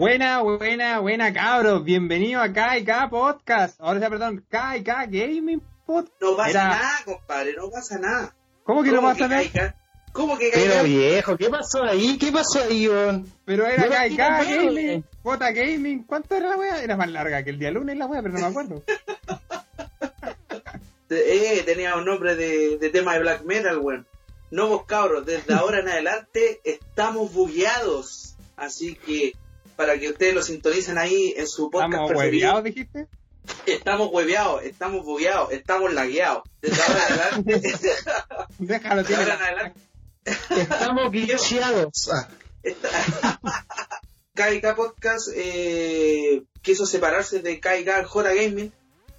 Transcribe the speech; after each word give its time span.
Buena, 0.00 0.40
buena, 0.40 1.00
buena 1.00 1.30
cabros, 1.30 1.84
bienvenido 1.84 2.40
a 2.40 2.48
KK 2.48 3.10
Podcast, 3.10 3.78
ahora 3.82 4.00
sea, 4.00 4.08
perdón, 4.08 4.42
KK 4.48 4.88
Gaming 5.10 5.60
Podcast. 5.84 6.22
No 6.22 6.38
pasa 6.38 6.68
nada, 6.68 6.98
compadre, 7.04 7.52
no 7.52 7.70
pasa 7.70 7.98
nada. 7.98 8.34
¿Cómo 8.64 8.82
que 8.82 8.92
no 8.92 9.02
pasa 9.02 9.28
nada? 9.28 9.74
¿Cómo 10.14 10.38
que 10.38 10.52
Pero 10.54 10.84
viejo, 10.84 11.36
¿qué 11.36 11.50
pasó 11.50 11.84
ahí? 11.84 12.16
¿Qué 12.16 12.32
pasó 12.32 12.62
ahí, 12.62 12.84
Iván? 12.84 13.26
Pero 13.44 13.66
era 13.66 13.88
KK 13.88 14.16
Gaming, 14.16 15.04
J 15.22 15.52
Gaming, 15.52 16.04
¿cuánto 16.04 16.34
era 16.34 16.48
la 16.48 16.56
wea? 16.56 16.82
Era 16.82 16.96
más 16.96 17.10
larga 17.10 17.44
que 17.44 17.50
el 17.50 17.58
día 17.58 17.70
lunes 17.70 17.98
la 17.98 18.06
wea, 18.06 18.22
pero 18.22 18.32
no 18.32 18.40
me 18.40 18.46
acuerdo. 18.46 18.82
eh, 21.10 21.62
tenía 21.66 21.96
un 21.96 22.06
nombre 22.06 22.36
de, 22.36 22.78
de 22.78 22.88
tema 22.88 23.12
de 23.12 23.20
black 23.20 23.44
metal, 23.44 23.76
weón. 23.76 24.06
No 24.50 24.66
vos 24.66 24.86
cabros, 24.86 25.26
desde 25.26 25.52
ahora 25.52 25.80
en 25.80 25.90
adelante 25.90 26.62
estamos 26.64 27.34
bugueados. 27.34 28.34
Así 28.56 28.94
que 28.94 29.34
para 29.80 29.98
que 29.98 30.10
ustedes 30.10 30.34
lo 30.34 30.42
sintonicen 30.42 30.98
ahí 30.98 31.32
en 31.38 31.48
su 31.48 31.70
podcast 31.70 31.94
¿Estamos 31.94 32.10
hueveados, 32.12 32.64
dijiste? 32.64 33.06
Estamos 33.64 34.10
hueveados, 34.12 34.62
estamos 34.62 35.06
bugueados, 35.06 35.52
estamos 35.52 35.94
lagueados. 35.94 36.42
Desde 36.60 36.82
ahora 36.82 37.06
en 37.06 37.12
adelante. 37.12 37.62
Déjalo, 38.58 39.04
tiene. 39.04 39.22
ahora 39.22 39.34
en 39.36 39.42
adelante. 39.42 39.80
Estamos 40.50 41.10
glitcheados. 41.12 42.10
Ah. 42.12 42.28
KK 44.34 44.76
Podcast 44.76 45.28
eh, 45.34 46.42
quiso 46.60 46.84
separarse 46.84 47.38
de 47.40 47.58
KK 47.58 48.04
Jora 48.04 48.34
Gaming 48.34 48.70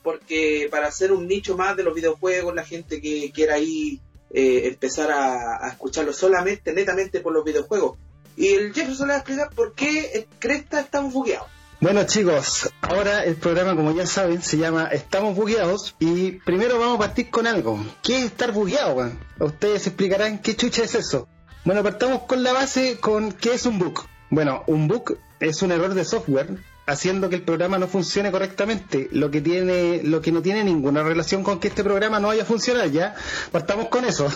porque 0.03 0.67
para 0.69 0.89
hacer 0.89 1.11
un 1.11 1.27
nicho 1.27 1.57
más 1.57 1.75
de 1.75 1.81
los 1.81 1.95
videojuegos, 1.95 2.53
la 2.53 2.66
gente 2.66 3.02
que 3.02 3.31
quiera 3.31 3.55
ahí 3.55 3.99
eh, 4.30 4.67
empezar 4.67 5.09
a, 5.09 5.66
a, 5.66 5.69
escucharlo 5.69 6.13
solamente, 6.13 6.71
netamente 6.71 7.19
por 7.19 7.33
los 7.33 7.43
videojuegos. 7.43 7.97
Y 8.35 8.48
el 8.48 8.73
Jefferson 8.73 9.08
le 9.08 9.13
va 9.13 9.17
a 9.17 9.21
explicar 9.21 9.49
por 9.52 9.73
qué 9.73 10.27
Cresta 10.39 10.80
estamos 10.80 11.13
bugueados. 11.13 11.48
Bueno 11.81 12.03
chicos, 12.03 12.70
ahora 12.81 13.23
el 13.23 13.38
programa 13.38 13.76
como 13.76 13.91
ya 13.91 14.05
saben 14.05 14.44
se 14.44 14.59
llama 14.59 14.89
Estamos 14.92 15.36
bugueados 15.36 15.95
y 15.97 16.33
primero 16.33 16.78
vamos 16.78 16.97
a 16.97 17.00
partir 17.00 17.31
con 17.31 17.47
algo. 17.47 17.83
¿Qué 18.03 18.20
es 18.20 18.25
estar 18.25 18.52
bugueado? 18.52 18.95
Man? 18.95 19.17
Ustedes 19.39 19.88
explicarán 19.88 20.44
qué 20.44 20.55
chucha 20.55 20.83
es 20.83 20.94
eso. 20.94 21.28
Bueno, 21.66 21.81
partamos 21.81 22.22
con 22.23 22.44
la 22.44 22.53
base 22.53 23.00
con 23.00 23.31
qué 23.31 23.55
es 23.55 23.66
un 23.66 23.80
bug. 23.80 24.05
Bueno, 24.30 24.64
un 24.67 24.88
bug 24.88 25.17
es 25.39 25.64
un 25.64 25.72
error 25.72 25.95
de 25.95 26.05
software 26.05 26.59
haciendo 26.86 27.30
que 27.30 27.38
el 27.38 27.42
programa 27.42 27.80
no 27.80 27.88
funcione 27.88 28.31
correctamente, 28.31 29.09
lo 29.11 29.31
que 29.31 29.42
tiene, 29.42 30.03
lo 30.03 30.22
que 30.22 30.31
no 30.31 30.44
tiene 30.44 30.64
ninguna 30.64 31.02
relación 31.02 31.44
con 31.44 31.59
que 31.59 31.70
este 31.70 31.83
programa 31.83 32.20
no 32.20 32.27
vaya 32.27 32.44
a 32.44 32.45
funcionar, 32.45 32.92
ya. 32.92 33.16
Partamos 33.52 33.88
con 33.88 34.05
eso. 34.05 34.27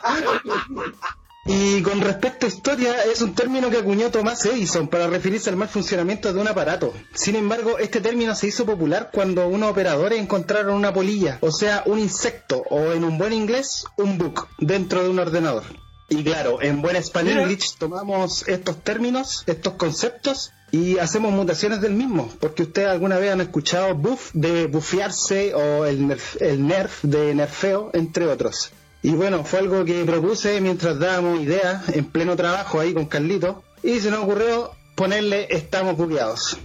y 1.52 1.82
con 1.82 2.00
respecto 2.00 2.46
a 2.46 2.48
historia, 2.48 3.02
es 3.12 3.22
un 3.22 3.34
término 3.34 3.70
que 3.70 3.78
acuñó 3.78 4.08
Thomas 4.12 4.44
Edison 4.46 4.86
para 4.86 5.08
referirse 5.08 5.50
al 5.50 5.56
mal 5.56 5.68
funcionamiento 5.68 6.32
de 6.32 6.40
un 6.40 6.46
aparato. 6.46 6.92
Sin 7.12 7.34
embargo, 7.34 7.78
este 7.78 8.00
término 8.00 8.36
se 8.36 8.46
hizo 8.46 8.64
popular 8.64 9.10
cuando 9.12 9.48
unos 9.48 9.72
operadores 9.72 10.20
encontraron 10.20 10.76
una 10.76 10.94
polilla, 10.94 11.38
o 11.40 11.50
sea, 11.50 11.82
un 11.86 11.98
insecto, 11.98 12.62
o 12.70 12.92
en 12.92 13.02
un 13.02 13.18
buen 13.18 13.32
inglés, 13.32 13.84
un 13.96 14.16
bug, 14.16 14.46
dentro 14.58 15.02
de 15.02 15.08
un 15.08 15.18
ordenador. 15.18 15.64
Y 16.08 16.22
claro, 16.22 16.62
en 16.62 16.82
buen 16.82 16.94
español 16.94 17.40
English 17.40 17.78
tomamos 17.78 18.46
estos 18.46 18.84
términos, 18.84 19.42
estos 19.46 19.74
conceptos 19.74 20.52
y 20.70 20.98
hacemos 20.98 21.32
mutaciones 21.32 21.80
del 21.80 21.94
mismo, 21.94 22.32
porque 22.38 22.62
ustedes 22.62 22.90
alguna 22.90 23.18
vez 23.18 23.32
han 23.32 23.40
escuchado 23.40 23.96
buff 23.96 24.30
de 24.34 24.68
bufearse 24.68 25.52
o 25.54 25.84
el 25.84 26.06
nerf, 26.06 26.40
el 26.40 26.64
nerf 26.64 27.02
de 27.02 27.34
nerfeo, 27.34 27.90
entre 27.92 28.26
otros. 28.26 28.70
Y 29.02 29.12
bueno, 29.12 29.44
fue 29.44 29.60
algo 29.60 29.84
que 29.84 30.04
propuse 30.04 30.60
mientras 30.60 30.98
dábamos 30.98 31.40
ideas 31.40 31.88
en 31.88 32.04
pleno 32.04 32.36
trabajo 32.36 32.80
ahí 32.80 32.92
con 32.92 33.06
Carlito 33.06 33.62
y 33.82 34.00
se 34.00 34.10
nos 34.10 34.24
ocurrió 34.24 34.72
ponerle 34.94 35.46
estamos 35.50 35.96
bugueados. 35.96 36.58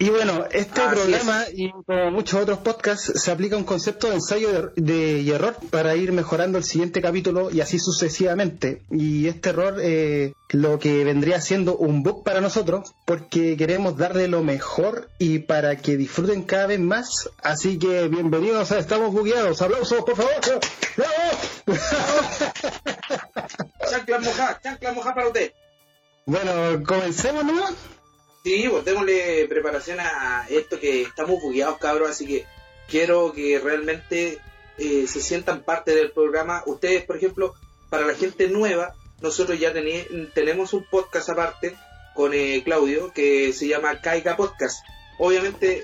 Y 0.00 0.10
bueno, 0.10 0.44
este 0.52 0.80
Así 0.80 0.94
programa 0.94 1.42
es. 1.42 1.54
y 1.58 1.72
como 1.84 2.12
muchos 2.12 2.40
otros 2.40 2.58
podcasts 2.58 3.20
se 3.20 3.30
aplica 3.32 3.56
un 3.56 3.64
concepto 3.64 4.08
de 4.08 4.14
ensayo 4.14 4.52
de, 4.52 4.70
de, 4.76 5.20
y 5.22 5.30
error 5.32 5.56
para 5.70 5.96
ir 5.96 6.12
mejorando 6.12 6.56
el 6.56 6.62
siguiente 6.62 7.02
capítulo 7.02 7.50
y 7.50 7.60
así 7.60 7.80
sucesivamente. 7.80 8.82
Y 8.92 9.26
este 9.26 9.48
error 9.50 9.78
eh, 9.80 10.34
lo 10.50 10.78
que 10.78 11.02
vendría 11.02 11.40
siendo 11.40 11.76
un 11.76 12.04
bug 12.04 12.22
para 12.22 12.40
nosotros 12.40 12.94
porque 13.06 13.56
queremos 13.56 13.96
darle 13.96 14.28
lo 14.28 14.44
mejor 14.44 15.08
y 15.18 15.40
para 15.40 15.76
que 15.78 15.96
disfruten 15.96 16.44
cada 16.44 16.68
vez 16.68 16.78
más. 16.78 17.28
Así 17.42 17.76
que 17.80 18.06
bienvenidos 18.06 18.70
a 18.70 18.78
Estamos 18.78 19.12
Bugueados. 19.12 19.60
Aplausos, 19.62 20.04
por 20.04 20.14
favor. 20.14 20.60
¡Bravo! 20.96 21.76
chancla 23.90 24.18
moja, 24.20 24.60
chancla 24.62 24.92
moja 24.92 25.12
para 25.12 25.26
usted. 25.26 25.52
Bueno, 26.24 26.84
comencemos 26.86 27.44
nomás. 27.44 27.74
Sí, 28.44 28.66
pues 28.70 28.84
démosle 28.84 29.46
preparación 29.48 29.98
a 30.00 30.46
esto 30.48 30.78
que 30.78 31.02
estamos 31.02 31.40
bugueados, 31.40 31.78
cabros, 31.78 32.10
así 32.10 32.26
que 32.26 32.46
quiero 32.88 33.32
que 33.32 33.58
realmente 33.58 34.38
eh, 34.78 35.06
se 35.06 35.20
sientan 35.20 35.62
parte 35.62 35.94
del 35.94 36.12
programa. 36.12 36.62
Ustedes, 36.66 37.04
por 37.04 37.16
ejemplo, 37.16 37.54
para 37.90 38.06
la 38.06 38.14
gente 38.14 38.48
nueva, 38.48 38.94
nosotros 39.20 39.58
ya 39.58 39.72
tenemos 39.72 40.72
un 40.72 40.84
podcast 40.88 41.28
aparte 41.28 41.76
con 42.14 42.32
eh, 42.34 42.62
Claudio 42.64 43.12
que 43.12 43.52
se 43.52 43.68
llama 43.68 44.00
Caiga 44.00 44.36
Podcast. 44.36 44.84
Obviamente, 45.18 45.82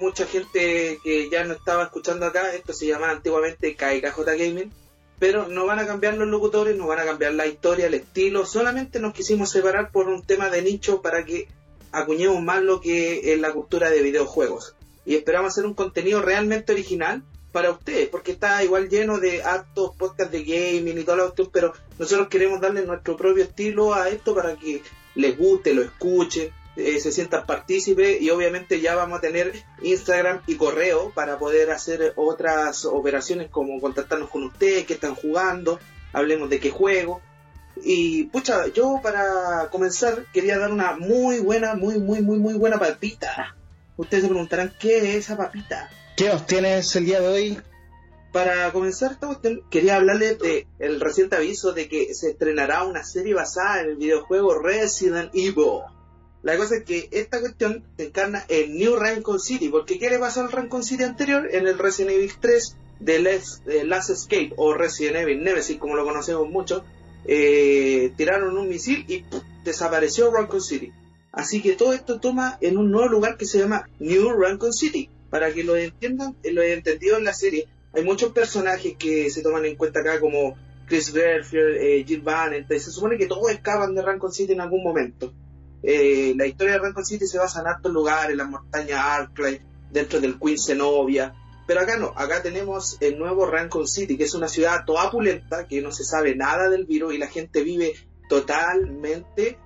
mucha 0.00 0.26
gente 0.26 0.98
que 1.02 1.30
ya 1.30 1.44
no 1.44 1.54
estaba 1.54 1.84
escuchando 1.84 2.26
acá, 2.26 2.54
esto 2.54 2.72
se 2.72 2.86
llama 2.86 3.10
antiguamente 3.10 3.74
Caiga 3.74 4.12
J 4.12 4.34
Gaming, 4.34 4.72
pero 5.18 5.48
no 5.48 5.66
van 5.66 5.78
a 5.78 5.86
cambiar 5.86 6.14
los 6.14 6.28
locutores, 6.28 6.76
no 6.76 6.86
van 6.86 7.00
a 7.00 7.04
cambiar 7.04 7.34
la 7.34 7.46
historia, 7.46 7.86
el 7.86 7.94
estilo, 7.94 8.44
solamente 8.44 9.00
nos 9.00 9.14
quisimos 9.14 9.50
separar 9.50 9.90
por 9.90 10.08
un 10.08 10.22
tema 10.22 10.50
de 10.50 10.62
nicho 10.62 11.00
para 11.00 11.24
que 11.24 11.48
acuñemos 11.94 12.42
más 12.42 12.62
lo 12.62 12.80
que 12.80 13.32
es 13.32 13.40
la 13.40 13.52
cultura 13.52 13.90
de 13.90 14.02
videojuegos. 14.02 14.74
Y 15.06 15.14
esperamos 15.14 15.52
hacer 15.52 15.66
un 15.66 15.74
contenido 15.74 16.22
realmente 16.22 16.72
original 16.72 17.22
para 17.52 17.70
ustedes, 17.70 18.08
porque 18.08 18.32
está 18.32 18.64
igual 18.64 18.88
lleno 18.88 19.18
de 19.18 19.42
actos, 19.44 19.94
podcasts 19.96 20.32
de 20.32 20.42
gaming 20.42 20.98
y 20.98 21.04
todo 21.04 21.16
lo 21.16 21.34
que 21.34 21.44
pero 21.52 21.72
nosotros 21.98 22.28
queremos 22.28 22.60
darle 22.60 22.84
nuestro 22.84 23.16
propio 23.16 23.44
estilo 23.44 23.94
a 23.94 24.08
esto 24.08 24.34
para 24.34 24.56
que 24.56 24.82
les 25.14 25.38
guste, 25.38 25.72
lo 25.72 25.82
escuchen, 25.82 26.50
eh, 26.76 26.98
se 26.98 27.12
sientan 27.12 27.46
partícipes 27.46 28.20
y 28.20 28.30
obviamente 28.30 28.80
ya 28.80 28.96
vamos 28.96 29.18
a 29.18 29.20
tener 29.20 29.52
Instagram 29.82 30.40
y 30.48 30.56
correo 30.56 31.12
para 31.14 31.38
poder 31.38 31.70
hacer 31.70 32.12
otras 32.16 32.84
operaciones 32.86 33.48
como 33.50 33.80
contactarnos 33.80 34.30
con 34.30 34.42
ustedes, 34.42 34.84
que 34.84 34.94
están 34.94 35.14
jugando, 35.14 35.78
hablemos 36.12 36.50
de 36.50 36.58
qué 36.58 36.70
juego, 36.70 37.20
y 37.82 38.24
pucha, 38.24 38.68
yo 38.68 39.00
para 39.02 39.68
comenzar 39.70 40.26
quería 40.32 40.58
dar 40.58 40.72
una 40.72 40.96
muy 40.96 41.40
buena, 41.40 41.74
muy, 41.74 41.98
muy, 41.98 42.22
muy, 42.22 42.38
muy 42.38 42.54
buena 42.54 42.78
papita. 42.78 43.56
Ustedes 43.96 44.24
se 44.24 44.28
preguntarán, 44.28 44.72
¿qué 44.78 44.98
es 44.98 45.26
esa 45.26 45.36
papita? 45.36 45.90
¿Qué 46.16 46.28
nos 46.28 46.46
tienes 46.46 46.94
el 46.96 47.06
día 47.06 47.20
de 47.20 47.28
hoy? 47.28 47.58
Para 48.32 48.72
comenzar 48.72 49.12
esta 49.12 49.28
cuestión, 49.28 49.62
quería 49.70 49.96
hablarles 49.96 50.38
de 50.40 50.66
el 50.80 51.00
reciente 51.00 51.36
aviso 51.36 51.72
de 51.72 51.88
que 51.88 52.14
se 52.14 52.30
estrenará 52.30 52.82
una 52.82 53.04
serie 53.04 53.34
basada 53.34 53.80
en 53.82 53.90
el 53.90 53.96
videojuego 53.96 54.58
Resident 54.58 55.30
Evil. 55.34 55.82
La 56.42 56.56
cosa 56.56 56.76
es 56.76 56.84
que 56.84 57.08
esta 57.12 57.40
cuestión 57.40 57.84
se 57.96 58.06
encarna 58.06 58.44
en 58.48 58.76
New 58.76 58.96
Rancon 58.96 59.40
City, 59.40 59.68
porque 59.68 59.98
¿qué 59.98 60.10
le 60.10 60.18
pasó 60.18 60.40
al 60.40 60.52
Rancon 60.52 60.82
City 60.82 61.04
anterior? 61.04 61.48
En 61.50 61.66
el 61.66 61.78
Resident 61.78 62.16
Evil 62.16 62.32
3 62.40 62.76
de 63.00 63.18
Last, 63.20 63.64
de 63.64 63.84
Last 63.84 64.10
Escape 64.10 64.52
o 64.56 64.74
Resident 64.74 65.16
Evil 65.16 65.42
Nemesis, 65.42 65.78
como 65.78 65.94
lo 65.94 66.04
conocemos 66.04 66.48
mucho, 66.48 66.84
eh, 67.26 68.12
tiraron 68.16 68.56
un 68.56 68.68
misil 68.68 69.04
y 69.08 69.24
desapareció 69.64 70.30
Rancon 70.30 70.60
City. 70.60 70.92
Así 71.32 71.60
que 71.60 71.72
todo 71.72 71.92
esto 71.92 72.20
toma 72.20 72.58
en 72.60 72.78
un 72.78 72.90
nuevo 72.90 73.08
lugar 73.08 73.36
que 73.36 73.46
se 73.46 73.58
llama 73.58 73.88
New 73.98 74.30
Rancon 74.32 74.72
City. 74.72 75.10
Para 75.30 75.52
que 75.52 75.64
lo 75.64 75.76
entiendan, 75.76 76.36
lo 76.44 76.62
he 76.62 76.74
entendido 76.74 77.16
en 77.16 77.24
la 77.24 77.34
serie, 77.34 77.66
hay 77.92 78.04
muchos 78.04 78.32
personajes 78.32 78.94
que 78.96 79.30
se 79.30 79.42
toman 79.42 79.64
en 79.64 79.76
cuenta 79.76 80.00
acá 80.00 80.20
como 80.20 80.56
Chris 80.86 81.12
Redfield, 81.12 81.76
eh, 81.76 82.04
Jill 82.06 82.20
Van, 82.20 82.66
se 82.68 82.90
supone 82.90 83.16
que 83.16 83.26
todos 83.26 83.50
escapan 83.50 83.94
de 83.94 84.02
Rancon 84.02 84.32
City 84.32 84.52
en 84.52 84.60
algún 84.60 84.82
momento. 84.82 85.32
Eh, 85.82 86.34
la 86.36 86.46
historia 86.46 86.74
de 86.74 86.78
Rancon 86.80 87.04
City 87.04 87.26
se 87.26 87.38
basa 87.38 87.60
en 87.60 87.66
altos 87.66 87.92
lugares, 87.92 88.32
en 88.32 88.38
las 88.38 88.48
montañas 88.48 89.00
Arclight, 89.00 89.60
dentro 89.90 90.20
del 90.20 90.38
Queen 90.38 90.58
Zenobia, 90.58 91.34
pero 91.66 91.80
acá 91.80 91.96
no, 91.96 92.12
acá 92.16 92.42
tenemos 92.42 92.98
el 93.00 93.18
nuevo 93.18 93.46
Rancon 93.46 93.88
City, 93.88 94.16
que 94.16 94.24
es 94.24 94.34
una 94.34 94.48
ciudad 94.48 94.84
toda 94.84 95.10
pulenta, 95.10 95.66
que 95.66 95.80
no 95.80 95.92
se 95.92 96.04
sabe 96.04 96.34
nada 96.34 96.68
del 96.68 96.84
virus 96.84 97.14
y 97.14 97.18
la 97.18 97.28
gente 97.28 97.62
vive 97.62 97.94
totalmente 98.28 99.58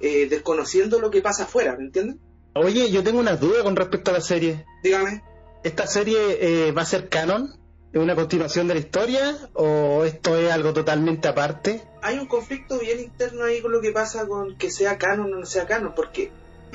eh, 0.00 0.26
desconociendo 0.28 1.00
lo 1.00 1.10
que 1.10 1.22
pasa 1.22 1.44
afuera, 1.44 1.76
¿me 1.76 1.84
entienden? 1.84 2.20
Oye, 2.54 2.90
yo 2.90 3.02
tengo 3.02 3.18
una 3.18 3.36
duda 3.36 3.62
con 3.62 3.76
respecto 3.76 4.10
a 4.10 4.14
la 4.14 4.20
serie. 4.20 4.64
Dígame. 4.82 5.22
¿Esta 5.62 5.86
serie 5.86 6.16
eh, 6.40 6.72
va 6.72 6.82
a 6.82 6.86
ser 6.86 7.08
canon? 7.08 7.54
¿Es 7.92 8.00
una 8.00 8.14
continuación 8.14 8.68
de 8.68 8.74
la 8.74 8.80
historia 8.80 9.36
o 9.54 10.04
esto 10.04 10.36
es 10.36 10.50
algo 10.50 10.72
totalmente 10.72 11.28
aparte? 11.28 11.82
Hay 12.02 12.18
un 12.18 12.26
conflicto 12.26 12.78
bien 12.78 13.00
interno 13.00 13.44
ahí 13.44 13.62
con 13.62 13.72
lo 13.72 13.80
que 13.80 13.90
pasa 13.90 14.26
con 14.26 14.56
que 14.56 14.70
sea 14.70 14.98
canon 14.98 15.32
o 15.32 15.38
no 15.38 15.46
sea 15.46 15.66
canon, 15.66 15.94
porque 15.94 16.30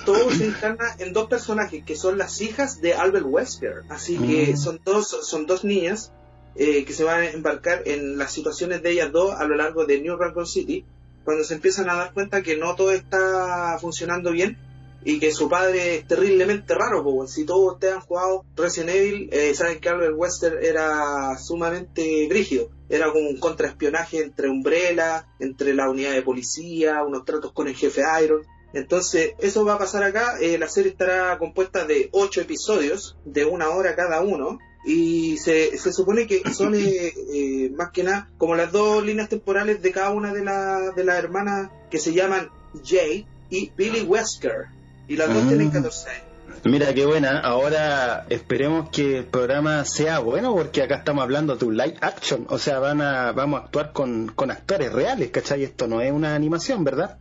todo 0.06 0.32
se 0.32 0.46
encarna 0.46 0.96
en 1.00 1.14
dos 1.14 1.28
personajes 1.28 1.84
que 1.84 1.96
son 1.96 2.18
las 2.18 2.42
hijas 2.42 2.82
de 2.82 2.94
Albert 2.94 3.26
Wesker. 3.28 3.84
Así 3.90 4.18
que 4.18 4.54
mm. 4.54 4.58
son 4.58 4.80
dos, 4.84 5.08
son 5.28 5.46
dos 5.46 5.64
niñas 5.64 6.12
eh, 6.56 6.84
que 6.84 6.94
se 6.94 7.04
van 7.04 7.22
a 7.22 7.30
embarcar 7.30 7.84
en 7.86 8.18
las 8.18 8.32
situaciones 8.32 8.82
de 8.82 8.92
ellas 8.92 9.12
dos 9.12 9.34
a 9.34 9.46
lo 9.46 9.56
largo 9.56 9.86
de 9.86 10.02
New 10.02 10.18
Rancon 10.18 10.46
City. 10.46 10.86
Cuando 11.24 11.44
se 11.44 11.54
empiezan 11.54 11.90
a 11.90 11.96
dar 11.96 12.14
cuenta 12.14 12.42
que 12.42 12.58
no 12.58 12.76
todo 12.76 12.92
está 12.92 13.78
funcionando 13.80 14.32
bien 14.32 14.58
y 15.04 15.20
que 15.20 15.32
su 15.32 15.50
padre 15.50 15.96
es 15.96 16.08
terriblemente 16.08 16.76
raro, 16.76 17.04
pues 17.04 17.32
si 17.32 17.46
todos 17.46 17.74
ustedes 17.74 17.96
han 17.96 18.02
jugado 18.02 18.46
Resident 18.56 18.90
Evil, 18.90 19.30
eh, 19.32 19.54
saben 19.54 19.80
que 19.80 19.90
Albert 19.90 20.14
Wester 20.16 20.60
era 20.62 21.38
sumamente 21.38 22.28
brígido, 22.28 22.70
era 22.90 23.12
como 23.12 23.30
un 23.30 23.40
contraespionaje 23.40 24.22
entre 24.22 24.50
Umbrella, 24.50 25.28
entre 25.40 25.74
la 25.74 25.90
unidad 25.90 26.12
de 26.12 26.22
policía, 26.22 27.04
unos 27.04 27.26
tratos 27.26 27.52
con 27.52 27.68
el 27.68 27.76
jefe 27.76 28.02
Iron, 28.24 28.46
entonces, 28.74 29.34
eso 29.40 29.66
va 29.66 29.74
a 29.74 29.80
pasar 29.80 30.04
acá. 30.04 30.36
Eh, 30.40 30.58
la 30.58 30.68
serie 30.70 30.92
estará 30.92 31.38
compuesta 31.38 31.86
de 31.86 32.10
ocho 32.12 32.42
episodios, 32.42 33.18
de 33.26 33.46
una 33.46 33.70
hora 33.70 33.96
cada 33.96 34.22
uno. 34.22 34.60
Y 34.84 35.38
se, 35.38 35.78
se 35.78 35.94
supone 35.94 36.26
que 36.26 36.42
son 36.54 36.74
eh, 36.74 37.14
eh, 37.34 37.70
más 37.76 37.92
que 37.92 38.04
nada 38.04 38.30
como 38.38 38.56
las 38.56 38.72
dos 38.72 39.06
líneas 39.06 39.30
temporales 39.30 39.82
de 39.82 39.92
cada 39.92 40.10
una 40.10 40.34
de, 40.34 40.44
la, 40.44 40.92
de 40.96 41.04
las 41.04 41.18
hermanas 41.18 41.70
que 41.92 42.00
se 42.00 42.14
llaman 42.14 42.50
Jay 42.84 43.28
y 43.50 43.72
Billy 43.78 44.02
Wesker. 44.02 44.68
Y 45.08 45.18
las 45.18 45.34
dos 45.34 45.44
Ah. 45.44 45.48
tienen 45.50 45.70
14 45.70 46.10
años. 46.10 46.24
Mira 46.64 46.94
qué 46.94 47.06
buena. 47.06 47.40
Ahora 47.40 48.26
esperemos 48.30 48.90
que 48.90 49.20
el 49.20 49.26
programa 49.26 49.84
sea 49.86 50.20
bueno 50.20 50.54
porque 50.54 50.84
acá 50.84 50.96
estamos 50.96 51.24
hablando 51.24 51.56
de 51.56 51.66
un 51.66 51.76
live 51.76 51.98
action. 52.02 52.46
O 52.50 52.58
sea, 52.60 52.80
van 52.80 53.02
a, 53.02 53.32
vamos 53.32 53.62
a 53.62 53.66
actuar 53.66 53.92
con, 53.94 54.28
con 54.28 54.52
actores 54.52 54.92
reales, 54.92 55.32
¿cachai? 55.32 55.64
Esto 55.64 55.88
no 55.88 56.02
es 56.02 56.12
una 56.12 56.36
animación, 56.36 56.84
¿verdad? 56.84 57.18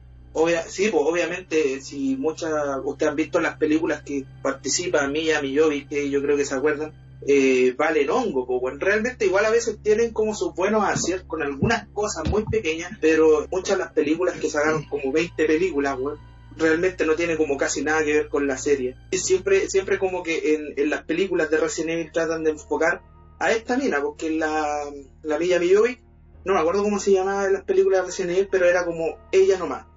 Sí, 0.68 0.88
pues 0.90 1.02
obviamente, 1.04 1.80
si 1.80 2.16
muchas, 2.16 2.52
ustedes 2.84 3.10
han 3.10 3.16
visto 3.16 3.40
las 3.40 3.56
películas 3.56 4.02
que 4.02 4.24
participa 4.42 5.06
Milla 5.08 5.42
Millovic, 5.42 5.88
que 5.88 6.08
yo 6.08 6.22
creo 6.22 6.36
que 6.36 6.44
se 6.44 6.54
acuerdan, 6.54 6.92
eh, 7.26 7.74
valen 7.76 8.08
hongo, 8.08 8.46
pues 8.46 8.60
bueno, 8.60 8.78
realmente 8.80 9.26
igual 9.26 9.44
a 9.44 9.50
veces 9.50 9.78
tienen 9.82 10.12
como 10.12 10.34
sus 10.34 10.54
buenos 10.54 10.84
aciertos 10.84 11.26
con 11.26 11.42
algunas 11.42 11.86
cosas 11.88 12.28
muy 12.30 12.44
pequeñas, 12.44 12.92
pero 13.00 13.46
muchas 13.50 13.76
de 13.76 13.84
las 13.84 13.92
películas 13.92 14.38
que 14.38 14.48
sacaron 14.48 14.84
como 14.84 15.12
20 15.12 15.44
películas, 15.44 15.98
weón, 15.98 16.18
realmente 16.56 17.04
no 17.04 17.16
tiene 17.16 17.36
como 17.36 17.58
casi 17.58 17.82
nada 17.82 18.04
que 18.04 18.14
ver 18.14 18.28
con 18.28 18.46
la 18.46 18.56
serie. 18.56 18.96
Y 19.10 19.18
siempre, 19.18 19.68
siempre 19.68 19.98
como 19.98 20.22
que 20.22 20.72
en, 20.76 20.90
las 20.90 21.02
películas 21.04 21.50
de 21.50 21.58
Resident 21.58 21.90
Evil 21.90 22.12
tratan 22.12 22.44
de 22.44 22.50
enfocar 22.52 23.02
a 23.38 23.52
esta 23.52 23.76
mina, 23.76 24.00
porque 24.00 24.30
la, 24.30 24.84
la 25.22 25.38
Milla 25.38 25.58
Millovic, 25.58 26.00
no 26.44 26.54
me 26.54 26.60
acuerdo 26.60 26.84
cómo 26.84 27.00
se 27.00 27.12
llamaba 27.12 27.46
en 27.46 27.52
las 27.52 27.64
películas 27.64 28.00
de 28.00 28.06
Resident 28.06 28.32
Evil, 28.32 28.48
pero 28.50 28.66
era 28.66 28.86
como 28.86 29.18
ella 29.32 29.58
nomás 29.58 29.89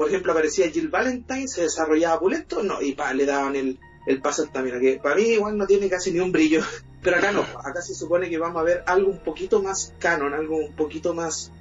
por 0.00 0.08
ejemplo, 0.08 0.32
aparecía 0.32 0.70
Jill 0.70 0.88
Valentine, 0.88 1.46
se 1.46 1.60
desarrollaba 1.60 2.18
Pulento, 2.20 2.62
no, 2.62 2.80
y 2.80 2.94
pa, 2.94 3.12
le 3.12 3.26
daban 3.26 3.54
el, 3.54 3.78
el 4.06 4.22
paso 4.22 4.48
mina, 4.64 4.80
que 4.80 4.98
para 4.98 5.16
mí 5.16 5.24
igual 5.24 5.58
no 5.58 5.66
tiene 5.66 5.90
casi 5.90 6.10
ni 6.10 6.20
un 6.20 6.32
brillo, 6.32 6.62
pero 7.02 7.18
acá 7.18 7.32
no, 7.32 7.42
acá 7.64 7.82
se 7.82 7.94
supone 7.94 8.30
que 8.30 8.38
vamos 8.38 8.62
a 8.62 8.64
ver 8.64 8.82
algo 8.86 9.10
un 9.10 9.18
poquito 9.18 9.62
más 9.62 9.92
canon, 9.98 10.32
algo 10.32 10.56
un 10.56 10.72
poquito 10.74 11.12
más 11.12 11.52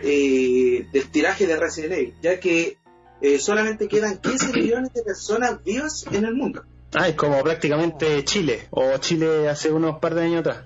eh, 0.00 0.86
del 0.92 1.08
tiraje 1.10 1.48
de 1.48 1.56
Resident 1.56 1.94
Evil, 1.94 2.14
ya 2.22 2.38
que 2.38 2.78
eh, 3.20 3.40
solamente 3.40 3.88
quedan 3.88 4.18
15 4.18 4.52
millones 4.52 4.92
de 4.92 5.02
personas 5.02 5.64
vivas 5.64 6.06
en 6.12 6.24
el 6.24 6.36
mundo. 6.36 6.64
Ah, 6.94 7.06
es 7.06 7.16
como 7.16 7.42
prácticamente 7.42 8.24
Chile, 8.24 8.66
o 8.70 8.96
Chile 8.96 9.46
hace 9.48 9.70
unos 9.70 9.98
par 9.98 10.14
de 10.14 10.22
años 10.22 10.40
atrás. 10.40 10.64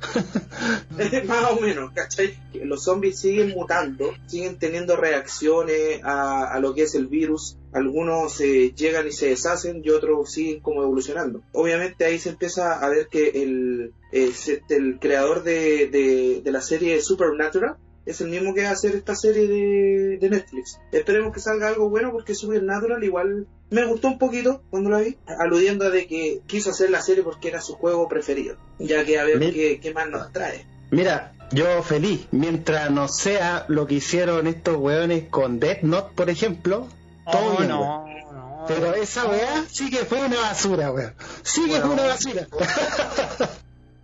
más 1.26 1.50
o 1.50 1.60
menos, 1.60 1.90
¿cachai? 1.92 2.38
Los 2.54 2.84
zombies 2.84 3.18
siguen 3.18 3.50
mutando, 3.50 4.12
siguen 4.26 4.56
teniendo 4.56 4.94
reacciones 4.94 6.00
a, 6.04 6.58
lo 6.60 6.74
que 6.74 6.82
es 6.82 6.94
el 6.94 7.08
virus. 7.08 7.56
Algunos 7.72 8.40
eh, 8.40 8.72
llegan 8.76 9.08
y 9.08 9.12
se 9.12 9.30
deshacen 9.30 9.82
y 9.84 9.90
otros 9.90 10.30
siguen 10.30 10.60
como 10.60 10.82
evolucionando. 10.82 11.42
Obviamente 11.52 12.04
ahí 12.04 12.20
se 12.20 12.28
empieza 12.28 12.78
a 12.78 12.88
ver 12.88 13.08
que 13.08 13.42
el, 13.42 13.92
eh, 14.12 14.32
el 14.68 15.00
creador 15.00 15.42
de, 15.42 15.88
de, 15.88 16.40
de 16.44 16.52
la 16.52 16.60
serie 16.60 17.02
Supernatural 17.02 17.76
es 18.06 18.20
el 18.20 18.28
mismo 18.28 18.54
que 18.54 18.62
va 18.62 18.70
a 18.70 18.72
hacer 18.72 18.94
esta 18.94 19.14
serie 19.14 19.46
de, 19.48 20.18
de 20.18 20.30
Netflix. 20.30 20.78
Esperemos 20.92 21.32
que 21.32 21.40
salga 21.40 21.68
algo 21.68 21.88
bueno 21.88 22.12
porque 22.12 22.34
Supernatural 22.34 23.02
igual 23.02 23.46
me 23.72 23.84
gustó 23.86 24.08
un 24.08 24.18
poquito 24.18 24.62
cuando 24.70 24.90
la 24.90 24.98
vi, 24.98 25.16
aludiendo 25.26 25.86
a 25.86 25.90
de 25.90 26.06
que 26.06 26.40
quiso 26.46 26.70
hacer 26.70 26.90
la 26.90 27.02
serie 27.02 27.22
porque 27.24 27.48
era 27.48 27.60
su 27.60 27.74
juego 27.74 28.08
preferido. 28.08 28.56
Ya 28.78 29.04
que 29.04 29.18
a 29.18 29.24
ver 29.24 29.38
Mira. 29.38 29.52
qué, 29.52 29.80
qué 29.80 29.92
más 29.92 30.08
nos 30.08 30.32
trae. 30.32 30.64
Mira, 30.90 31.32
yo 31.50 31.82
feliz, 31.82 32.26
mientras 32.30 32.90
no 32.90 33.08
sea 33.08 33.64
lo 33.68 33.86
que 33.86 33.94
hicieron 33.94 34.46
estos 34.46 34.76
weones 34.76 35.24
con 35.28 35.58
Death 35.58 35.82
Note, 35.82 36.12
por 36.14 36.30
ejemplo, 36.30 36.86
todo 37.30 37.54
Oh, 37.54 37.56
bien, 37.56 37.68
no, 37.68 38.04
weón. 38.04 38.22
Pero 38.68 38.94
esa 38.94 39.26
weá 39.26 39.64
sí 39.70 39.90
que 39.90 39.98
fue 40.04 40.24
una 40.24 40.40
basura, 40.40 40.92
weón. 40.92 41.14
Sí 41.42 41.62
que 41.64 41.70
Bueno. 41.80 41.86
fue 41.86 41.94
una 41.94 42.02
basura. 42.04 42.46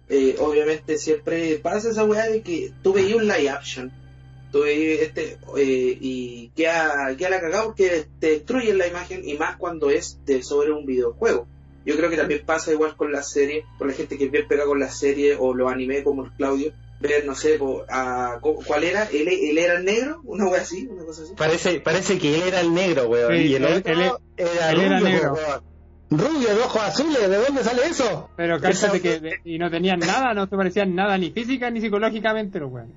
eh, 0.08 0.36
obviamente 0.40 0.98
siempre 0.98 1.58
pasa 1.58 1.90
esa 1.90 2.04
weá 2.04 2.26
de 2.26 2.42
que 2.42 2.72
tú 2.82 2.92
veías 2.92 3.16
un 3.16 3.28
live 3.28 3.50
action 3.50 3.92
veías 4.52 5.00
este 5.02 5.38
eh, 5.58 5.98
y 6.00 6.50
queda, 6.56 7.14
queda 7.16 7.30
la 7.30 7.40
cagada 7.40 7.64
porque 7.64 8.06
te 8.18 8.30
destruyen 8.30 8.78
la 8.78 8.86
imagen 8.86 9.26
y 9.28 9.34
más 9.34 9.56
cuando 9.56 9.90
es 9.90 10.18
de 10.24 10.42
sobre 10.42 10.72
un 10.72 10.86
videojuego 10.86 11.46
yo 11.84 11.96
creo 11.96 12.10
que 12.10 12.16
también 12.16 12.42
pasa 12.44 12.72
igual 12.72 12.96
con 12.96 13.12
la 13.12 13.22
serie 13.22 13.64
con 13.78 13.88
la 13.88 13.94
gente 13.94 14.18
que 14.18 14.24
es 14.26 14.30
bien 14.30 14.46
pega 14.48 14.64
con 14.64 14.78
la 14.80 14.90
serie 14.90 15.36
o 15.38 15.54
los 15.54 15.70
anime 15.72 16.02
como 16.02 16.24
el 16.24 16.32
Claudio 16.32 16.72
ver 17.00 17.24
no 17.26 17.34
sé 17.34 17.58
po, 17.58 17.84
a- 17.88 18.38
cu- 18.40 18.62
cuál 18.66 18.84
era 18.84 19.04
él, 19.04 19.28
él 19.28 19.56
era 19.58 19.74
el 19.78 19.84
negro 19.84 20.20
una 20.24 20.46
weá 20.48 20.62
así 20.62 20.88
una 20.90 21.04
cosa 21.04 21.22
así 21.22 21.32
Parece, 21.36 21.80
parece 21.80 22.18
que 22.18 22.34
él 22.36 22.42
era 22.48 22.60
el 22.60 22.74
negro, 22.74 23.06
weón. 23.08 23.32
Sí, 23.36 23.42
y 23.42 23.54
el 23.54 23.64
él- 23.64 23.74
otro 23.78 23.92
él- 23.92 24.10
era 24.36 24.70
él 24.70 24.76
rubio, 24.76 24.86
era 24.86 25.00
negro. 25.00 25.32
weón. 25.34 25.68
Rubio, 26.10 26.48
de 26.54 26.60
ojos 26.62 26.82
azules, 26.82 27.28
¿de 27.28 27.36
dónde 27.36 27.62
sale 27.62 27.82
eso? 27.86 28.30
Pero 28.36 28.58
cállate 28.60 29.00
que 29.02 29.20
de- 29.20 29.40
y 29.44 29.58
no 29.58 29.70
tenían 29.70 30.00
nada, 30.00 30.32
no 30.34 30.46
se 30.46 30.56
parecían 30.56 30.94
nada 30.94 31.16
ni 31.18 31.30
física 31.30 31.70
ni 31.70 31.80
psicológicamente 31.82 32.58
los 32.58 32.72
weones. 32.72 32.96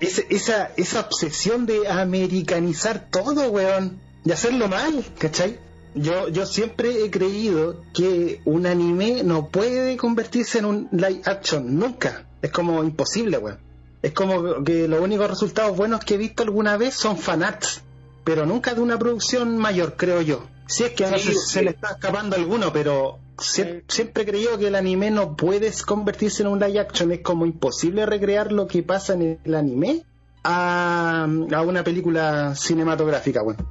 Ese- 0.00 0.26
esa, 0.30 0.70
esa 0.76 1.00
obsesión 1.00 1.66
de 1.66 1.88
americanizar 1.88 3.08
todo, 3.10 3.48
weón, 3.50 4.00
y 4.24 4.32
hacerlo 4.32 4.68
mal, 4.68 5.04
¿cachai? 5.18 5.58
Yo, 5.94 6.28
yo 6.28 6.44
siempre 6.46 7.04
he 7.04 7.10
creído 7.10 7.80
que 7.92 8.40
un 8.44 8.66
anime 8.66 9.22
no 9.22 9.48
puede 9.48 9.96
convertirse 9.96 10.58
en 10.58 10.64
un 10.64 10.88
live 10.90 11.22
action, 11.24 11.78
nunca. 11.78 12.24
Es 12.42 12.50
como 12.50 12.82
imposible, 12.82 13.38
weón. 13.38 13.58
Es 14.02 14.12
como 14.12 14.64
que 14.64 14.88
los 14.88 15.00
únicos 15.00 15.30
resultados 15.30 15.76
buenos 15.76 16.04
que 16.04 16.14
he 16.14 16.18
visto 16.18 16.42
alguna 16.42 16.76
vez 16.76 16.94
son 16.94 17.16
fanarts, 17.16 17.80
pero 18.24 18.44
nunca 18.44 18.74
de 18.74 18.80
una 18.80 18.98
producción 18.98 19.56
mayor, 19.56 19.94
creo 19.96 20.20
yo. 20.20 20.44
Si 20.66 20.82
es 20.82 20.92
que 20.92 21.04
a 21.04 21.08
Sí, 21.08 21.14
veces 21.28 21.44
sí. 21.46 21.52
se 21.54 21.62
le 21.62 21.70
está 21.70 21.92
escapando 21.92 22.36
alguno, 22.36 22.72
pero 22.72 23.18
sie- 23.38 23.64
Sí. 23.64 23.84
siempre 23.88 24.22
he 24.22 24.26
creído 24.26 24.58
que 24.58 24.68
el 24.68 24.74
anime 24.74 25.10
no 25.10 25.36
puede 25.36 25.70
convertirse 25.86 26.42
en 26.42 26.48
un 26.48 26.58
live 26.60 26.78
action. 26.80 27.10
Es 27.12 27.20
como 27.20 27.46
imposible 27.46 28.06
recrear 28.06 28.52
lo 28.52 28.66
que 28.66 28.82
pasa 28.82 29.14
en 29.14 29.38
el 29.44 29.54
anime 29.54 30.02
a, 30.42 31.24
a 31.52 31.62
una 31.62 31.82
película 31.84 32.54
cinematográfica, 32.54 33.42
bueno. 33.42 33.66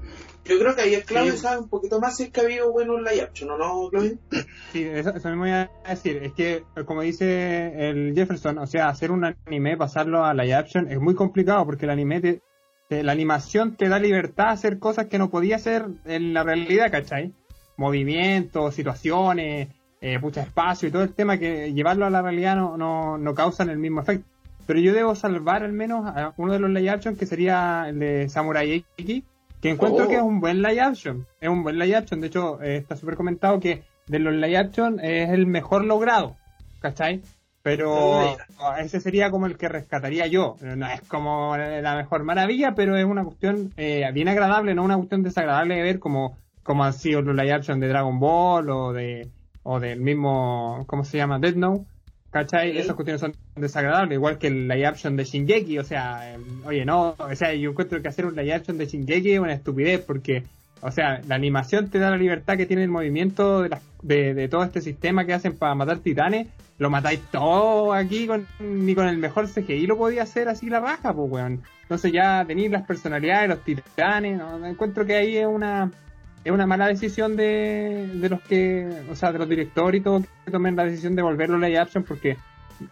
yo 0.45 0.59
creo 0.59 0.75
que 0.75 0.81
ahí 0.81 0.93
el 0.95 1.03
Claudio 1.05 1.33
Sí. 1.33 1.37
sabe 1.39 1.59
un 1.61 1.69
poquito 1.69 1.99
más 2.01 2.17
si 2.17 2.23
es 2.23 2.29
que 2.31 2.41
ha 2.41 2.43
habido 2.43 2.71
bueno 2.71 2.95
un 2.95 3.03
live 3.03 3.21
action 3.21 3.49
o 3.51 3.57
no 3.57 3.89
Claudio 3.89 4.17
Sí, 4.73 4.83
eso, 4.83 5.11
eso 5.11 5.29
me 5.29 5.37
voy 5.37 5.51
a 5.51 5.69
decir. 5.87 6.17
Es 6.23 6.33
que, 6.33 6.63
como 6.85 7.01
dice 7.01 7.89
el 7.89 8.13
Jefferson, 8.15 8.57
o 8.57 8.65
sea, 8.67 8.89
hacer 8.89 9.11
un 9.11 9.23
anime, 9.23 9.77
pasarlo 9.77 10.25
a 10.25 10.33
live 10.33 10.55
action, 10.55 10.91
es 10.91 10.99
muy 10.99 11.13
complicado 11.15 11.63
porque 11.65 11.85
el 11.85 11.91
anime, 11.91 12.19
te, 12.21 12.41
te- 12.89 13.03
la 13.03 13.11
animación 13.13 13.77
te 13.77 13.87
da 13.87 13.99
libertad 13.99 14.47
a 14.47 14.51
hacer 14.51 14.79
cosas 14.79 15.05
que 15.05 15.19
no 15.19 15.29
podía 15.29 15.55
hacer 15.57 15.85
en 16.05 16.33
la 16.33 16.43
realidad, 16.43 16.91
¿cachai? 16.91 17.33
Movimientos, 17.83 18.73
situaciones, 18.73 19.67
eh, 19.99 20.17
mucho 20.17 20.39
espacio 20.39 20.87
y 20.87 20.91
todo 20.91 21.03
el 21.03 21.13
tema 21.13 21.37
que 21.37 21.73
llevarlo 21.73 22.05
a 22.05 22.09
la 22.09 22.21
realidad 22.21 22.55
no, 22.55 22.77
no, 22.77 23.17
no 23.17 23.35
causan 23.35 23.69
el 23.69 23.77
mismo 23.77 23.99
efecto. 24.01 24.25
Pero 24.65 24.79
yo 24.79 24.93
debo 24.93 25.15
salvar 25.15 25.63
al 25.63 25.73
menos 25.73 26.05
a 26.05 26.33
uno 26.37 26.53
de 26.53 26.59
los 26.59 26.69
live 26.69 26.89
action 26.89 27.17
que 27.17 27.25
sería 27.25 27.85
el 27.89 27.99
de 27.99 28.29
Samurai 28.29 28.85
X, 28.97 29.23
que 29.61 29.69
encuentro 29.69 30.05
Oh. 30.05 30.07
que 30.07 30.15
es 30.15 30.21
un 30.21 30.39
buen 30.39 30.61
live 30.61 30.79
action. 30.79 31.25
Es 31.41 31.49
un 31.49 31.63
buen 31.63 31.77
live 31.77 31.97
action. 31.97 32.21
De 32.21 32.27
hecho, 32.27 32.61
eh, 32.61 32.77
está 32.77 32.95
súper 32.95 33.15
comentado 33.15 33.59
que 33.59 33.83
de 34.07 34.19
los 34.19 34.33
live 34.33 34.57
action 34.57 34.99
es 35.01 35.29
el 35.29 35.45
mejor 35.45 35.83
logrado. 35.83 36.37
¿Cachai? 36.79 37.21
Pero 37.61 38.35
ese 38.79 38.99
sería 38.99 39.31
como 39.31 39.45
el 39.45 39.57
que 39.57 39.69
rescataría 39.69 40.27
yo. 40.27 40.57
No 40.61 40.85
es 40.87 41.01
como 41.01 41.55
la 41.57 41.95
mejor 41.95 42.23
maravilla, 42.23 42.75
pero 42.75 42.97
es 42.97 43.05
una 43.05 43.23
cuestión 43.23 43.71
eh, 43.77 44.09
bien 44.13 44.27
agradable, 44.27 44.75
no 44.75 44.83
una 44.83 44.97
cuestión 44.97 45.23
desagradable 45.23 45.75
de 45.75 45.81
ver 45.83 45.99
como, 45.99 46.37
como 46.63 46.83
han 46.83 46.93
sido 46.93 47.21
los 47.21 47.35
live 47.35 47.51
action 47.53 47.79
de 47.79 47.87
Dragon 47.89 48.19
Ball 48.19 48.69
o 48.69 48.93
de 48.93 49.27
o 49.63 49.79
del 49.79 49.99
mismo, 50.01 50.83
¿cómo 50.87 51.05
se 51.05 51.17
llama? 51.17 51.39
Death 51.39 51.55
Note. 51.55 51.85
¿Cachai? 52.31 52.71
Sí. 52.71 52.79
Esas 52.79 52.95
cuestiones 52.95 53.21
son 53.21 53.33
desagradables, 53.55 54.15
igual 54.15 54.39
que 54.39 54.47
el 54.47 54.67
live 54.67 54.87
action 54.87 55.15
de 55.15 55.23
Shingeki, 55.23 55.77
o 55.77 55.83
sea, 55.83 56.33
eh, 56.33 56.39
oye, 56.65 56.83
no, 56.83 57.15
o 57.17 57.35
sea, 57.35 57.53
yo 57.53 57.69
encuentro 57.69 58.01
que 58.01 58.07
hacer 58.07 58.25
un 58.25 58.35
live 58.35 58.53
action 58.53 58.77
de 58.77 58.87
Shingeki 58.87 59.33
es 59.33 59.39
una 59.39 59.53
estupidez, 59.53 60.01
porque, 60.01 60.43
o 60.81 60.89
sea, 60.89 61.21
la 61.27 61.35
animación 61.35 61.89
te 61.91 61.99
da 61.99 62.09
la 62.09 62.17
libertad 62.17 62.57
que 62.57 62.65
tiene 62.65 62.81
el 62.83 62.89
movimiento 62.89 63.61
de, 63.61 63.69
las- 63.69 63.83
de, 64.01 64.33
de 64.33 64.47
todo 64.47 64.63
este 64.63 64.81
sistema 64.81 65.25
que 65.25 65.33
hacen 65.35 65.55
para 65.55 65.75
matar 65.75 65.99
titanes, 65.99 66.47
lo 66.79 66.89
matáis 66.89 67.21
todo 67.31 67.93
aquí, 67.93 68.25
con, 68.25 68.47
ni 68.59 68.95
con 68.95 69.07
el 69.07 69.19
mejor 69.19 69.47
CGI 69.47 69.85
lo 69.85 69.95
podía 69.97 70.23
hacer 70.23 70.49
así 70.49 70.69
la 70.71 70.79
raja, 70.79 71.13
pues, 71.13 71.31
weón. 71.31 71.61
Entonces 71.83 72.11
ya 72.11 72.43
tenéis 72.47 72.71
las 72.71 72.81
personalidades 72.87 73.43
de 73.43 73.47
los 73.55 73.63
titanes, 73.63 74.39
¿no? 74.39 74.65
encuentro 74.65 75.05
que 75.05 75.15
ahí 75.15 75.37
es 75.37 75.45
una 75.45 75.91
es 76.43 76.51
una 76.51 76.65
mala 76.67 76.87
decisión 76.87 77.35
de, 77.35 78.09
de 78.13 78.29
los 78.29 78.41
que, 78.41 78.87
o 79.09 79.15
sea, 79.15 79.31
de 79.31 79.39
los 79.39 79.47
directores 79.49 80.01
y 80.01 80.03
todo 80.03 80.21
que 80.45 80.51
tomen 80.51 80.75
la 80.75 80.83
decisión 80.85 81.15
de 81.15 81.21
volverlo 81.21 81.57
live 81.57 81.77
action 81.79 82.03
porque 82.03 82.37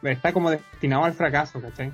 está 0.04 0.32
como 0.34 0.50
destinado 0.52 1.04
al 1.06 1.14
fracaso, 1.14 1.60
¿cachai? 1.62 1.92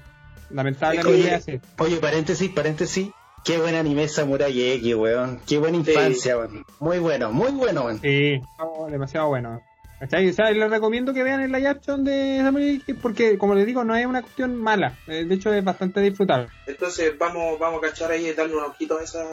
Lamentablemente 0.49 1.11
Oye, 1.11 1.33
así. 1.35 1.59
Oye, 1.79 1.97
paréntesis, 1.97 2.49
paréntesis. 2.51 3.09
Qué 3.43 3.57
buen 3.59 3.75
anime 3.75 4.07
Samurai 4.07 4.71
X, 4.73 4.95
weón. 4.95 5.39
Qué 5.47 5.57
buena 5.57 5.83
Sí. 5.83 5.91
infancia, 5.91 6.37
weón. 6.37 6.63
Muy 6.79 6.99
bueno, 6.99 7.31
muy 7.31 7.51
bueno, 7.51 7.83
weón. 7.85 7.99
Sí, 8.01 8.39
no, 8.59 8.87
demasiado 8.89 9.27
bueno. 9.29 9.61
¿Cachai? 9.99 10.29
O 10.29 10.33
sea, 10.33 10.51
les 10.51 10.69
recomiendo 10.69 11.11
que 11.13 11.23
vean 11.23 11.41
el 11.41 11.51
live 11.51 11.67
action 11.69 12.03
de 12.03 12.39
Samurai 12.43 12.75
X 12.75 12.95
porque, 13.01 13.37
como 13.37 13.55
les 13.55 13.65
digo, 13.65 13.83
no 13.83 13.95
es 13.95 14.05
una 14.05 14.21
cuestión 14.21 14.55
mala. 14.55 14.95
Eh, 15.07 15.25
De 15.25 15.35
hecho, 15.35 15.51
es 15.51 15.63
bastante 15.63 16.01
disfrutable. 16.01 16.49
Entonces 16.67 17.17
vamos, 17.17 17.57
vamos 17.57 17.79
a 17.83 17.87
cachar 17.87 18.11
ahí 18.11 18.27
y 18.27 18.33
darle 18.33 18.55
un 18.55 18.63
ojito 18.63 18.99
a 18.99 19.03
esa, 19.03 19.23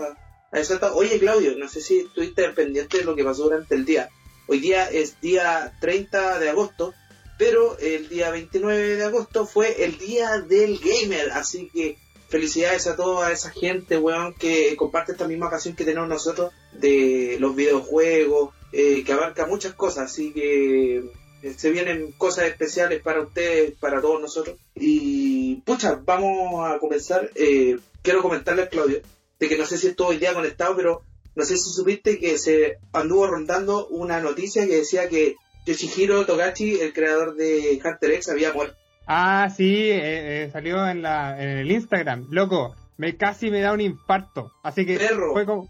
Oye 0.95 1.19
Claudio, 1.19 1.57
no 1.57 1.69
sé 1.69 1.81
si 1.81 1.99
estuviste 1.99 2.49
pendiente 2.51 2.99
de 2.99 3.05
lo 3.05 3.17
que 3.17 3.25
pasó 3.25 3.45
durante 3.45 3.75
el 3.75 3.85
día. 3.85 4.09
Hoy 4.47 4.61
día 4.61 4.89
es 4.89 5.21
día 5.21 5.77
30 5.81 6.39
de 6.39 6.51
agosto, 6.51 6.95
pero 7.39 7.77
el 7.79 8.09
día 8.09 8.31
29 8.31 8.97
de 8.97 9.05
agosto 9.05 9.47
fue 9.47 9.85
el 9.85 9.99
día 9.99 10.39
del 10.43 10.79
gamer, 10.79 11.33
así 11.33 11.71
que 11.75 11.99
felicidades 12.29 12.87
a 12.87 12.95
toda 12.95 13.33
esa 13.33 13.51
gente, 13.51 13.99
weón, 13.99 14.33
que 14.35 14.77
comparte 14.77 15.13
esta 15.13 15.27
misma 15.27 15.51
pasión 15.51 15.75
que 15.75 15.85
tenemos 15.85 16.09
nosotros 16.09 16.53
de 16.73 17.37
los 17.41 17.57
videojuegos, 17.57 18.55
eh, 18.71 19.03
que 19.03 19.13
abarca 19.13 19.47
muchas 19.47 19.75
cosas, 19.75 20.13
así 20.13 20.33
que 20.33 20.99
eh, 21.43 21.55
se 21.57 21.71
vienen 21.71 22.13
cosas 22.13 22.45
especiales 22.45 23.03
para 23.03 23.23
ustedes, 23.23 23.73
para 23.81 24.01
todos 24.01 24.21
nosotros. 24.21 24.57
Y 24.77 25.57
pucha, 25.63 26.01
vamos 26.05 26.65
a 26.71 26.79
comenzar. 26.79 27.29
eh, 27.35 27.77
quiero 28.03 28.23
comentarle 28.23 28.63
a 28.63 28.69
Claudio 28.69 29.03
de 29.45 29.49
que 29.49 29.59
no 29.59 29.67
sé 29.67 29.79
si 29.79 29.89
estuvo 29.89 30.09
hoy 30.09 30.19
día 30.19 30.35
conectado, 30.35 30.75
pero 30.77 31.03
no 31.35 31.45
sé 31.45 31.57
si 31.57 31.71
supiste 31.71 32.19
que 32.19 32.39
se 32.39 32.79
anduvo 32.93 33.27
rondando 33.27 33.87
una 33.89 34.21
noticia 34.21 34.67
que 34.67 34.77
decía 34.77 35.09
que 35.09 35.37
Yoshihiro 35.67 36.27
Togachi, 36.27 36.81
el 36.81 36.93
creador 36.93 37.35
de 37.37 37.81
Hunter 37.85 38.11
X, 38.13 38.29
había 38.29 38.53
muerto. 38.53 38.77
Ah, 39.07 39.49
sí, 39.55 39.91
eh, 39.91 40.45
eh, 40.45 40.51
salió 40.53 40.89
en, 40.89 41.03
la, 41.03 41.41
en 41.43 41.59
el 41.59 41.71
Instagram. 41.71 42.27
Loco, 42.31 42.75
me 42.97 43.17
casi 43.17 43.51
me 43.51 43.61
da 43.61 43.73
un 43.73 43.81
infarto. 43.81 44.53
Así 44.63 44.87
que 44.87 44.97
Perro. 44.99 45.33
fue 45.33 45.45
como, 45.45 45.69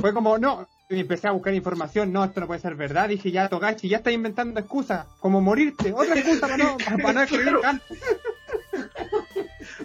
fue 0.00 0.12
como, 0.12 0.38
no. 0.38 0.68
Y 0.90 1.00
empecé 1.00 1.28
a 1.28 1.32
buscar 1.32 1.52
información. 1.54 2.12
No, 2.12 2.24
esto 2.24 2.40
no 2.40 2.46
puede 2.46 2.60
ser 2.60 2.74
verdad. 2.74 3.08
Dije, 3.08 3.30
ya, 3.30 3.48
Togachi, 3.48 3.88
ya 3.88 3.98
está 3.98 4.10
inventando 4.10 4.58
excusas. 4.60 5.06
Como 5.20 5.40
morirte. 5.40 5.92
Otra 5.92 6.18
excusa 6.18 6.40
para 6.40 6.56
no, 6.56 6.76
para 7.02 7.12
no 7.12 7.22
escribir 7.22 7.60
canto. 7.60 7.84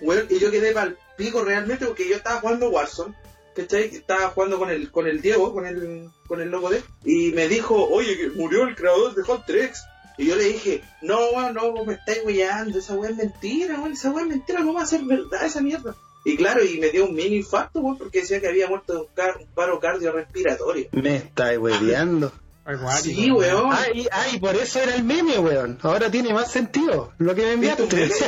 bueno, 0.01 0.21
y 0.29 0.39
yo 0.39 0.51
quedé 0.51 0.73
mal 0.73 0.97
pico 1.17 1.43
realmente 1.43 1.85
porque 1.85 2.07
yo 2.07 2.15
estaba 2.15 2.39
jugando 2.39 2.69
Warzone. 2.69 3.13
¿Cachai? 3.55 3.85
Estaba 3.85 4.29
jugando 4.29 4.57
con 4.57 4.69
el, 4.69 4.91
con 4.91 5.07
el 5.07 5.21
Diego, 5.21 5.53
con 5.53 5.65
el, 5.65 6.09
con 6.27 6.41
el 6.41 6.49
logo 6.49 6.69
de 6.69 6.81
y 7.05 7.31
me 7.31 7.47
dijo, 7.47 7.75
oye, 7.75 8.17
que 8.17 8.29
murió 8.29 8.67
el 8.67 8.75
creador 8.75 9.13
de 9.13 9.21
Hunter 9.21 9.57
X. 9.57 9.83
Y 10.17 10.27
yo 10.27 10.35
le 10.35 10.43
dije, 10.43 10.83
no, 11.01 11.51
no, 11.51 11.85
me 11.85 11.93
estáis 11.93 12.23
weyando, 12.23 12.77
esa 12.77 12.93
weá 12.93 13.09
es 13.09 13.17
mentira, 13.17 13.83
esa 13.91 14.11
weá 14.11 14.23
es 14.23 14.29
mentira, 14.29 14.59
no 14.59 14.73
va 14.73 14.83
a 14.83 14.85
ser 14.85 15.03
verdad 15.03 15.45
esa 15.45 15.61
mierda. 15.61 15.95
Y 16.25 16.37
claro, 16.37 16.63
y 16.63 16.79
me 16.79 16.89
dio 16.89 17.05
un 17.05 17.15
mini 17.15 17.37
infarto, 17.37 17.79
weón, 17.79 17.97
porque 17.97 18.21
decía 18.21 18.39
que 18.39 18.47
había 18.47 18.67
muerto 18.67 18.93
de 18.93 18.99
un, 18.99 19.47
paro 19.53 19.79
cardiorrespiratorio. 19.79 20.87
Me 20.91 21.17
estáis 21.17 21.59
hueveando. 21.59 22.31
Sí, 23.01 23.29
weón. 23.29 23.73
Ay, 23.73 24.07
ay, 24.11 24.39
por 24.39 24.55
eso 24.55 24.79
era 24.79 24.95
el 24.95 25.03
meme, 25.03 25.37
weón. 25.37 25.77
Ahora 25.81 26.09
tiene 26.09 26.33
más 26.33 26.49
sentido 26.49 27.11
lo 27.17 27.35
que 27.35 27.41
me 27.41 27.51
enviaste. 27.53 28.09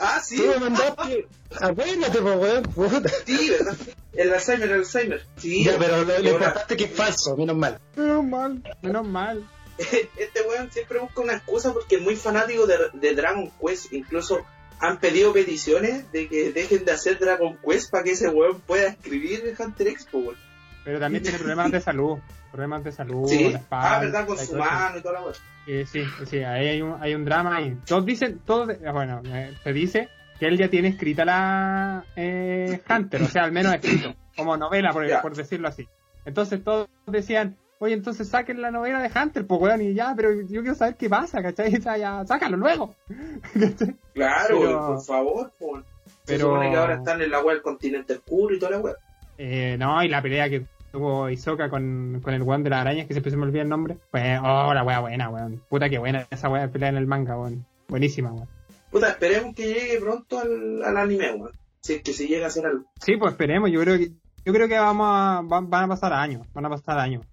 Ah, 0.00 0.20
sí, 0.24 0.36
Tú 0.36 0.46
me 0.46 0.58
mandaste. 0.58 1.26
Acuérdate, 1.60 2.20
po, 2.20 2.32
weón. 2.34 2.62
Puta. 2.62 3.10
sí, 3.26 3.50
¿verdad? 3.50 3.76
El 4.12 4.32
Alzheimer, 4.32 4.70
el 4.70 4.78
Alzheimer. 4.78 5.26
Sí, 5.36 5.64
Ya, 5.64 5.76
pero 5.78 6.04
lo, 6.04 6.30
importante 6.30 6.74
es 6.74 6.76
que 6.76 6.84
es 6.84 6.92
falso, 6.92 7.36
menos 7.36 7.56
mal. 7.56 7.78
Menos 7.96 8.24
mal, 8.24 8.62
menos 8.80 9.06
mal. 9.06 9.48
este 9.78 10.42
weón 10.48 10.70
siempre 10.72 11.00
busca 11.00 11.20
una 11.20 11.34
excusa 11.34 11.72
porque 11.72 11.96
es 11.96 12.02
muy 12.02 12.16
fanático 12.16 12.66
de, 12.66 12.76
de 12.94 13.14
Dragon 13.14 13.52
Quest. 13.60 13.92
Incluso 13.92 14.44
han 14.80 14.98
pedido 14.98 15.32
peticiones 15.32 16.10
de 16.12 16.28
que 16.28 16.52
dejen 16.52 16.84
de 16.84 16.92
hacer 16.92 17.18
Dragon 17.18 17.58
Quest 17.58 17.90
para 17.90 18.04
que 18.04 18.12
ese 18.12 18.28
weón 18.28 18.60
pueda 18.60 18.88
escribir 18.88 19.44
en 19.46 19.56
Hunter 19.60 19.88
X, 19.88 20.06
po, 20.10 20.18
weón. 20.18 20.36
Pero 20.84 21.00
también 21.00 21.22
tiene 21.22 21.38
problemas 21.38 21.70
de 21.70 21.80
salud. 21.80 22.18
Problemas 22.50 22.82
de 22.84 22.92
salud. 22.92 23.26
Sí, 23.28 23.50
la 23.50 23.58
espalda, 23.58 23.96
ah, 23.96 24.00
verdad, 24.00 24.26
con 24.26 24.36
y 24.36 24.38
su 24.40 24.56
mano 24.56 24.98
y 24.98 25.02
toda 25.02 25.20
la. 25.20 25.26
Eh, 25.66 25.84
sí, 25.86 26.02
sí, 26.26 26.38
ahí 26.38 26.66
hay 26.68 26.82
un, 26.82 26.96
hay 27.00 27.14
un 27.14 27.24
drama 27.24 27.56
ahí. 27.56 27.76
Todos 27.86 28.06
dicen, 28.06 28.40
todos, 28.44 28.68
bueno, 28.92 29.20
eh, 29.26 29.52
se 29.62 29.72
dice 29.72 30.08
que 30.38 30.46
él 30.46 30.56
ya 30.56 30.68
tiene 30.68 30.88
escrita 30.88 31.24
la 31.26 32.04
eh, 32.16 32.80
Hunter, 32.88 33.22
o 33.22 33.26
sea, 33.26 33.44
al 33.44 33.52
menos 33.52 33.74
escrito, 33.74 34.14
como 34.36 34.56
novela, 34.56 34.92
por, 34.92 35.04
por 35.20 35.34
decirlo 35.36 35.68
así. 35.68 35.86
Entonces 36.24 36.64
todos 36.64 36.88
decían, 37.06 37.56
oye, 37.80 37.92
entonces 37.94 38.28
saquen 38.28 38.62
la 38.62 38.70
novela 38.70 39.02
de 39.02 39.10
Hunter, 39.14 39.46
pues 39.46 39.60
weón, 39.60 39.82
y 39.82 39.92
ya, 39.94 40.14
pero 40.16 40.32
yo 40.32 40.62
quiero 40.62 40.74
saber 40.74 40.96
qué 40.96 41.08
pasa, 41.10 41.42
¿cachai? 41.42 41.74
O 41.78 41.82
sea, 41.82 41.96
ya, 41.98 42.24
sácalo 42.24 42.56
luego. 42.56 42.94
Claro, 44.14 44.58
Pero- 44.60 44.86
por 44.86 45.02
favor, 45.04 45.52
po, 45.58 45.66
weón. 45.72 45.84
Se 46.24 46.34
Pero- 46.34 46.46
supone 46.46 46.70
que 46.70 46.76
ahora 46.76 46.94
están 46.96 47.20
en 47.22 47.30
la 47.30 47.40
weá 47.42 47.54
del 47.54 47.62
continente 47.62 48.14
oscuro 48.14 48.54
y 48.54 48.58
toda 48.58 48.72
la 48.72 48.78
weá. 48.78 48.94
Eh, 49.38 49.76
no, 49.78 50.02
y 50.02 50.08
la 50.08 50.20
pelea 50.22 50.48
que 50.48 50.66
tuvo 50.98 51.30
Isoka 51.30 51.70
con, 51.70 52.20
con 52.22 52.34
el 52.34 52.42
weón 52.42 52.64
de 52.64 52.70
las 52.70 52.80
arañas, 52.80 53.06
que 53.06 53.14
siempre 53.14 53.30
se 53.30 53.36
me 53.36 53.44
olvida 53.44 53.62
el 53.62 53.68
nombre, 53.68 53.96
pues, 54.10 54.38
oh, 54.42 54.74
la 54.74 54.84
wea 54.84 55.00
buena, 55.00 55.30
weón. 55.30 55.62
Puta 55.68 55.88
que 55.88 55.98
buena 55.98 56.26
esa 56.30 56.48
wea 56.48 56.62
de 56.62 56.68
pelea 56.68 56.88
en 56.88 56.96
el 56.96 57.06
manga, 57.06 57.38
weón. 57.38 57.64
Buenísima, 57.88 58.32
weón. 58.32 58.48
Puta, 58.90 59.10
esperemos 59.10 59.54
que 59.54 59.66
llegue 59.66 60.00
pronto 60.00 60.38
al, 60.38 60.82
al 60.82 60.96
anime, 60.96 61.34
weón. 61.34 61.52
Si 61.80 61.94
es 61.94 62.02
que 62.02 62.12
se 62.12 62.26
llega 62.26 62.46
a 62.46 62.48
hacer 62.48 62.66
algo. 62.66 62.84
Sí, 63.00 63.16
pues 63.16 63.32
esperemos, 63.32 63.70
yo 63.70 63.80
creo 63.80 63.96
que 63.96 64.12
yo 64.44 64.52
creo 64.52 64.68
que 64.68 64.78
vamos 64.78 65.06
a, 65.10 65.42
van, 65.44 65.68
van 65.68 65.84
a 65.84 65.88
pasar 65.88 66.12
años, 66.12 66.46
van 66.52 66.66
a 66.66 66.70
pasar 66.70 66.98
años. 66.98 67.24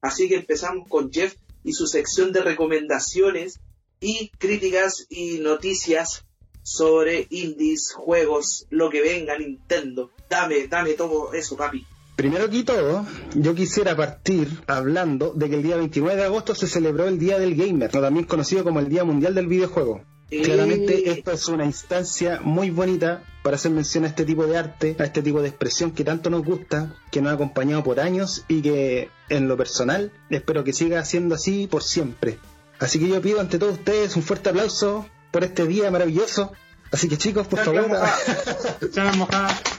Así 0.00 0.28
que 0.28 0.36
empezamos 0.36 0.88
con 0.88 1.12
Jeff 1.12 1.34
y 1.62 1.72
su 1.72 1.86
sección 1.86 2.32
de 2.32 2.42
recomendaciones 2.42 3.60
y 4.00 4.30
críticas 4.38 5.06
y 5.08 5.38
noticias 5.38 6.24
sobre 6.62 7.26
indies, 7.30 7.92
juegos, 7.94 8.66
lo 8.70 8.88
que 8.88 9.02
venga, 9.02 9.38
Nintendo. 9.38 10.10
Dame, 10.28 10.66
dame 10.66 10.94
todo 10.94 11.32
eso, 11.32 11.56
papi. 11.56 11.86
Primero 12.16 12.48
que 12.48 12.62
todo, 12.62 13.04
yo 13.34 13.54
quisiera 13.54 13.96
partir 13.96 14.62
hablando 14.68 15.32
de 15.34 15.50
que 15.50 15.56
el 15.56 15.62
día 15.64 15.76
29 15.76 16.16
de 16.16 16.24
agosto 16.24 16.54
se 16.54 16.68
celebró 16.68 17.08
el 17.08 17.18
Día 17.18 17.40
del 17.40 17.56
Gamer, 17.56 17.90
también 17.90 18.24
conocido 18.24 18.62
como 18.62 18.78
el 18.78 18.88
Día 18.88 19.02
Mundial 19.02 19.34
del 19.34 19.48
Videojuego. 19.48 20.02
Claramente 20.30 21.10
esto 21.10 21.32
es 21.32 21.48
una 21.48 21.64
instancia 21.64 22.40
muy 22.42 22.70
bonita 22.70 23.22
para 23.42 23.56
hacer 23.56 23.72
mención 23.72 24.04
a 24.04 24.08
este 24.08 24.24
tipo 24.24 24.46
de 24.46 24.56
arte, 24.56 24.96
a 24.98 25.04
este 25.04 25.22
tipo 25.22 25.42
de 25.42 25.48
expresión 25.48 25.90
que 25.90 26.04
tanto 26.04 26.30
nos 26.30 26.44
gusta, 26.44 26.94
que 27.10 27.20
nos 27.20 27.32
ha 27.32 27.34
acompañado 27.34 27.82
por 27.82 28.00
años 28.00 28.44
y 28.48 28.62
que 28.62 29.10
en 29.28 29.48
lo 29.48 29.56
personal 29.56 30.12
espero 30.30 30.64
que 30.64 30.72
siga 30.72 31.04
siendo 31.04 31.34
así 31.34 31.66
por 31.66 31.82
siempre. 31.82 32.38
Así 32.78 32.98
que 32.98 33.08
yo 33.08 33.20
pido 33.20 33.40
ante 33.40 33.58
todos 33.58 33.74
ustedes 33.74 34.16
un 34.16 34.22
fuerte 34.22 34.50
aplauso 34.50 35.06
por 35.30 35.44
este 35.44 35.66
día 35.66 35.90
maravilloso. 35.90 36.52
Así 36.90 37.08
que 37.08 37.18
chicos, 37.18 37.46
por 37.46 37.58
favor. 37.60 37.90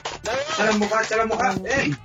eh. 1.64 1.96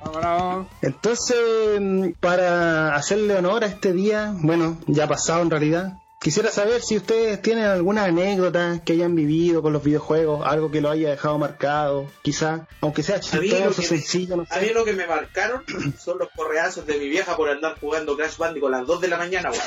Entonces, 0.82 1.38
mm, 1.80 2.12
para 2.20 2.96
hacerle 2.96 3.36
honor 3.36 3.64
a 3.64 3.68
este 3.68 3.94
día, 3.94 4.34
bueno, 4.36 4.78
ya 4.88 5.08
pasado 5.08 5.42
en 5.42 5.50
realidad, 5.50 6.01
quisiera 6.22 6.52
saber 6.52 6.82
si 6.82 6.98
ustedes 6.98 7.42
tienen 7.42 7.66
alguna 7.66 8.06
anécdota 8.06 8.80
que 8.86 8.94
hayan 8.94 9.16
vivido 9.16 9.62
con 9.64 9.74
los 9.74 9.84
videojuegos, 9.84 10.46
algo 10.46 10.70
que 10.70 10.80
lo 10.80 10.92
haya 10.92 11.10
dejado 11.10 11.40
marcado, 11.40 12.06
quizá, 12.22 12.68
aunque 12.80 13.02
sea 13.02 13.20
chistoso, 13.20 13.82
sencillo, 13.82 14.38
no 14.38 14.46
A 14.50 14.60
mí 14.60 14.68
sé. 14.68 14.74
lo 14.74 14.86
que 14.86 14.94
me 14.94 15.08
marcaron 15.08 15.64
son 16.00 16.20
los 16.20 16.30
correazos 16.36 16.86
de 16.86 17.00
mi 17.00 17.10
vieja 17.10 17.36
por 17.36 17.50
andar 17.50 17.80
jugando 17.80 18.16
Crash 18.16 18.38
Bandicoot 18.38 18.72
a 18.74 18.78
las 18.78 18.88
2 18.88 19.02
de 19.02 19.08
la 19.08 19.18
mañana, 19.18 19.50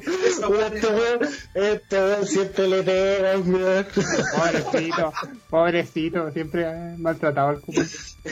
Este 0.00 0.86
weón, 0.86 1.28
este 1.54 1.96
weón 1.98 2.26
siempre 2.26 2.68
le 2.68 2.82
pegan, 2.82 3.52
weón. 3.52 3.86
Pobrecito, 4.36 5.12
pobrecito, 5.50 6.30
siempre 6.32 6.96
maltratado 6.96 7.48
al 7.48 7.62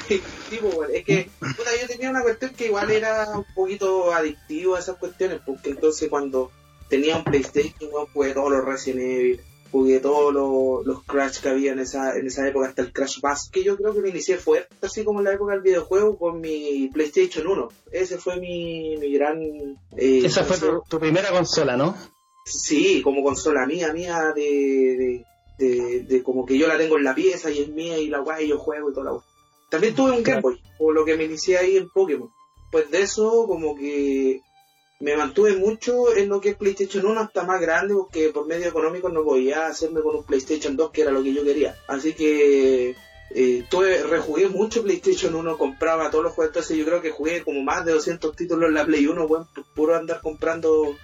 weón, 0.62 0.88
es 0.92 1.04
que 1.04 1.28
puta, 1.38 1.70
yo 1.80 1.86
tenía 1.88 2.10
una 2.10 2.22
cuestión 2.22 2.52
que 2.54 2.66
igual 2.66 2.90
era 2.90 3.30
un 3.36 3.44
poquito 3.54 4.12
adictivo 4.12 4.76
a 4.76 4.80
esas 4.80 4.96
cuestiones, 4.96 5.40
porque 5.44 5.70
entonces 5.70 6.08
cuando 6.08 6.50
tenía 6.88 7.16
un 7.16 7.24
PlayStation, 7.24 7.90
weón, 7.92 8.06
jugué 8.12 8.32
todos 8.34 8.50
los 8.50 8.64
Resident 8.64 9.00
Evil, 9.02 9.40
jugué 9.72 10.00
todos 10.00 10.32
los, 10.32 10.86
los 10.86 11.02
Crash 11.04 11.40
que 11.40 11.48
había 11.48 11.72
en 11.72 11.80
esa, 11.80 12.16
en 12.16 12.26
esa 12.26 12.46
época, 12.48 12.68
hasta 12.68 12.82
el 12.82 12.92
Crash 12.92 13.20
Bass, 13.20 13.50
que 13.52 13.64
yo 13.64 13.76
creo 13.76 13.92
que 13.92 14.00
me 14.00 14.08
inicié 14.10 14.36
fuerte, 14.38 14.68
así 14.82 15.04
como 15.04 15.18
en 15.20 15.24
la 15.24 15.32
época 15.34 15.52
del 15.52 15.62
videojuego, 15.62 16.16
con 16.18 16.40
mi 16.40 16.88
PlayStation 16.94 17.46
1. 17.46 17.68
Ese 17.92 18.18
fue 18.18 18.36
mi, 18.38 18.96
mi 18.98 19.12
gran... 19.12 19.42
eh, 19.96 20.22
Esa 20.24 20.44
fue 20.44 20.58
tu, 20.58 20.82
tu 20.88 20.98
primera 20.98 21.30
consola, 21.30 21.76
¿no? 21.76 21.96
Sí, 22.44 23.02
como 23.02 23.24
consola 23.24 23.66
mía, 23.66 23.92
mía, 23.92 24.32
de, 24.34 25.24
de, 25.58 25.66
de, 25.66 26.00
de 26.04 26.22
como 26.22 26.46
que 26.46 26.56
yo 26.56 26.68
la 26.68 26.78
tengo 26.78 26.96
en 26.96 27.02
la 27.04 27.14
pieza 27.14 27.50
y 27.50 27.58
es 27.58 27.68
mía 27.68 27.98
y 27.98 28.08
la 28.08 28.20
guay, 28.20 28.46
yo 28.48 28.58
juego 28.58 28.90
y 28.90 28.94
toda 28.94 29.12
la. 29.12 29.18
También 29.68 29.94
tuve 29.94 30.12
un 30.12 30.22
Game 30.22 30.40
Boy, 30.40 30.60
por 30.78 30.94
lo 30.94 31.04
que 31.04 31.16
me 31.16 31.24
inicié 31.24 31.58
ahí 31.58 31.76
en 31.76 31.90
Pokémon. 31.90 32.30
Pues 32.70 32.90
de 32.90 33.02
eso, 33.02 33.46
como 33.46 33.76
que 33.76 34.40
me 35.00 35.16
mantuve 35.16 35.56
mucho 35.56 36.14
en 36.16 36.28
lo 36.28 36.40
que 36.40 36.50
es 36.50 36.56
PlayStation 36.56 37.04
1 37.04 37.20
hasta 37.20 37.44
más 37.44 37.60
grande, 37.60 37.94
porque 37.94 38.30
por 38.30 38.46
medio 38.46 38.68
económico 38.68 39.08
no 39.08 39.24
podía 39.24 39.66
hacerme 39.66 40.00
con 40.00 40.16
un 40.16 40.24
PlayStation 40.24 40.76
2, 40.76 40.90
que 40.90 41.02
era 41.02 41.10
lo 41.10 41.22
que 41.22 41.34
yo 41.34 41.44
quería. 41.44 41.76
Así 41.86 42.14
que 42.14 42.94
eh, 43.34 43.64
tuve, 43.68 44.02
rejugué 44.04 44.48
mucho 44.48 44.82
PlayStation 44.82 45.34
1, 45.34 45.58
compraba 45.58 46.10
todos 46.10 46.24
los 46.24 46.32
juegos, 46.32 46.50
entonces 46.50 46.76
yo 46.78 46.84
creo 46.84 47.02
que 47.02 47.10
jugué 47.10 47.42
como 47.42 47.62
más 47.62 47.84
de 47.84 47.92
200 47.92 48.34
títulos 48.34 48.68
en 48.68 48.74
la 48.74 48.86
Play 48.86 49.06
1, 49.06 49.28
bueno, 49.28 49.48
puro 49.74 49.96
andar 49.96 50.20
comprando 50.22 50.96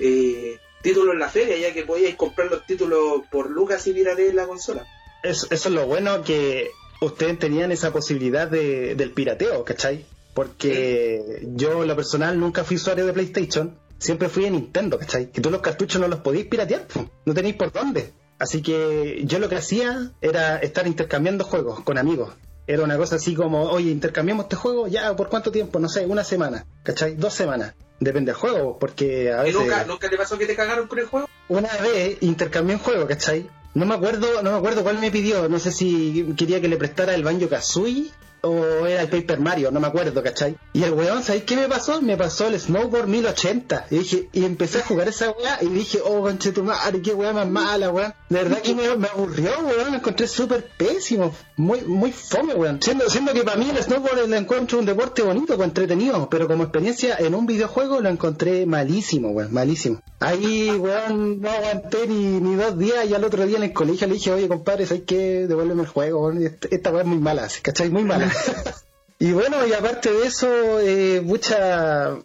eh, 0.00 0.58
títulos 0.82 1.14
en 1.14 1.20
la 1.20 1.28
feria, 1.28 1.56
ya 1.56 1.72
que 1.72 1.84
podíais 1.84 2.16
comprar 2.16 2.50
los 2.50 2.66
títulos 2.66 3.22
por 3.30 3.50
lucas 3.50 3.86
y 3.86 3.92
viraré 3.92 4.28
en 4.28 4.36
la 4.36 4.46
consola. 4.46 4.86
Eso, 5.22 5.46
eso 5.50 5.68
es 5.68 5.74
lo 5.74 5.86
bueno 5.86 6.22
que 6.22 6.70
ustedes 7.00 7.38
tenían 7.38 7.72
esa 7.72 7.92
posibilidad 7.92 8.48
de, 8.48 8.94
del 8.94 9.12
pirateo, 9.12 9.64
¿cachai? 9.64 10.04
Porque 10.34 11.46
yo, 11.54 11.82
en 11.82 11.88
lo 11.88 11.96
personal, 11.96 12.38
nunca 12.38 12.64
fui 12.64 12.76
usuario 12.76 13.06
de 13.06 13.12
PlayStation, 13.12 13.76
siempre 13.98 14.28
fui 14.28 14.44
de 14.44 14.50
Nintendo, 14.52 14.98
¿cachai? 14.98 15.30
Que 15.30 15.40
tú 15.40 15.50
los 15.50 15.60
cartuchos 15.60 16.00
no 16.00 16.08
los 16.08 16.20
podías 16.20 16.46
piratear, 16.46 16.86
no 17.24 17.34
tenéis 17.34 17.56
por 17.56 17.72
dónde. 17.72 18.12
Así 18.38 18.62
que 18.62 19.22
yo 19.24 19.40
lo 19.40 19.48
que 19.48 19.56
hacía 19.56 20.12
era 20.20 20.58
estar 20.58 20.86
intercambiando 20.86 21.44
juegos 21.44 21.80
con 21.80 21.98
amigos. 21.98 22.34
Era 22.68 22.84
una 22.84 22.96
cosa 22.96 23.16
así 23.16 23.34
como, 23.34 23.64
oye, 23.64 23.90
intercambiamos 23.90 24.44
este 24.44 24.56
juego, 24.56 24.86
ya, 24.86 25.16
¿por 25.16 25.28
cuánto 25.28 25.50
tiempo? 25.50 25.80
No 25.80 25.88
sé, 25.88 26.06
una 26.06 26.22
semana, 26.22 26.66
¿cachai? 26.84 27.16
Dos 27.16 27.34
semanas. 27.34 27.74
Depende 27.98 28.30
del 28.30 28.40
juego, 28.40 28.78
porque 28.78 29.32
a 29.32 29.42
¿Y 29.42 29.46
veces... 29.46 29.60
nunca, 29.60 29.84
nunca 29.84 30.08
te 30.08 30.16
pasó 30.16 30.38
que 30.38 30.46
te 30.46 30.54
cagaron 30.54 30.86
con 30.86 31.00
el 31.00 31.06
juego? 31.06 31.28
Una 31.48 31.74
vez 31.78 32.18
intercambié 32.20 32.76
un 32.76 32.82
juego, 32.82 33.08
¿cachai? 33.08 33.50
No 33.74 33.86
me 33.86 33.94
acuerdo, 33.94 34.42
no 34.42 34.52
me 34.52 34.58
acuerdo 34.58 34.82
cuál 34.82 34.98
me 34.98 35.10
pidió, 35.10 35.48
no 35.48 35.58
sé 35.58 35.72
si 35.72 36.34
quería 36.36 36.60
que 36.60 36.68
le 36.68 36.76
prestara 36.76 37.14
el 37.14 37.22
Banjo 37.22 37.48
Kazooie 37.48 38.10
o 38.42 38.86
era 38.86 39.02
el 39.02 39.08
Paper 39.08 39.40
Mario, 39.40 39.70
no 39.70 39.80
me 39.80 39.86
acuerdo, 39.86 40.22
¿cachai? 40.22 40.56
Y 40.72 40.82
el 40.84 40.92
weón, 40.92 41.22
¿sabéis 41.22 41.44
qué 41.44 41.56
me 41.56 41.68
pasó? 41.68 42.00
Me 42.00 42.16
pasó 42.16 42.46
el 42.46 42.58
Snowboard 42.58 43.08
1080. 43.08 43.86
Y 43.90 43.98
dije, 43.98 44.28
y 44.32 44.44
empecé 44.44 44.78
a 44.78 44.84
jugar 44.84 45.08
esa 45.08 45.30
weá 45.30 45.58
y 45.60 45.66
dije, 45.66 46.00
oh 46.04 46.22
conche 46.22 46.52
tu 46.52 46.62
madre, 46.62 47.02
qué 47.02 47.14
weá 47.14 47.32
más 47.32 47.48
mala, 47.48 47.90
weón. 47.90 48.14
De 48.28 48.42
verdad 48.42 48.60
que 48.60 48.74
me, 48.74 48.86
aburrió, 48.86 49.50
weón, 49.60 49.90
lo 49.90 49.96
encontré 49.96 50.28
súper 50.28 50.64
pésimo, 50.76 51.34
muy, 51.56 51.80
muy 51.82 52.12
fome, 52.12 52.54
weón. 52.54 52.80
Siendo, 52.82 53.08
siendo 53.08 53.32
que 53.32 53.42
para 53.42 53.56
mí 53.56 53.70
el 53.70 53.82
snowboard 53.82 54.28
lo 54.28 54.36
encuentro 54.36 54.78
un 54.78 54.86
deporte 54.86 55.22
bonito, 55.22 55.62
entretenido, 55.62 56.28
pero 56.30 56.46
como 56.46 56.64
experiencia 56.64 57.16
en 57.18 57.34
un 57.34 57.46
videojuego 57.46 58.00
lo 58.00 58.08
encontré 58.08 58.66
malísimo, 58.66 59.30
weón, 59.30 59.52
malísimo. 59.52 60.00
Ahí, 60.20 60.70
weón, 60.70 61.40
no 61.40 61.50
aguanté 61.50 62.06
ni, 62.06 62.40
ni 62.40 62.56
dos 62.56 62.78
días 62.78 63.06
y 63.08 63.14
al 63.14 63.24
otro 63.24 63.46
día 63.46 63.56
en 63.56 63.64
el 63.64 63.72
colegio 63.72 64.06
le 64.06 64.14
dije, 64.14 64.32
oye 64.32 64.48
compadre, 64.48 64.86
¿sabes 64.86 65.04
qué? 65.06 65.46
Devuélveme 65.46 65.82
el 65.82 65.88
juego, 65.88 66.22
weón. 66.22 66.42
Esta, 66.44 66.68
esta 66.70 66.90
weá 66.90 67.02
es 67.02 67.08
muy 67.08 67.18
mala, 67.18 67.48
¿cachai? 67.62 67.90
Muy 67.90 68.04
mala. 68.04 68.27
Y 69.20 69.32
bueno, 69.32 69.66
y 69.66 69.72
aparte 69.72 70.12
de 70.12 70.26
eso, 70.28 70.78
eh, 70.78 71.20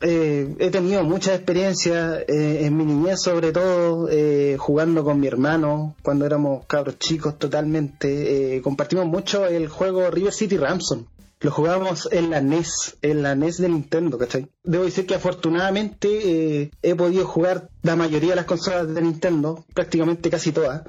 eh, 0.02 0.56
he 0.60 0.70
tenido 0.70 1.04
muchas 1.04 1.38
experiencias 1.38 2.20
eh, 2.28 2.66
en 2.66 2.78
mi 2.78 2.86
niñez, 2.86 3.20
sobre 3.20 3.52
todo 3.52 4.08
eh, 4.12 4.58
jugando 4.60 5.04
con 5.04 5.20
mi 5.20 5.26
hermano 5.26 5.96
cuando 6.04 6.28
éramos 6.28 6.68
cabros 6.68 7.00
chicos 7.00 7.40
totalmente. 7.40 8.62
Compartimos 8.64 9.08
mucho 9.08 9.48
el 9.48 9.70
juego 9.70 10.12
River 10.12 10.34
City 10.34 10.56
Ransom. 10.56 11.06
Lo 11.40 11.50
jugábamos 11.50 12.08
en 12.12 12.30
la 12.30 12.42
NES, 12.42 12.98
en 13.02 13.24
la 13.24 13.34
NES 13.34 13.58
de 13.58 13.70
Nintendo, 13.70 14.20
¿cachai? 14.20 14.48
Debo 14.64 14.84
decir 14.84 15.08
que 15.08 15.16
afortunadamente 15.16 16.70
he 16.82 16.96
podido 16.96 17.26
jugar 17.26 17.70
la 17.82 17.96
mayoría 17.96 18.30
de 18.30 18.36
las 18.36 18.46
consolas 18.46 18.94
de 18.94 19.02
Nintendo, 19.02 19.66
prácticamente 19.74 20.30
casi 20.30 20.52
todas, 20.52 20.84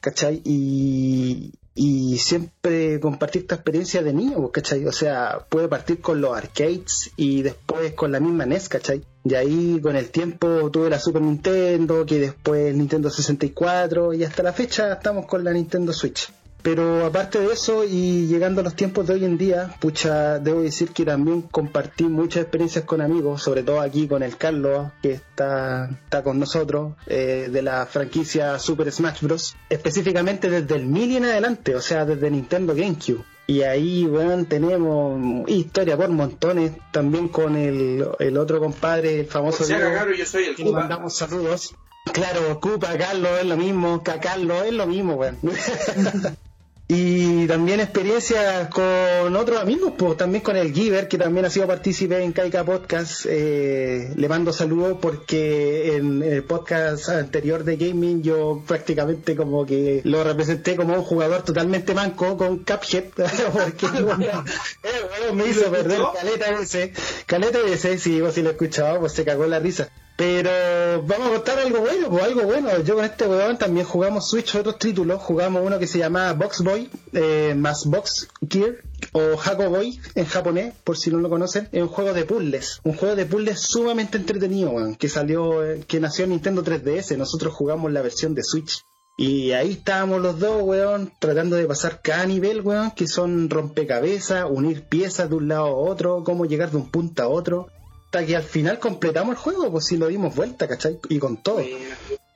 ¿cachai? 0.00 0.40
Y, 0.44 1.52
y 1.74 2.18
siempre 2.18 2.98
compartir 3.00 3.42
esta 3.42 3.54
experiencia 3.56 4.02
de 4.02 4.12
niño, 4.12 4.36
pues, 4.36 4.50
¿cachai? 4.52 4.86
O 4.86 4.92
sea, 4.92 5.46
puede 5.48 5.68
partir 5.68 6.00
con 6.00 6.20
los 6.20 6.36
arcades 6.36 7.10
y 7.16 7.42
después 7.42 7.92
con 7.94 8.12
la 8.12 8.20
misma 8.20 8.46
NES, 8.46 8.68
¿cachai? 8.68 9.04
Y 9.24 9.34
ahí 9.34 9.80
con 9.82 9.96
el 9.96 10.10
tiempo 10.10 10.70
tuve 10.70 10.90
la 10.90 10.98
Super 10.98 11.22
Nintendo, 11.22 12.04
que 12.06 12.18
después 12.18 12.74
Nintendo 12.74 13.10
64 13.10 14.14
y 14.14 14.24
hasta 14.24 14.42
la 14.42 14.52
fecha 14.52 14.94
estamos 14.94 15.26
con 15.26 15.44
la 15.44 15.52
Nintendo 15.52 15.92
Switch. 15.92 16.30
Pero 16.62 17.06
aparte 17.06 17.40
de 17.40 17.52
eso 17.52 17.84
y 17.84 18.26
llegando 18.26 18.60
a 18.60 18.64
los 18.64 18.74
tiempos 18.74 19.06
de 19.06 19.14
hoy 19.14 19.24
en 19.24 19.38
día, 19.38 19.74
pucha, 19.80 20.38
debo 20.38 20.62
decir 20.62 20.90
que 20.90 21.04
también 21.04 21.42
compartí 21.42 22.04
muchas 22.04 22.42
experiencias 22.42 22.84
con 22.84 23.00
amigos, 23.00 23.42
sobre 23.42 23.62
todo 23.62 23.80
aquí 23.80 24.06
con 24.06 24.22
el 24.22 24.36
Carlos, 24.36 24.92
que 25.02 25.12
está, 25.12 25.88
está 26.04 26.22
con 26.22 26.38
nosotros, 26.38 26.94
eh, 27.06 27.48
de 27.50 27.62
la 27.62 27.86
franquicia 27.86 28.58
Super 28.58 28.92
Smash 28.92 29.22
Bros. 29.22 29.56
Específicamente 29.68 30.50
desde 30.50 30.76
el 30.76 30.86
1000 30.86 31.10
y 31.10 31.16
en 31.16 31.24
adelante, 31.24 31.74
o 31.74 31.80
sea, 31.80 32.04
desde 32.04 32.30
Nintendo 32.30 32.74
GameCube. 32.74 33.24
Y 33.46 33.62
ahí, 33.62 34.06
weón, 34.06 34.46
tenemos 34.46 35.48
historia 35.48 35.96
por 35.96 36.08
montones, 36.10 36.72
también 36.92 37.28
con 37.28 37.56
el, 37.56 38.06
el 38.20 38.36
otro 38.36 38.60
compadre, 38.60 39.20
el 39.20 39.26
famoso 39.26 39.64
O 39.64 39.66
sea, 39.66 39.76
Diego, 39.76 40.12
yo 40.16 40.24
soy 40.24 40.44
el 40.44 40.54
que 40.54 40.62
Cuba. 40.62 40.80
mandamos 40.80 41.16
saludos. 41.16 41.74
Claro, 42.12 42.60
Cupa, 42.60 42.96
Carlos 42.96 43.30
es 43.40 43.46
lo 43.46 43.56
mismo, 43.56 44.02
Carlos 44.02 44.64
es 44.66 44.72
lo 44.72 44.86
mismo, 44.86 45.14
weón. 45.14 45.38
y 46.92 47.46
también 47.46 47.78
experiencias 47.78 48.66
con 48.66 49.36
otros 49.36 49.60
amigos, 49.60 49.92
pues 49.96 50.16
también 50.16 50.42
con 50.42 50.56
el 50.56 50.72
Giver, 50.72 51.06
que 51.06 51.18
también 51.18 51.46
ha 51.46 51.50
sido 51.50 51.68
partícipe 51.68 52.20
en 52.20 52.32
Kaika 52.32 52.64
Podcast. 52.64 53.26
Eh, 53.28 54.12
le 54.16 54.28
mando 54.28 54.52
saludos 54.52 54.98
porque 55.00 55.94
en 55.94 56.20
el 56.20 56.42
podcast 56.42 57.08
anterior 57.10 57.62
de 57.62 57.76
gaming 57.76 58.22
yo 58.24 58.64
prácticamente 58.66 59.36
como 59.36 59.64
que 59.64 60.00
lo 60.02 60.24
representé 60.24 60.74
como 60.74 60.94
un 60.94 61.04
jugador 61.04 61.42
totalmente 61.42 61.94
manco 61.94 62.36
con 62.36 62.64
Cuphead, 62.64 63.04
porque 63.52 63.86
bueno, 64.02 64.44
eh, 64.82 65.32
me 65.32 65.46
hizo 65.46 65.70
perder 65.70 66.00
caleta 66.12 66.60
ese, 66.60 66.92
caleta 67.24 67.60
ese, 67.68 67.98
si 67.98 68.20
vos 68.20 68.34
si 68.34 68.42
lo 68.42 68.50
escuchaba, 68.50 68.98
pues 68.98 69.12
se 69.12 69.24
cagó 69.24 69.46
la 69.46 69.60
risa. 69.60 69.92
Pero 70.20 71.02
vamos 71.06 71.28
a 71.28 71.30
contar 71.30 71.58
algo 71.60 71.80
bueno, 71.80 72.10
pues 72.10 72.22
algo 72.22 72.42
bueno. 72.42 72.82
Yo 72.82 72.94
con 72.94 73.06
este 73.06 73.26
weón 73.26 73.56
también 73.56 73.86
jugamos 73.86 74.28
Switch 74.28 74.54
otros 74.54 74.78
títulos. 74.78 75.22
Jugamos 75.22 75.62
uno 75.64 75.78
que 75.78 75.86
se 75.86 75.98
llama 75.98 76.34
Box 76.34 76.62
Boy, 76.62 76.90
eh, 77.14 77.54
más 77.56 77.86
Box 77.86 78.28
Gear, 78.46 78.74
o 79.12 79.40
Hako 79.42 79.70
Boy 79.70 79.98
en 80.14 80.26
japonés, 80.26 80.74
por 80.84 80.98
si 80.98 81.10
no 81.10 81.20
lo 81.20 81.30
conocen. 81.30 81.70
Es 81.72 81.80
un 81.80 81.88
juego 81.88 82.12
de 82.12 82.26
puzzles. 82.26 82.80
Un 82.84 82.98
juego 82.98 83.16
de 83.16 83.24
puzzles 83.24 83.60
sumamente 83.60 84.18
entretenido, 84.18 84.72
weón. 84.72 84.94
Que 84.94 85.08
salió, 85.08 85.64
eh, 85.64 85.86
que 85.88 86.00
nació 86.00 86.24
en 86.24 86.32
Nintendo 86.32 86.62
3DS. 86.62 87.16
Nosotros 87.16 87.54
jugamos 87.54 87.90
la 87.90 88.02
versión 88.02 88.34
de 88.34 88.44
Switch. 88.44 88.82
Y 89.16 89.52
ahí 89.52 89.72
estábamos 89.72 90.20
los 90.20 90.38
dos, 90.38 90.60
weón, 90.62 91.14
tratando 91.18 91.56
de 91.56 91.64
pasar 91.64 92.02
cada 92.02 92.26
nivel, 92.26 92.60
weón, 92.60 92.90
que 92.90 93.08
son 93.08 93.48
rompecabezas, 93.48 94.44
unir 94.50 94.84
piezas 94.86 95.30
de 95.30 95.36
un 95.36 95.48
lado 95.48 95.68
a 95.68 95.74
otro, 95.76 96.24
cómo 96.24 96.44
llegar 96.44 96.70
de 96.70 96.76
un 96.76 96.90
punto 96.90 97.22
a 97.22 97.28
otro 97.28 97.68
hasta 98.10 98.26
que 98.26 98.34
al 98.34 98.42
final 98.42 98.80
completamos 98.80 99.36
el 99.36 99.36
juego, 99.36 99.70
pues 99.70 99.86
si 99.86 99.96
lo 99.96 100.08
dimos 100.08 100.34
vuelta, 100.34 100.66
¿cachai? 100.66 100.98
Y 101.08 101.20
con 101.20 101.36
todo. 101.36 101.62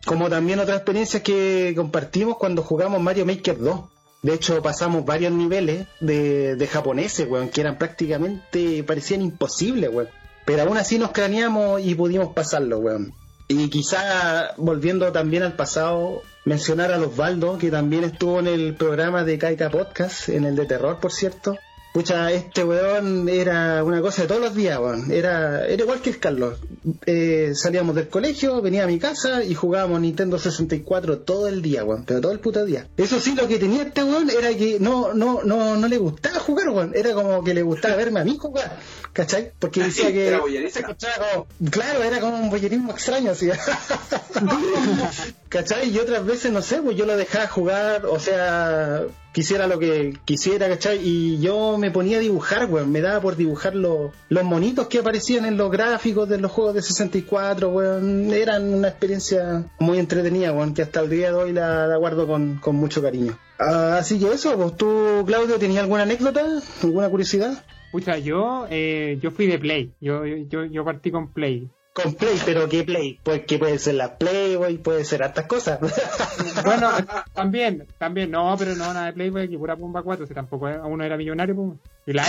Como 0.06 0.30
también 0.30 0.60
otras 0.60 0.76
experiencias 0.76 1.20
que 1.24 1.72
compartimos 1.74 2.36
cuando 2.36 2.62
jugamos 2.62 3.02
Mario 3.02 3.26
Maker 3.26 3.58
2. 3.58 3.80
De 4.22 4.34
hecho, 4.34 4.62
pasamos 4.62 5.04
varios 5.04 5.32
niveles 5.32 5.88
de, 5.98 6.54
de 6.54 6.66
japoneses, 6.68 7.28
weón, 7.28 7.48
que 7.48 7.60
eran 7.60 7.76
prácticamente, 7.76 8.84
parecían 8.84 9.22
imposibles, 9.22 9.90
weón. 9.92 10.08
Pero 10.44 10.62
aún 10.62 10.76
así 10.76 10.96
nos 10.96 11.10
craneamos 11.10 11.80
y 11.80 11.96
pudimos 11.96 12.32
pasarlo, 12.32 12.78
weón. 12.78 13.12
Y 13.48 13.68
quizá, 13.68 14.54
volviendo 14.56 15.10
también 15.10 15.42
al 15.42 15.54
pasado, 15.54 16.22
mencionar 16.44 16.92
a 16.92 17.00
Osvaldo, 17.00 17.58
que 17.58 17.72
también 17.72 18.04
estuvo 18.04 18.38
en 18.38 18.46
el 18.46 18.76
programa 18.76 19.24
de 19.24 19.38
Kaika 19.38 19.70
Podcast, 19.70 20.28
en 20.28 20.44
el 20.44 20.54
de 20.54 20.66
terror, 20.66 21.00
por 21.00 21.10
cierto. 21.10 21.58
Pucha, 21.94 22.32
este 22.32 22.64
weón 22.64 23.28
era 23.28 23.84
una 23.84 24.02
cosa 24.02 24.22
de 24.22 24.28
todos 24.28 24.40
los 24.40 24.52
días, 24.52 24.80
weón. 24.80 25.12
Era, 25.12 25.64
era 25.64 25.80
igual 25.80 26.00
que 26.00 26.10
el 26.10 26.18
Carlos. 26.18 26.58
Eh, 27.06 27.52
salíamos 27.54 27.94
del 27.94 28.08
colegio, 28.08 28.60
venía 28.60 28.82
a 28.82 28.88
mi 28.88 28.98
casa 28.98 29.44
y 29.44 29.54
jugábamos 29.54 30.00
Nintendo 30.00 30.36
64 30.40 31.20
todo 31.20 31.46
el 31.46 31.62
día, 31.62 31.84
weón. 31.84 32.02
Pero 32.04 32.20
todo 32.20 32.32
el 32.32 32.40
puto 32.40 32.64
día. 32.64 32.88
Eso 32.96 33.20
sí, 33.20 33.36
lo 33.36 33.46
que 33.46 33.60
tenía 33.60 33.84
este 33.84 34.02
weón 34.02 34.28
era 34.28 34.48
que 34.56 34.80
no, 34.80 35.14
no, 35.14 35.44
no, 35.44 35.76
no 35.76 35.86
le 35.86 35.98
gustaba 35.98 36.40
jugar, 36.40 36.70
weón. 36.70 36.90
Era 36.96 37.14
como 37.14 37.44
que 37.44 37.54
le 37.54 37.62
gustaba 37.62 37.94
verme 37.94 38.18
a 38.18 38.24
mí 38.24 38.36
jugar. 38.40 38.76
¿Cachai? 39.12 39.52
Porque 39.56 39.84
decía 39.84 40.10
que... 40.10 40.26
Era 40.26 40.40
como- 40.40 41.46
claro, 41.70 42.02
era 42.02 42.18
como 42.18 42.40
un 42.40 42.50
boyerismo 42.50 42.90
extraño, 42.90 43.30
así. 43.30 43.48
¿Cachai? 45.48 45.90
Y 45.90 45.98
otras 46.00 46.26
veces, 46.26 46.50
no 46.50 46.60
sé, 46.60 46.82
pues 46.82 46.96
yo 46.96 47.06
lo 47.06 47.16
dejaba 47.16 47.46
jugar, 47.46 48.06
o 48.06 48.18
sea, 48.18 49.04
quisiera 49.34 49.66
lo 49.66 49.78
que 49.80 50.16
quisiera, 50.24 50.68
¿cachai? 50.68 51.00
Y 51.02 51.40
yo 51.40 51.76
me 51.76 51.90
ponía 51.90 52.18
a 52.18 52.20
dibujar, 52.20 52.70
weón, 52.70 52.92
me 52.92 53.00
daba 53.00 53.20
por 53.20 53.36
dibujar 53.36 53.74
los, 53.74 54.12
los 54.28 54.44
monitos 54.44 54.86
que 54.86 55.00
aparecían 55.00 55.44
en 55.44 55.56
los 55.56 55.70
gráficos 55.70 56.28
de 56.28 56.38
los 56.38 56.52
juegos 56.52 56.74
de 56.74 56.82
64, 56.82 57.68
weón, 57.68 58.32
eran 58.32 58.72
una 58.72 58.88
experiencia 58.88 59.64
muy 59.80 59.98
entretenida, 59.98 60.52
weón, 60.52 60.72
que 60.72 60.82
hasta 60.82 61.00
el 61.00 61.10
día 61.10 61.32
de 61.32 61.34
hoy 61.34 61.52
la, 61.52 61.88
la 61.88 61.96
guardo 61.96 62.26
con, 62.26 62.58
con 62.58 62.76
mucho 62.76 63.02
cariño. 63.02 63.36
Ah, 63.58 63.96
así 63.98 64.20
que 64.20 64.32
eso, 64.32 64.56
pues 64.56 64.76
tú, 64.76 65.24
Claudio, 65.26 65.58
¿tenías 65.58 65.82
alguna 65.82 66.04
anécdota? 66.04 66.46
¿Alguna 66.82 67.08
curiosidad? 67.08 67.64
Pucha, 67.90 68.18
yo, 68.18 68.66
eh, 68.70 69.18
yo 69.20 69.32
fui 69.32 69.46
de 69.46 69.58
Play. 69.58 69.92
Yo, 70.00 70.24
yo, 70.24 70.64
yo 70.64 70.84
partí 70.84 71.10
con 71.10 71.32
Play. 71.32 71.68
Con 71.94 72.14
Play, 72.14 72.36
pero 72.44 72.68
¿qué 72.68 72.82
Play? 72.82 73.20
Pues 73.22 73.44
que 73.46 73.56
puede 73.56 73.78
ser 73.78 73.94
la 73.94 74.18
Playboy, 74.18 74.78
puede 74.78 75.04
ser 75.04 75.22
hartas 75.22 75.46
cosas. 75.46 75.78
Bueno, 76.64 76.90
también, 77.34 77.86
también, 77.98 78.30
no, 78.32 78.54
pero 78.58 78.74
no, 78.74 78.92
nada 78.92 79.06
de 79.06 79.12
Playboy, 79.12 79.48
que 79.48 79.56
pura 79.58 79.74
bomba 79.74 80.02
4, 80.02 80.26
si 80.26 80.34
tampoco 80.34 80.66
uno 80.66 81.04
era 81.04 81.16
millonario, 81.16 81.54
pues. 81.54 81.70
Y 82.06 82.12
la 82.12 82.24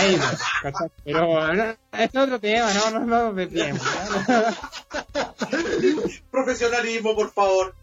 ¿cachai? 0.62 0.88
Pero, 1.04 1.52
no, 1.54 1.64
es 1.92 2.16
otro 2.16 2.38
tema, 2.38 2.68
no, 2.74 3.00
no, 3.00 3.06
no, 3.06 3.32
de 3.34 3.46
tiempo. 3.48 3.82
Profesionalismo, 6.30 7.14
por 7.14 7.30
favor. 7.30 7.74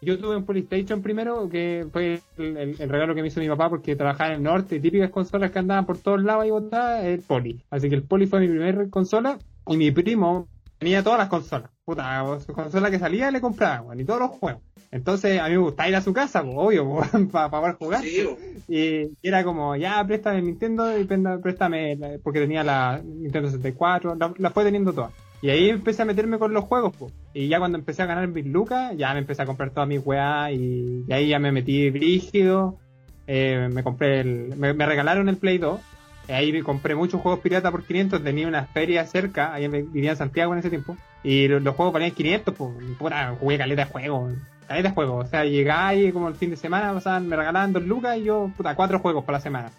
Yo 0.00 0.18
tuve 0.18 0.36
un 0.36 0.44
PlayStation 0.44 1.02
primero, 1.02 1.48
que 1.48 1.86
fue 1.92 2.20
el, 2.36 2.56
el- 2.56 2.76
el 2.78 2.88
regalo 2.88 3.14
que 3.14 3.22
me 3.22 3.28
hizo 3.28 3.40
mi 3.40 3.48
papá 3.48 3.70
porque 3.70 3.96
trabajaba 3.96 4.30
en 4.30 4.36
el 4.36 4.42
norte, 4.42 4.78
típicas 4.78 5.10
consolas 5.10 5.50
que 5.50 5.58
andaban 5.58 5.86
por 5.86 5.98
todos 5.98 6.22
lados 6.22 6.46
y 6.46 6.50
botadas, 6.50 7.04
el 7.04 7.20
Poli. 7.20 7.60
Así 7.70 7.88
que 7.88 7.94
el 7.96 8.02
Poli 8.02 8.26
fue 8.26 8.40
mi 8.40 8.48
primer 8.48 8.90
consola, 8.90 9.38
y 9.66 9.76
mi 9.76 9.90
primo 9.90 10.46
tenía 10.84 11.02
todas 11.02 11.18
las 11.18 11.28
consolas. 11.28 11.70
Puta, 11.84 12.22
su 12.40 12.52
consola 12.52 12.90
que 12.90 12.98
salía 12.98 13.30
le 13.30 13.40
compraba, 13.40 13.82
weón, 13.82 14.00
y 14.00 14.04
todos 14.04 14.20
los 14.20 14.30
juegos. 14.30 14.62
Entonces 14.90 15.40
a 15.40 15.44
mí 15.46 15.52
me 15.52 15.58
gustaba 15.58 15.88
ir 15.88 15.96
a 15.96 16.00
su 16.02 16.12
casa, 16.12 16.42
pues, 16.42 16.54
obvio, 16.56 17.00
para 17.32 17.50
poder 17.50 17.74
jugar. 17.74 18.02
Sí. 18.02 18.28
Y 18.68 19.26
era 19.26 19.42
como, 19.44 19.74
ya, 19.76 20.04
préstame 20.06 20.42
Nintendo 20.42 20.96
y 20.98 21.04
préstame, 21.04 21.96
la- 21.96 22.18
porque 22.22 22.40
tenía 22.40 22.62
la 22.62 23.00
Nintendo 23.04 23.48
64, 23.50 24.14
la, 24.14 24.32
la 24.36 24.50
fue 24.50 24.62
teniendo 24.64 24.92
todas. 24.92 25.10
Y 25.42 25.50
ahí 25.50 25.68
empecé 25.68 26.02
a 26.02 26.04
meterme 26.04 26.38
con 26.38 26.54
los 26.54 26.64
juegos, 26.64 26.94
pues. 26.98 27.12
Y 27.34 27.48
ya 27.48 27.58
cuando 27.58 27.76
empecé 27.76 28.02
a 28.02 28.06
ganar 28.06 28.28
mis 28.28 28.46
lucas, 28.46 28.92
ya 28.96 29.12
me 29.12 29.18
empecé 29.18 29.42
a 29.42 29.46
comprar 29.46 29.70
todas 29.70 29.88
mis 29.88 30.00
weas 30.04 30.52
y, 30.52 31.04
y 31.08 31.12
ahí 31.12 31.28
ya 31.28 31.38
me 31.38 31.50
metí 31.52 31.90
brígido. 31.90 32.78
Eh, 33.26 33.68
me 33.72 33.82
compré 33.82 34.20
el, 34.20 34.54
me, 34.56 34.72
me 34.74 34.86
regalaron 34.86 35.28
el 35.28 35.36
Play 35.36 35.58
2. 35.58 35.80
Y 36.28 36.32
Ahí 36.32 36.52
me 36.52 36.62
compré 36.62 36.94
muchos 36.94 37.20
juegos 37.20 37.40
pirata 37.40 37.70
por 37.70 37.84
500, 37.84 38.22
tenía 38.22 38.48
una 38.48 38.66
feria 38.66 39.06
cerca, 39.06 39.52
ahí 39.52 39.68
vivía 39.68 40.12
en 40.12 40.16
Santiago 40.16 40.52
en 40.52 40.60
ese 40.60 40.70
tiempo, 40.70 40.96
y 41.22 41.48
los, 41.48 41.62
juegos 41.74 41.92
valían 41.92 42.12
500, 42.12 42.54
pues, 42.54 42.70
puta, 42.98 43.36
jugué 43.38 43.58
caleta 43.58 43.84
de 43.84 43.90
juegos, 43.90 44.32
caleta 44.66 44.88
de 44.88 44.94
juegos, 44.94 45.26
o 45.26 45.28
sea, 45.28 45.44
llegaba 45.44 45.94
y 45.94 46.12
como 46.12 46.28
el 46.28 46.34
fin 46.34 46.50
de 46.50 46.56
semana, 46.56 46.92
pasaban, 46.92 47.28
me 47.28 47.36
regalaban 47.36 47.72
dos 47.72 47.84
lucas 47.84 48.16
y 48.16 48.24
yo, 48.24 48.50
puta, 48.56 48.74
cuatro 48.74 48.98
juegos 48.98 49.24
para 49.24 49.38
la 49.38 49.42
semana. 49.42 49.70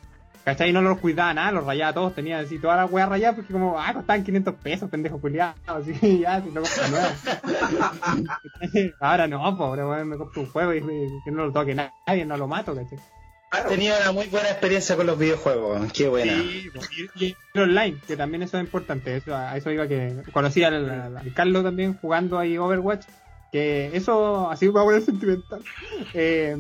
¿Cachai? 0.44 0.72
No 0.72 0.84
los 0.84 1.00
cuidaba 1.00 1.34
nada, 1.34 1.52
los 1.52 1.66
rayaba 1.66 1.92
todos, 1.92 2.14
tenía 2.14 2.38
así 2.38 2.60
todas 2.60 2.78
las 2.78 2.92
weas 2.92 3.10
rayadas 3.10 3.36
porque 3.36 3.52
como, 3.52 3.80
ah, 3.80 3.92
costaban 3.96 4.24
500 4.24 4.54
pesos, 4.54 4.92
pendejo 4.92 5.20
culiado, 5.20 5.56
así, 5.66 6.20
ya, 6.20 6.40
si 6.40 6.52
no 6.52 6.62
compro 6.62 6.88
nuevo. 6.90 7.08
ahora 9.00 9.28
no, 9.28 9.58
pobre 9.58 9.84
me 10.06 10.18
compro 10.18 10.44
un 10.44 10.52
juego 10.52 10.72
y 10.76 10.82
que 11.26 11.32
no 11.32 11.48
lo 11.48 11.52
toque 11.52 11.74
nadie, 11.74 12.26
no 12.26 12.38
lo 12.38 12.48
mato, 12.48 12.76
¿cachai? 12.76 13.00
Claro. 13.56 13.70
Tenía 13.70 13.98
una 14.00 14.12
muy 14.12 14.28
buena 14.28 14.50
experiencia 14.50 14.96
con 14.96 15.08
los 15.08 15.18
videojuegos. 15.18 15.92
Qué 15.94 16.08
buena. 16.08 16.34
Sí, 16.34 16.72
y, 17.20 17.26
y 17.26 17.36
el 17.54 17.62
online, 17.62 17.98
que 18.08 18.16
también 18.18 18.44
eso 18.44 18.58
es 18.58 18.64
importante, 18.64 19.16
eso, 19.16 19.36
a 19.36 19.56
eso 19.58 19.72
iba 19.72 19.88
que 19.88 20.14
conocí 20.32 20.64
al, 20.64 20.90
al- 20.90 21.18
al 21.18 21.34
Carlos 21.34 21.64
también 21.64 21.96
jugando 21.98 22.38
ahí 22.38 22.58
Overwatch, 22.58 23.06
que 23.52 23.92
eso 23.94 24.50
así 24.52 24.68
va 24.68 24.82
a 24.82 24.86
poner 24.86 25.02
sentimental. 25.02 25.62
Eh, 26.14 26.58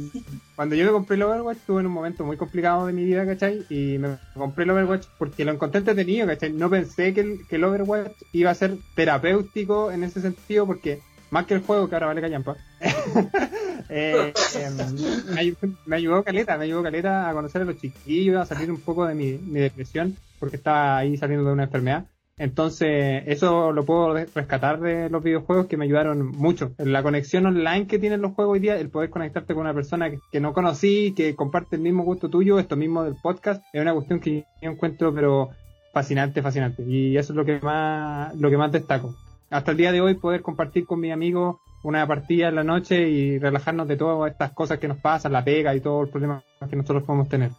cuando 0.55 0.75
yo 0.75 0.85
me 0.85 0.91
compré 0.91 1.15
el 1.15 1.23
Overwatch 1.23 1.57
estuve 1.57 1.81
en 1.81 1.87
un 1.87 1.91
momento 1.93 2.23
muy 2.23 2.37
complicado 2.37 2.85
de 2.87 2.93
mi 2.93 3.03
vida, 3.03 3.25
¿cachai? 3.25 3.65
Y 3.69 3.97
me 3.97 4.17
compré 4.33 4.63
el 4.63 4.71
Overwatch 4.71 5.07
porque 5.17 5.43
lo 5.43 5.51
encontré 5.51 5.79
entretenido, 5.79 6.25
¿cachai? 6.27 6.53
No 6.53 6.69
pensé 6.69 7.13
que 7.13 7.19
el, 7.21 7.45
que 7.47 7.57
el 7.57 7.65
Overwatch 7.65 8.13
iba 8.31 8.51
a 8.51 8.55
ser 8.55 8.77
terapéutico 8.93 9.91
en 9.91 10.03
ese 10.05 10.21
sentido 10.21 10.65
porque 10.65 11.01
más 11.31 11.45
que 11.45 11.55
el 11.55 11.61
juego, 11.61 11.89
que 11.89 11.95
ahora 11.95 12.07
vale 12.07 12.21
callampa, 12.21 12.55
eh, 13.89 14.33
em, 14.55 15.33
me, 15.33 15.39
ayudó, 15.39 15.57
me 15.85 15.95
ayudó 15.95 16.23
Caleta, 16.23 16.57
me 16.57 16.65
ayudó 16.65 16.83
Caleta 16.83 17.29
a 17.29 17.33
conocer 17.33 17.61
a 17.61 17.65
los 17.65 17.77
chiquillos, 17.77 18.41
a 18.41 18.45
salir 18.45 18.71
un 18.71 18.81
poco 18.81 19.05
de 19.05 19.15
mi, 19.15 19.33
mi 19.33 19.59
depresión, 19.59 20.15
porque 20.39 20.57
estaba 20.57 20.97
ahí 20.97 21.17
saliendo 21.17 21.45
de 21.47 21.53
una 21.53 21.63
enfermedad. 21.63 22.05
Entonces, 22.37 23.23
eso 23.27 23.71
lo 23.71 23.85
puedo 23.85 24.13
rescatar 24.13 24.81
de 24.81 25.09
los 25.09 25.23
videojuegos 25.23 25.67
que 25.67 25.77
me 25.77 25.85
ayudaron 25.85 26.27
mucho. 26.27 26.73
La 26.77 27.01
conexión 27.01 27.45
online 27.45 27.87
que 27.87 27.97
tienen 27.97 28.21
los 28.21 28.33
juegos 28.33 28.55
hoy 28.55 28.59
día, 28.59 28.77
el 28.77 28.89
poder 28.89 29.09
conectarte 29.09 29.53
con 29.53 29.61
una 29.61 29.73
persona 29.73 30.09
que, 30.09 30.19
que 30.31 30.41
no 30.41 30.51
conocí, 30.51 31.13
que 31.15 31.33
comparte 31.33 31.77
el 31.77 31.81
mismo 31.81 32.03
gusto 32.03 32.29
tuyo, 32.29 32.59
esto 32.59 32.75
mismo 32.75 33.03
del 33.03 33.15
podcast, 33.21 33.63
es 33.71 33.81
una 33.81 33.93
cuestión 33.93 34.19
que 34.19 34.43
yo 34.61 34.69
encuentro, 34.69 35.13
pero 35.13 35.51
fascinante, 35.93 36.41
fascinante. 36.41 36.83
Y 36.83 37.15
eso 37.15 37.31
es 37.31 37.37
lo 37.37 37.45
que 37.45 37.57
más, 37.61 38.35
lo 38.35 38.49
que 38.49 38.57
más 38.57 38.69
destaco. 38.69 39.15
Hasta 39.49 39.71
el 39.71 39.77
día 39.77 39.91
de 39.91 40.01
hoy 40.01 40.15
poder 40.15 40.41
compartir 40.41 40.85
con 40.85 40.99
mis 40.99 41.13
amigos 41.13 41.57
una 41.83 42.05
partida 42.07 42.49
en 42.49 42.55
la 42.55 42.63
noche 42.63 43.07
y 43.09 43.37
relajarnos 43.37 43.87
de 43.87 43.95
todas 43.95 44.31
estas 44.31 44.51
cosas 44.51 44.79
que 44.79 44.87
nos 44.87 44.97
pasan, 44.97 45.33
la 45.33 45.43
pega 45.43 45.75
y 45.75 45.81
todo 45.81 46.01
el 46.01 46.09
problema 46.09 46.43
que 46.67 46.75
nosotros 46.75 47.03
podemos 47.03 47.29
tener. 47.29 47.51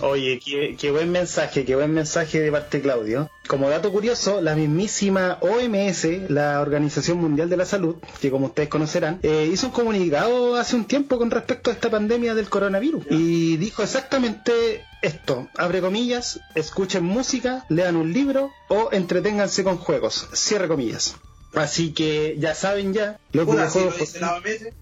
Oye, 0.00 0.40
qué, 0.44 0.74
qué 0.76 0.90
buen 0.90 1.12
mensaje, 1.12 1.64
qué 1.64 1.76
buen 1.76 1.92
mensaje 1.92 2.40
de 2.40 2.50
parte 2.50 2.78
de 2.78 2.82
Claudio. 2.82 3.30
Como 3.46 3.70
dato 3.70 3.92
curioso, 3.92 4.40
la 4.40 4.56
mismísima 4.56 5.38
OMS, 5.40 6.28
la 6.28 6.60
Organización 6.60 7.18
Mundial 7.18 7.48
de 7.48 7.56
la 7.56 7.64
Salud, 7.64 7.94
que 8.20 8.32
como 8.32 8.46
ustedes 8.46 8.68
conocerán, 8.68 9.20
eh, 9.22 9.48
hizo 9.52 9.68
un 9.68 9.72
comunicado 9.72 10.56
hace 10.56 10.74
un 10.74 10.86
tiempo 10.86 11.18
con 11.18 11.30
respecto 11.30 11.70
a 11.70 11.72
esta 11.72 11.88
pandemia 11.88 12.34
del 12.34 12.48
coronavirus. 12.48 13.04
Y 13.10 13.58
dijo 13.58 13.84
exactamente 13.84 14.84
esto, 15.02 15.46
abre 15.56 15.80
comillas, 15.80 16.40
escuchen 16.56 17.04
música, 17.04 17.64
lean 17.68 17.94
un 17.94 18.12
libro 18.12 18.50
o 18.68 18.88
entreténganse 18.90 19.62
con 19.62 19.76
juegos, 19.76 20.28
cierre 20.32 20.66
comillas. 20.66 21.14
Así 21.54 21.92
que 21.92 22.34
ya 22.40 22.56
saben 22.56 22.92
ya, 22.92 23.20
los 23.30 23.46
Puta, 23.46 23.70
si 23.70 23.84
lo 23.84 23.92
dice 23.92 24.18
la 24.18 24.34
OMS, 24.34 24.74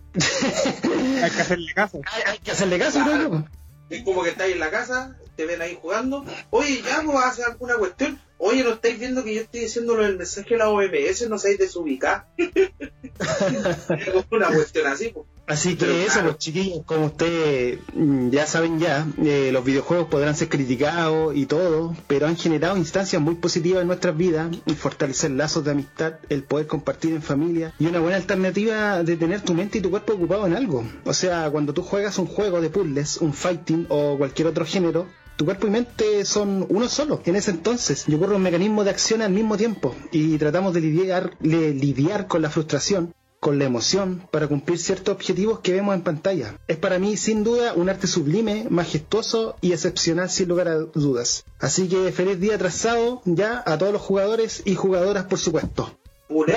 Hay 1.23 1.31
que 1.31 1.41
hacerle 1.43 1.75
caso. 1.75 2.01
hay, 2.11 2.23
hay 2.33 2.39
que 2.39 2.51
hacerle 2.53 2.79
caso, 2.79 3.01
yo. 3.05 3.45
Es 3.91 4.03
como 4.03 4.23
que 4.23 4.31
estáis 4.31 4.55
en 4.55 4.61
la 4.61 4.71
casa, 4.71 5.19
te 5.37 5.47
ven 5.47 5.63
ahí 5.63 5.79
jugando. 5.81 6.25
Oye, 6.51 6.83
ya 6.83 7.03
vos 7.03 7.23
hacer 7.23 7.47
alguna 7.47 7.77
cuestión. 7.77 8.21
Oye, 8.39 8.65
¿no 8.65 8.71
estáis 8.71 8.99
viendo 8.99 9.25
que 9.25 9.35
yo 9.35 9.41
estoy 9.43 9.61
diciendo 9.61 9.99
el 10.01 10.19
mensaje 10.19 10.51
de 10.51 10.59
la 10.59 10.71
OMS? 10.71 11.29
¿No 11.29 11.39
sabéis 11.39 11.59
desubicar? 11.59 12.27
Una 14.31 14.49
cuestión 14.49 14.87
así, 14.87 15.11
pues. 15.11 15.27
Así 15.47 15.77
que 15.77 15.85
Pero 15.85 15.93
eso, 15.99 16.13
claro. 16.13 16.29
pues 16.29 16.39
chiquillos, 16.39 16.81
como 16.87 17.07
ustedes 17.07 17.81
mm, 17.95 18.31
ya 18.31 18.47
saben 18.47 18.79
ya, 18.79 19.07
eh, 19.23 19.51
los 19.53 19.65
videojuegos 19.65 20.09
podrán 20.09 20.35
ser 20.35 20.49
criticados 20.49 21.37
y 21.37 21.45
todo, 21.45 21.95
pero 22.07 22.27
han 22.27 22.37
generado 22.37 22.77
instancias 22.79 23.21
muy 23.21 23.35
positivas 23.35 23.83
en 23.83 23.89
nuestras 23.89 24.17
vidas, 24.17 24.57
y 24.65 24.75
fortalecer 24.75 25.33
lazos 25.33 25.65
de 25.65 25.73
amistad, 25.73 26.15
el 26.31 26.45
poder 26.45 26.67
compartir 26.67 27.13
en 27.13 27.23
familia 27.23 27.75
y 27.79 27.87
una 27.87 28.01
buena 28.01 28.17
alternativa 28.17 29.03
de 29.03 29.17
tener 29.17 29.43
tu 29.43 29.55
mente 29.55 29.79
y 29.79 29.81
tu 29.83 29.91
cuerpo 29.91 30.15
ocupado 30.15 30.47
en 30.47 30.55
algo. 30.55 30.85
O 31.05 31.13
sea, 31.13 31.51
cuando 31.51 31.75
tú 31.75 31.83
juegas 31.83 32.19
un 32.19 32.27
juego 32.27 32.61
de 32.61 32.71
puzzles, 32.71 33.19
un 33.19 33.35
fighting 33.35 33.87
o 33.91 34.17
cualquier 34.17 34.49
otro 34.49 34.65
género, 34.65 35.07
tu 35.37 35.45
cuerpo 35.45 35.67
y 35.67 35.71
mente 35.71 36.25
son 36.25 36.65
uno 36.69 36.89
solo. 36.89 37.21
En 37.25 37.37
ese 37.37 37.51
entonces, 37.51 38.05
y 38.09 38.15
ocurre 38.15 38.37
un 38.37 38.43
mecanismo 38.43 38.85
de 38.85 38.91
acción 38.91 39.21
al 39.21 39.33
mismo 39.33 39.57
tiempo 39.57 39.95
y 40.13 40.39
tratamos 40.39 40.73
de 40.75 40.81
lidiar, 40.81 41.37
de 41.41 41.75
lidiar 41.75 42.29
con 42.29 42.41
la 42.41 42.51
frustración 42.51 43.13
con 43.45 43.59
la 43.59 43.67
emoción 43.67 44.27
para 44.31 44.49
cumplir 44.49 44.79
ciertos 44.79 45.15
objetivos 45.15 45.61
que 45.61 45.75
vemos 45.75 45.95
en 45.95 46.01
pantalla. 46.01 46.59
Es 46.67 46.79
para 46.79 46.99
mí 46.99 47.19
sin 47.19 47.45
duda 47.45 47.75
un 47.75 47.91
arte 47.91 48.07
sublime, 48.07 48.69
majestuoso 48.71 49.57
y 49.61 49.73
excepcional 49.73 50.31
sin 50.31 50.49
lugar 50.49 50.69
a 50.69 50.77
dudas. 50.77 51.45
Así 51.61 51.87
que 51.87 52.11
feliz 52.11 52.41
día 52.41 52.55
atrasado 52.55 53.21
ya 53.27 53.63
a 53.67 53.77
todos 53.77 53.93
los 53.93 54.01
jugadores 54.01 54.63
y 54.65 54.77
jugadoras 54.77 55.27
por 55.27 55.39
supuesto. 55.39 55.95
¡Bravo! 56.31 56.55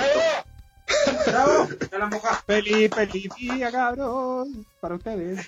¡Ya 1.91 2.00
la 2.00 2.06
moja! 2.06 2.41
Feliz, 2.47 2.89
feliz 2.95 3.32
día, 3.38 3.69
cabrón. 3.69 4.65
Para 4.80 4.95
ustedes. 4.95 5.45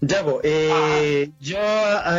Ya, 0.00 0.24
po, 0.24 0.40
eh, 0.42 1.30
yo 1.38 1.58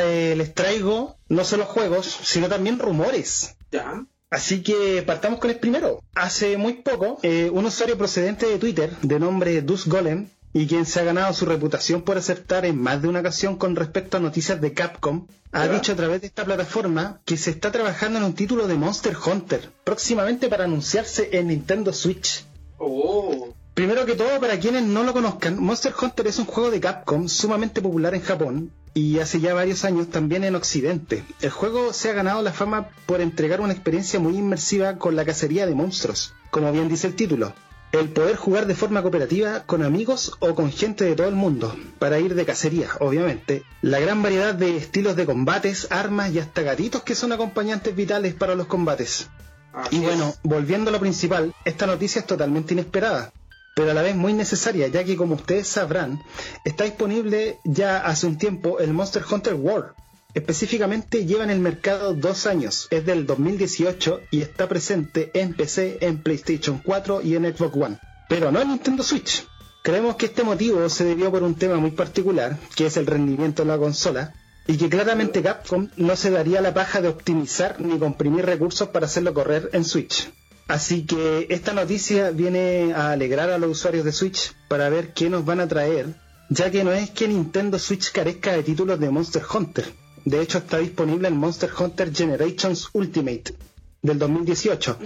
eh, 0.01 0.33
les 0.37 0.53
traigo 0.53 1.17
no 1.27 1.43
solo 1.43 1.65
juegos, 1.65 2.05
sino 2.05 2.47
también 2.47 2.79
rumores. 2.79 3.57
Ya. 3.69 4.05
Así 4.33 4.63
que 4.63 5.03
partamos 5.03 5.39
con 5.39 5.51
el 5.51 5.57
primero. 5.57 6.01
Hace 6.15 6.57
muy 6.57 6.73
poco, 6.73 7.19
eh, 7.21 7.51
un 7.53 7.67
usuario 7.67 7.99
procedente 7.99 8.47
de 8.47 8.57
Twitter, 8.57 8.89
de 9.03 9.19
nombre 9.19 9.61
Dus 9.61 9.85
Golem, 9.85 10.27
y 10.53 10.65
quien 10.65 10.87
se 10.87 10.99
ha 10.99 11.03
ganado 11.03 11.31
su 11.33 11.45
reputación 11.45 12.01
por 12.01 12.17
acertar 12.17 12.65
en 12.65 12.81
más 12.81 12.99
de 12.99 13.09
una 13.09 13.19
ocasión 13.19 13.57
con 13.57 13.75
respecto 13.75 14.17
a 14.17 14.19
noticias 14.19 14.59
de 14.59 14.73
Capcom, 14.73 15.27
ha 15.51 15.67
dicho 15.67 15.91
a 15.91 15.95
través 15.95 16.21
de 16.21 16.27
esta 16.27 16.45
plataforma 16.45 17.21
que 17.25 17.37
se 17.37 17.51
está 17.51 17.71
trabajando 17.71 18.17
en 18.17 18.25
un 18.25 18.33
título 18.33 18.65
de 18.65 18.73
Monster 18.73 19.15
Hunter, 19.23 19.69
próximamente 19.83 20.47
para 20.47 20.63
anunciarse 20.63 21.29
en 21.33 21.49
Nintendo 21.49 21.93
Switch. 21.93 22.43
Oh. 22.79 23.53
Primero 23.73 24.05
que 24.05 24.13
todo, 24.13 24.39
para 24.39 24.59
quienes 24.59 24.83
no 24.83 25.03
lo 25.03 25.13
conozcan, 25.13 25.59
Monster 25.59 25.93
Hunter 25.99 26.27
es 26.27 26.37
un 26.37 26.45
juego 26.45 26.69
de 26.69 26.79
Capcom 26.79 27.27
sumamente 27.27 27.81
popular 27.81 28.13
en 28.13 28.21
Japón 28.21 28.71
y 28.93 29.17
hace 29.17 29.39
ya 29.39 29.55
varios 29.55 29.83
años 29.83 30.09
también 30.09 30.43
en 30.43 30.53
Occidente. 30.53 31.23
El 31.41 31.49
juego 31.49 31.91
se 31.91 32.11
ha 32.11 32.13
ganado 32.13 32.43
la 32.43 32.53
fama 32.53 32.89
por 33.07 33.19
entregar 33.19 33.61
una 33.61 33.73
experiencia 33.73 34.19
muy 34.19 34.37
inmersiva 34.37 34.99
con 34.99 35.15
la 35.15 35.25
cacería 35.25 35.65
de 35.65 35.73
monstruos, 35.73 36.35
como 36.51 36.71
bien 36.71 36.87
dice 36.87 37.07
el 37.07 37.15
título. 37.15 37.53
El 37.91 38.09
poder 38.09 38.35
jugar 38.35 38.67
de 38.67 38.75
forma 38.75 39.01
cooperativa 39.01 39.61
con 39.61 39.81
amigos 39.81 40.33
o 40.37 40.53
con 40.53 40.71
gente 40.71 41.05
de 41.05 41.15
todo 41.15 41.27
el 41.27 41.35
mundo, 41.35 41.75
para 41.97 42.19
ir 42.19 42.35
de 42.35 42.45
cacería, 42.45 42.89
obviamente. 42.99 43.63
La 43.81 43.99
gran 43.99 44.21
variedad 44.21 44.53
de 44.53 44.77
estilos 44.77 45.15
de 45.15 45.25
combates, 45.25 45.87
armas 45.89 46.31
y 46.31 46.37
hasta 46.37 46.61
gatitos 46.61 47.01
que 47.01 47.15
son 47.15 47.31
acompañantes 47.31 47.95
vitales 47.95 48.35
para 48.35 48.53
los 48.53 48.67
combates. 48.67 49.29
Así 49.73 49.95
Y 49.95 49.99
bueno, 50.01 50.29
es. 50.29 50.39
volviendo 50.43 50.89
a 50.89 50.93
lo 50.93 50.99
principal, 50.99 51.55
esta 51.65 51.87
noticia 51.87 52.19
es 52.19 52.27
totalmente 52.27 52.73
inesperada, 52.73 53.31
pero 53.75 53.91
a 53.91 53.93
la 53.93 54.01
vez 54.01 54.15
muy 54.15 54.33
necesaria, 54.33 54.87
ya 54.87 55.03
que 55.03 55.15
como 55.15 55.35
ustedes 55.35 55.67
sabrán, 55.67 56.21
está 56.63 56.83
disponible 56.83 57.59
ya 57.63 57.97
hace 57.99 58.27
un 58.27 58.37
tiempo 58.37 58.79
el 58.79 58.93
Monster 58.93 59.23
Hunter 59.29 59.55
World. 59.55 59.93
Específicamente 60.33 61.25
lleva 61.25 61.43
en 61.43 61.51
el 61.51 61.59
mercado 61.59 62.13
dos 62.13 62.47
años, 62.47 62.87
es 62.89 63.05
del 63.05 63.25
2018 63.27 64.21
y 64.31 64.41
está 64.41 64.67
presente 64.67 65.29
en 65.35 65.53
PC, 65.53 65.99
en 66.01 66.23
PlayStation 66.23 66.81
4 66.83 67.21
y 67.21 67.35
en 67.35 67.45
Xbox 67.55 67.75
One, 67.75 67.99
pero 68.29 68.51
no 68.51 68.61
en 68.61 68.69
Nintendo 68.69 69.03
Switch. 69.03 69.45
Creemos 69.83 70.15
que 70.15 70.27
este 70.27 70.43
motivo 70.43 70.87
se 70.89 71.03
debió 71.03 71.29
por 71.29 71.43
un 71.43 71.55
tema 71.55 71.75
muy 71.75 71.91
particular, 71.91 72.57
que 72.75 72.85
es 72.85 72.97
el 72.97 73.05
rendimiento 73.05 73.63
de 73.63 73.67
la 73.69 73.77
consola, 73.77 74.33
y 74.65 74.77
que 74.77 74.89
claramente 74.89 75.41
Capcom 75.41 75.89
no 75.97 76.15
se 76.15 76.31
daría 76.31 76.61
la 76.61 76.73
paja 76.73 77.01
de 77.01 77.09
optimizar 77.09 77.81
ni 77.81 77.99
comprimir 77.99 78.45
recursos 78.45 78.89
para 78.89 79.07
hacerlo 79.07 79.33
correr 79.33 79.69
en 79.73 79.83
Switch. 79.83 80.31
Así 80.67 81.05
que 81.05 81.47
esta 81.49 81.73
noticia 81.73 82.31
viene 82.31 82.93
a 82.93 83.11
alegrar 83.11 83.49
a 83.49 83.57
los 83.57 83.71
usuarios 83.71 84.05
de 84.05 84.11
Switch 84.11 84.55
para 84.67 84.89
ver 84.89 85.13
qué 85.13 85.29
nos 85.29 85.45
van 85.45 85.59
a 85.59 85.67
traer, 85.67 86.15
ya 86.49 86.71
que 86.71 86.83
no 86.83 86.91
es 86.91 87.09
que 87.11 87.27
Nintendo 87.27 87.77
Switch 87.77 88.11
carezca 88.11 88.53
de 88.53 88.63
títulos 88.63 88.99
de 88.99 89.09
Monster 89.09 89.43
Hunter. 89.53 89.93
De 90.25 90.41
hecho 90.41 90.59
está 90.59 90.77
disponible 90.77 91.27
en 91.27 91.37
Monster 91.37 91.69
Hunter 91.77 92.15
Generations 92.15 92.89
Ultimate. 92.93 93.55
del 94.01 94.19
2018. 94.19 94.97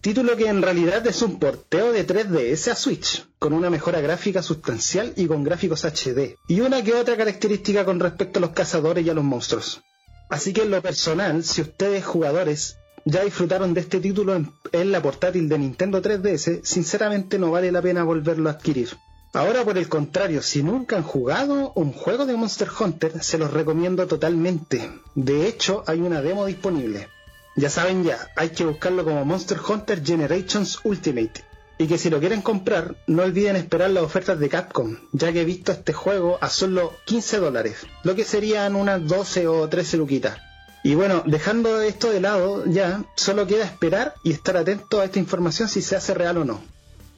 Título 0.00 0.36
que 0.36 0.48
en 0.48 0.62
realidad 0.62 1.06
es 1.06 1.20
un 1.22 1.38
porteo 1.38 1.92
de 1.92 2.06
3DS 2.06 2.70
a 2.70 2.74
Switch, 2.74 3.26
con 3.38 3.52
una 3.52 3.70
mejora 3.70 4.00
gráfica 4.00 4.42
sustancial 4.42 5.12
y 5.16 5.26
con 5.26 5.44
gráficos 5.44 5.84
HD, 5.84 6.36
y 6.48 6.60
una 6.60 6.82
que 6.82 6.94
otra 6.94 7.16
característica 7.16 7.84
con 7.84 8.00
respecto 8.00 8.38
a 8.38 8.42
los 8.42 8.50
cazadores 8.50 9.04
y 9.04 9.10
a 9.10 9.14
los 9.14 9.24
monstruos. 9.24 9.82
Así 10.30 10.52
que 10.52 10.62
en 10.62 10.70
lo 10.70 10.80
personal, 10.80 11.44
si 11.44 11.60
ustedes 11.60 12.04
jugadores 12.04 12.78
ya 13.06 13.22
disfrutaron 13.22 13.72
de 13.72 13.80
este 13.82 14.00
título 14.00 14.34
en, 14.72 14.92
la 14.92 15.00
portátil 15.00 15.48
de 15.48 15.58
Nintendo 15.58 16.02
3DS, 16.02 16.64
sinceramente 16.64 17.38
no 17.38 17.52
vale 17.52 17.70
la 17.70 17.80
pena 17.80 18.02
volverlo 18.02 18.48
a 18.50 18.54
adquirir. 18.54 18.96
Ahora, 19.32 19.64
por 19.64 19.78
el 19.78 19.88
contrario, 19.88 20.42
si 20.42 20.64
nunca 20.64 20.96
han 20.96 21.04
jugado 21.04 21.72
un 21.76 21.92
juego 21.92 22.26
de 22.26 22.36
Monster 22.36 22.68
Hunter, 22.68 23.22
se 23.22 23.38
los 23.38 23.52
recomiendo 23.52 24.08
totalmente. 24.08 24.90
De 25.14 25.46
hecho, 25.46 25.84
hay 25.86 26.00
una 26.00 26.20
demo 26.20 26.46
disponible. 26.46 27.08
Ya 27.54 27.70
saben 27.70 28.02
ya, 28.02 28.18
hay 28.34 28.50
que 28.50 28.64
buscarlo 28.64 29.04
como 29.04 29.24
Monster 29.24 29.58
Hunter 29.66 30.04
Generations 30.04 30.80
Ultimate. 30.82 31.44
Y 31.78 31.86
que 31.86 31.98
si 31.98 32.10
lo 32.10 32.18
quieren 32.18 32.42
comprar, 32.42 32.96
no 33.06 33.22
olviden 33.22 33.54
esperar 33.54 33.90
las 33.90 34.02
ofertas 34.02 34.40
de 34.40 34.48
Capcom, 34.48 34.96
ya 35.12 35.32
que 35.32 35.42
he 35.42 35.44
visto 35.44 35.70
este 35.70 35.92
juego 35.92 36.38
a 36.40 36.48
solo 36.48 36.92
15 37.04 37.38
dólares, 37.38 37.86
lo 38.02 38.16
que 38.16 38.24
serían 38.24 38.74
unas 38.74 39.06
12 39.06 39.46
o 39.46 39.68
13 39.68 39.98
luquitas. 39.98 40.45
Y 40.86 40.94
bueno, 40.94 41.24
dejando 41.26 41.80
esto 41.80 42.12
de 42.12 42.20
lado 42.20 42.64
ya, 42.64 43.04
solo 43.16 43.44
queda 43.48 43.64
esperar 43.64 44.14
y 44.22 44.30
estar 44.30 44.56
atento 44.56 45.00
a 45.00 45.06
esta 45.06 45.18
información 45.18 45.68
si 45.68 45.82
se 45.82 45.96
hace 45.96 46.14
real 46.14 46.38
o 46.38 46.44
no. 46.44 46.62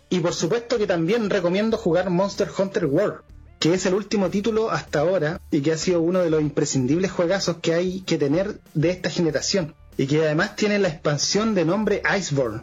Y 0.08 0.20
por 0.20 0.32
supuesto 0.32 0.78
que 0.78 0.86
también 0.86 1.28
recomiendo 1.28 1.76
jugar 1.76 2.08
Monster 2.08 2.48
Hunter 2.56 2.86
World, 2.86 3.20
que 3.60 3.74
es 3.74 3.84
el 3.84 3.92
último 3.92 4.30
título 4.30 4.70
hasta 4.70 5.00
ahora 5.00 5.42
y 5.50 5.60
que 5.60 5.72
ha 5.72 5.76
sido 5.76 6.00
uno 6.00 6.20
de 6.20 6.30
los 6.30 6.40
imprescindibles 6.40 7.12
juegazos 7.12 7.58
que 7.60 7.74
hay 7.74 8.00
que 8.00 8.16
tener 8.16 8.58
de 8.72 8.88
esta 8.88 9.10
generación 9.10 9.74
y 9.98 10.06
que 10.06 10.24
además 10.24 10.56
tiene 10.56 10.78
la 10.78 10.88
expansión 10.88 11.54
de 11.54 11.66
nombre 11.66 12.00
Iceborne, 12.18 12.62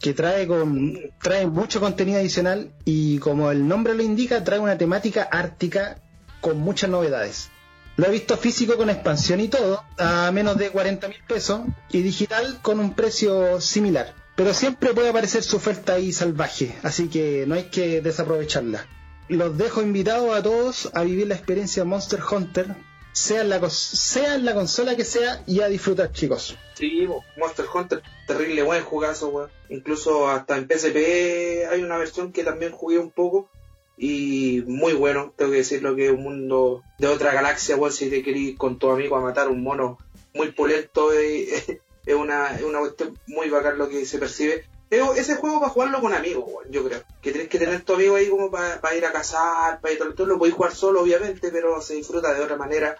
que 0.00 0.14
trae, 0.14 0.46
con, 0.46 0.98
trae 1.20 1.46
mucho 1.46 1.80
contenido 1.80 2.18
adicional 2.18 2.72
y 2.86 3.18
como 3.18 3.50
el 3.50 3.68
nombre 3.68 3.92
lo 3.92 4.02
indica, 4.02 4.42
trae 4.42 4.58
una 4.58 4.78
temática 4.78 5.28
ártica 5.30 6.00
con 6.40 6.56
muchas 6.56 6.88
novedades. 6.88 7.50
Lo 7.96 8.06
he 8.06 8.10
visto 8.10 8.36
físico 8.36 8.76
con 8.76 8.90
expansión 8.90 9.40
y 9.40 9.48
todo, 9.48 9.82
a 9.96 10.30
menos 10.30 10.58
de 10.58 10.70
40 10.70 11.08
mil 11.08 11.22
pesos, 11.26 11.62
y 11.90 12.02
digital 12.02 12.58
con 12.60 12.78
un 12.78 12.94
precio 12.94 13.60
similar. 13.60 14.14
Pero 14.36 14.52
siempre 14.52 14.92
puede 14.92 15.08
aparecer 15.08 15.42
su 15.42 15.56
oferta 15.56 15.94
ahí 15.94 16.12
salvaje, 16.12 16.76
así 16.82 17.08
que 17.08 17.44
no 17.46 17.54
hay 17.54 17.64
que 17.64 18.02
desaprovecharla. 18.02 18.86
Los 19.28 19.56
dejo 19.56 19.80
invitados 19.80 20.36
a 20.36 20.42
todos 20.42 20.90
a 20.92 21.02
vivir 21.04 21.26
la 21.26 21.36
experiencia 21.36 21.84
Monster 21.84 22.20
Hunter, 22.30 22.76
sea 23.12 23.40
en 23.40 23.48
la, 23.48 23.70
sea 23.70 24.36
la 24.36 24.52
consola 24.52 24.94
que 24.94 25.04
sea, 25.06 25.42
y 25.46 25.62
a 25.62 25.68
disfrutar, 25.68 26.12
chicos. 26.12 26.54
Sí, 26.74 27.08
Monster 27.38 27.64
Hunter, 27.72 28.02
terrible 28.26 28.62
buen 28.62 28.84
jugazo, 28.84 29.28
weón. 29.28 29.50
Incluso 29.70 30.28
hasta 30.28 30.58
en 30.58 30.68
PSP 30.68 31.66
hay 31.70 31.82
una 31.82 31.96
versión 31.96 32.30
que 32.30 32.44
también 32.44 32.72
jugué 32.72 32.98
un 32.98 33.10
poco. 33.10 33.48
Y 33.96 34.62
muy 34.66 34.92
bueno, 34.92 35.32
tengo 35.36 35.52
que 35.52 35.58
decirlo 35.58 35.96
que 35.96 36.06
es 36.06 36.12
un 36.12 36.22
mundo 36.22 36.82
de 36.98 37.06
otra 37.06 37.32
galaxia, 37.32 37.76
weón. 37.76 37.92
Si 37.92 38.10
te 38.10 38.22
querís 38.22 38.56
con 38.58 38.78
tu 38.78 38.90
amigo 38.90 39.16
a 39.16 39.22
matar 39.22 39.48
un 39.48 39.62
mono 39.62 39.98
muy 40.34 40.52
pulento, 40.52 41.12
es, 41.12 41.80
una, 42.06 42.54
es 42.54 42.62
una 42.62 42.80
cuestión 42.80 43.18
muy 43.26 43.48
bacán 43.48 43.78
lo 43.78 43.88
que 43.88 44.04
se 44.04 44.18
percibe. 44.18 44.64
Pero 44.88 45.14
ese 45.14 45.34
juego 45.36 45.58
para 45.58 45.72
jugarlo 45.72 46.00
con 46.00 46.14
amigos, 46.14 46.44
yo 46.70 46.84
creo. 46.84 47.02
Que 47.20 47.32
tienes 47.32 47.48
que 47.48 47.58
tener 47.58 47.82
tu 47.82 47.94
amigo 47.94 48.16
ahí 48.16 48.28
como 48.28 48.50
para 48.50 48.94
ir 48.94 49.04
a 49.04 49.12
cazar, 49.12 49.80
para 49.80 49.92
ir 49.92 49.98
todo, 49.98 50.14
todo. 50.14 50.26
Lo 50.26 50.38
podéis 50.38 50.54
jugar 50.54 50.74
solo, 50.74 51.00
obviamente, 51.00 51.50
pero 51.50 51.80
se 51.80 51.94
disfruta 51.94 52.32
de 52.32 52.42
otra 52.42 52.56
manera 52.56 52.96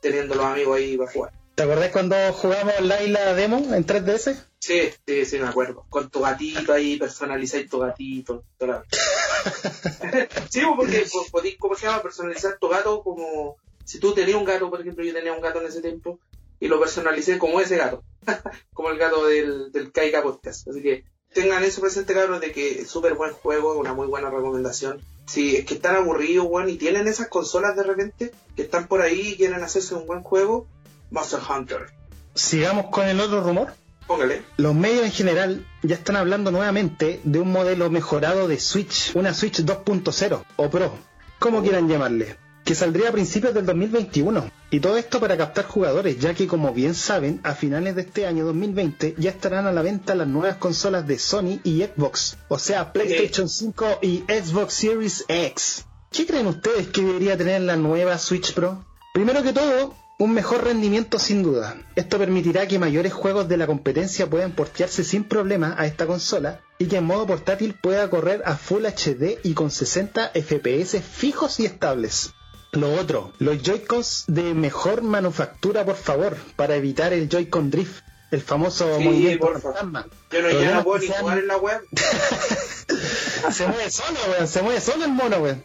teniendo 0.00 0.34
los 0.34 0.44
amigos 0.44 0.76
ahí 0.76 0.96
para 0.96 1.10
jugar. 1.10 1.32
¿Te 1.56 1.62
acordás 1.62 1.90
cuando 1.90 2.14
jugamos 2.34 2.74
online 2.78 3.08
la 3.08 3.32
demo 3.32 3.56
en 3.56 3.86
3DS? 3.86 4.36
Sí, 4.58 4.90
sí, 5.06 5.24
sí, 5.24 5.38
me 5.38 5.48
acuerdo. 5.48 5.86
Con 5.88 6.10
tu 6.10 6.20
gatito 6.20 6.70
ahí, 6.70 6.98
personalizáis 6.98 7.70
tu 7.70 7.78
gatito. 7.78 8.44
Toda 8.58 8.84
sí, 10.50 10.60
porque 10.76 11.06
podéis, 11.32 11.56
¿cómo 11.56 11.74
se 11.74 11.86
llama? 11.86 12.02
Personalizar 12.02 12.58
tu 12.58 12.68
gato 12.68 13.02
como... 13.02 13.56
Si 13.86 13.98
tú 13.98 14.12
tenías 14.12 14.36
un 14.36 14.44
gato, 14.44 14.68
por 14.68 14.82
ejemplo, 14.82 15.02
yo 15.02 15.14
tenía 15.14 15.32
un 15.32 15.40
gato 15.40 15.62
en 15.62 15.68
ese 15.68 15.80
tiempo, 15.80 16.20
y 16.60 16.68
lo 16.68 16.78
personalicé 16.78 17.38
como 17.38 17.58
ese 17.58 17.78
gato. 17.78 18.04
como 18.74 18.90
el 18.90 18.98
gato 18.98 19.26
del, 19.26 19.72
del 19.72 19.92
Kaika 19.92 20.22
Podcast. 20.22 20.68
Así 20.68 20.82
que 20.82 21.04
tengan 21.32 21.64
eso 21.64 21.80
presente, 21.80 22.12
cabros, 22.12 22.42
de 22.42 22.52
que 22.52 22.82
es 22.82 22.90
súper 22.90 23.14
buen 23.14 23.32
juego, 23.32 23.78
una 23.78 23.94
muy 23.94 24.08
buena 24.08 24.28
recomendación. 24.28 25.00
Si 25.26 25.56
es 25.56 25.64
que 25.64 25.74
están 25.74 25.96
aburridos, 25.96 26.48
bueno, 26.48 26.68
y 26.68 26.76
tienen 26.76 27.08
esas 27.08 27.28
consolas 27.28 27.74
de 27.76 27.82
repente, 27.82 28.32
que 28.54 28.62
están 28.62 28.88
por 28.88 29.00
ahí 29.00 29.28
y 29.28 29.36
quieren 29.36 29.62
hacerse 29.62 29.94
un 29.94 30.06
buen 30.06 30.22
juego, 30.22 30.66
Monster 31.10 31.40
Hunter. 31.48 31.86
Sigamos 32.34 32.86
con 32.86 33.06
el 33.06 33.20
otro 33.20 33.40
rumor. 33.42 33.72
Póngale. 34.06 34.42
Los 34.56 34.74
medios 34.74 35.04
en 35.04 35.12
general 35.12 35.66
ya 35.82 35.96
están 35.96 36.16
hablando 36.16 36.50
nuevamente 36.50 37.20
de 37.24 37.40
un 37.40 37.50
modelo 37.50 37.90
mejorado 37.90 38.46
de 38.46 38.60
Switch, 38.60 39.14
una 39.16 39.34
Switch 39.34 39.60
2.0 39.60 40.44
o 40.56 40.70
Pro, 40.70 40.94
como 41.40 41.62
quieran 41.62 41.88
llamarle, 41.88 42.36
que 42.64 42.76
saldría 42.76 43.08
a 43.08 43.12
principios 43.12 43.52
del 43.52 43.66
2021. 43.66 44.48
Y 44.70 44.80
todo 44.80 44.96
esto 44.96 45.18
para 45.18 45.36
captar 45.36 45.66
jugadores, 45.66 46.18
ya 46.18 46.34
que 46.34 46.46
como 46.46 46.72
bien 46.72 46.94
saben, 46.94 47.40
a 47.42 47.54
finales 47.54 47.96
de 47.96 48.02
este 48.02 48.26
año 48.26 48.44
2020 48.44 49.14
ya 49.18 49.30
estarán 49.30 49.66
a 49.66 49.72
la 49.72 49.82
venta 49.82 50.14
las 50.14 50.28
nuevas 50.28 50.56
consolas 50.56 51.06
de 51.06 51.18
Sony 51.18 51.60
y 51.64 51.82
Xbox, 51.82 52.36
o 52.48 52.58
sea, 52.58 52.92
PlayStation 52.92 53.48
5 53.48 53.98
y 54.02 54.24
Xbox 54.28 54.74
Series 54.74 55.24
X. 55.28 55.84
¿Qué 56.12 56.26
creen 56.26 56.46
ustedes 56.46 56.88
que 56.88 57.02
debería 57.02 57.36
tener 57.36 57.62
la 57.62 57.76
nueva 57.76 58.18
Switch 58.18 58.54
Pro? 58.54 58.84
Primero 59.12 59.42
que 59.42 59.52
todo, 59.52 59.94
un 60.18 60.32
mejor 60.32 60.64
rendimiento 60.64 61.18
sin 61.18 61.42
duda. 61.42 61.76
Esto 61.94 62.18
permitirá 62.18 62.66
que 62.66 62.78
mayores 62.78 63.12
juegos 63.12 63.48
de 63.48 63.56
la 63.58 63.66
competencia 63.66 64.28
puedan 64.28 64.52
portearse 64.52 65.04
sin 65.04 65.24
problema 65.24 65.74
a 65.78 65.86
esta 65.86 66.06
consola 66.06 66.60
y 66.78 66.86
que 66.86 66.96
en 66.96 67.04
modo 67.04 67.26
portátil 67.26 67.74
pueda 67.74 68.08
correr 68.08 68.42
a 68.46 68.56
Full 68.56 68.84
HD 68.86 69.38
y 69.42 69.52
con 69.54 69.70
60 69.70 70.30
FPS 70.34 71.00
fijos 71.02 71.60
y 71.60 71.66
estables. 71.66 72.32
Lo 72.72 72.92
otro, 72.94 73.32
los 73.38 73.62
Joy-Cons 73.62 74.24
de 74.28 74.54
mejor 74.54 75.02
manufactura, 75.02 75.84
por 75.84 75.96
favor, 75.96 76.36
para 76.56 76.76
evitar 76.76 77.12
el 77.12 77.28
Joy-Con 77.28 77.70
Drift, 77.70 78.02
el 78.30 78.40
famoso 78.40 78.96
Sí, 78.98 79.04
movimiento 79.04 79.48
fantasma. 79.60 80.06
Yo 80.32 80.42
no, 80.42 80.50
ya 80.50 80.74
no 80.76 80.84
puedo 80.84 80.98
ni 80.98 81.06
sean- 81.06 81.20
jugar 81.20 81.38
en 81.38 81.46
la 81.46 81.56
web. 81.58 81.80
se 83.52 83.66
mueve 83.66 83.90
solo, 83.90 84.18
weón, 84.30 84.48
se 84.48 84.62
mueve 84.62 84.80
solo 84.80 85.04
el 85.04 85.12
mono, 85.12 85.38
weón. 85.38 85.62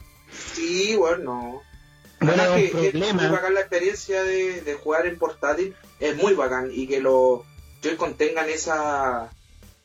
Sí, 0.54 0.96
bueno, 0.96 1.24
no. 1.24 1.62
Bueno, 2.22 2.54
un 2.54 2.56
que 2.56 2.66
es 2.66 2.74
muy 2.74 2.90
problema. 2.92 3.30
bacán 3.30 3.54
la 3.54 3.62
experiencia 3.62 4.24
de, 4.24 4.62
de 4.62 4.74
jugar 4.76 5.08
en 5.08 5.18
portátil, 5.18 5.76
es 6.00 6.16
muy 6.16 6.34
bacán 6.34 6.70
y 6.72 6.88
que 6.88 7.00
los 7.00 7.42
Joy-Con 7.82 8.16
tengan 8.16 8.48
esa 8.50 9.30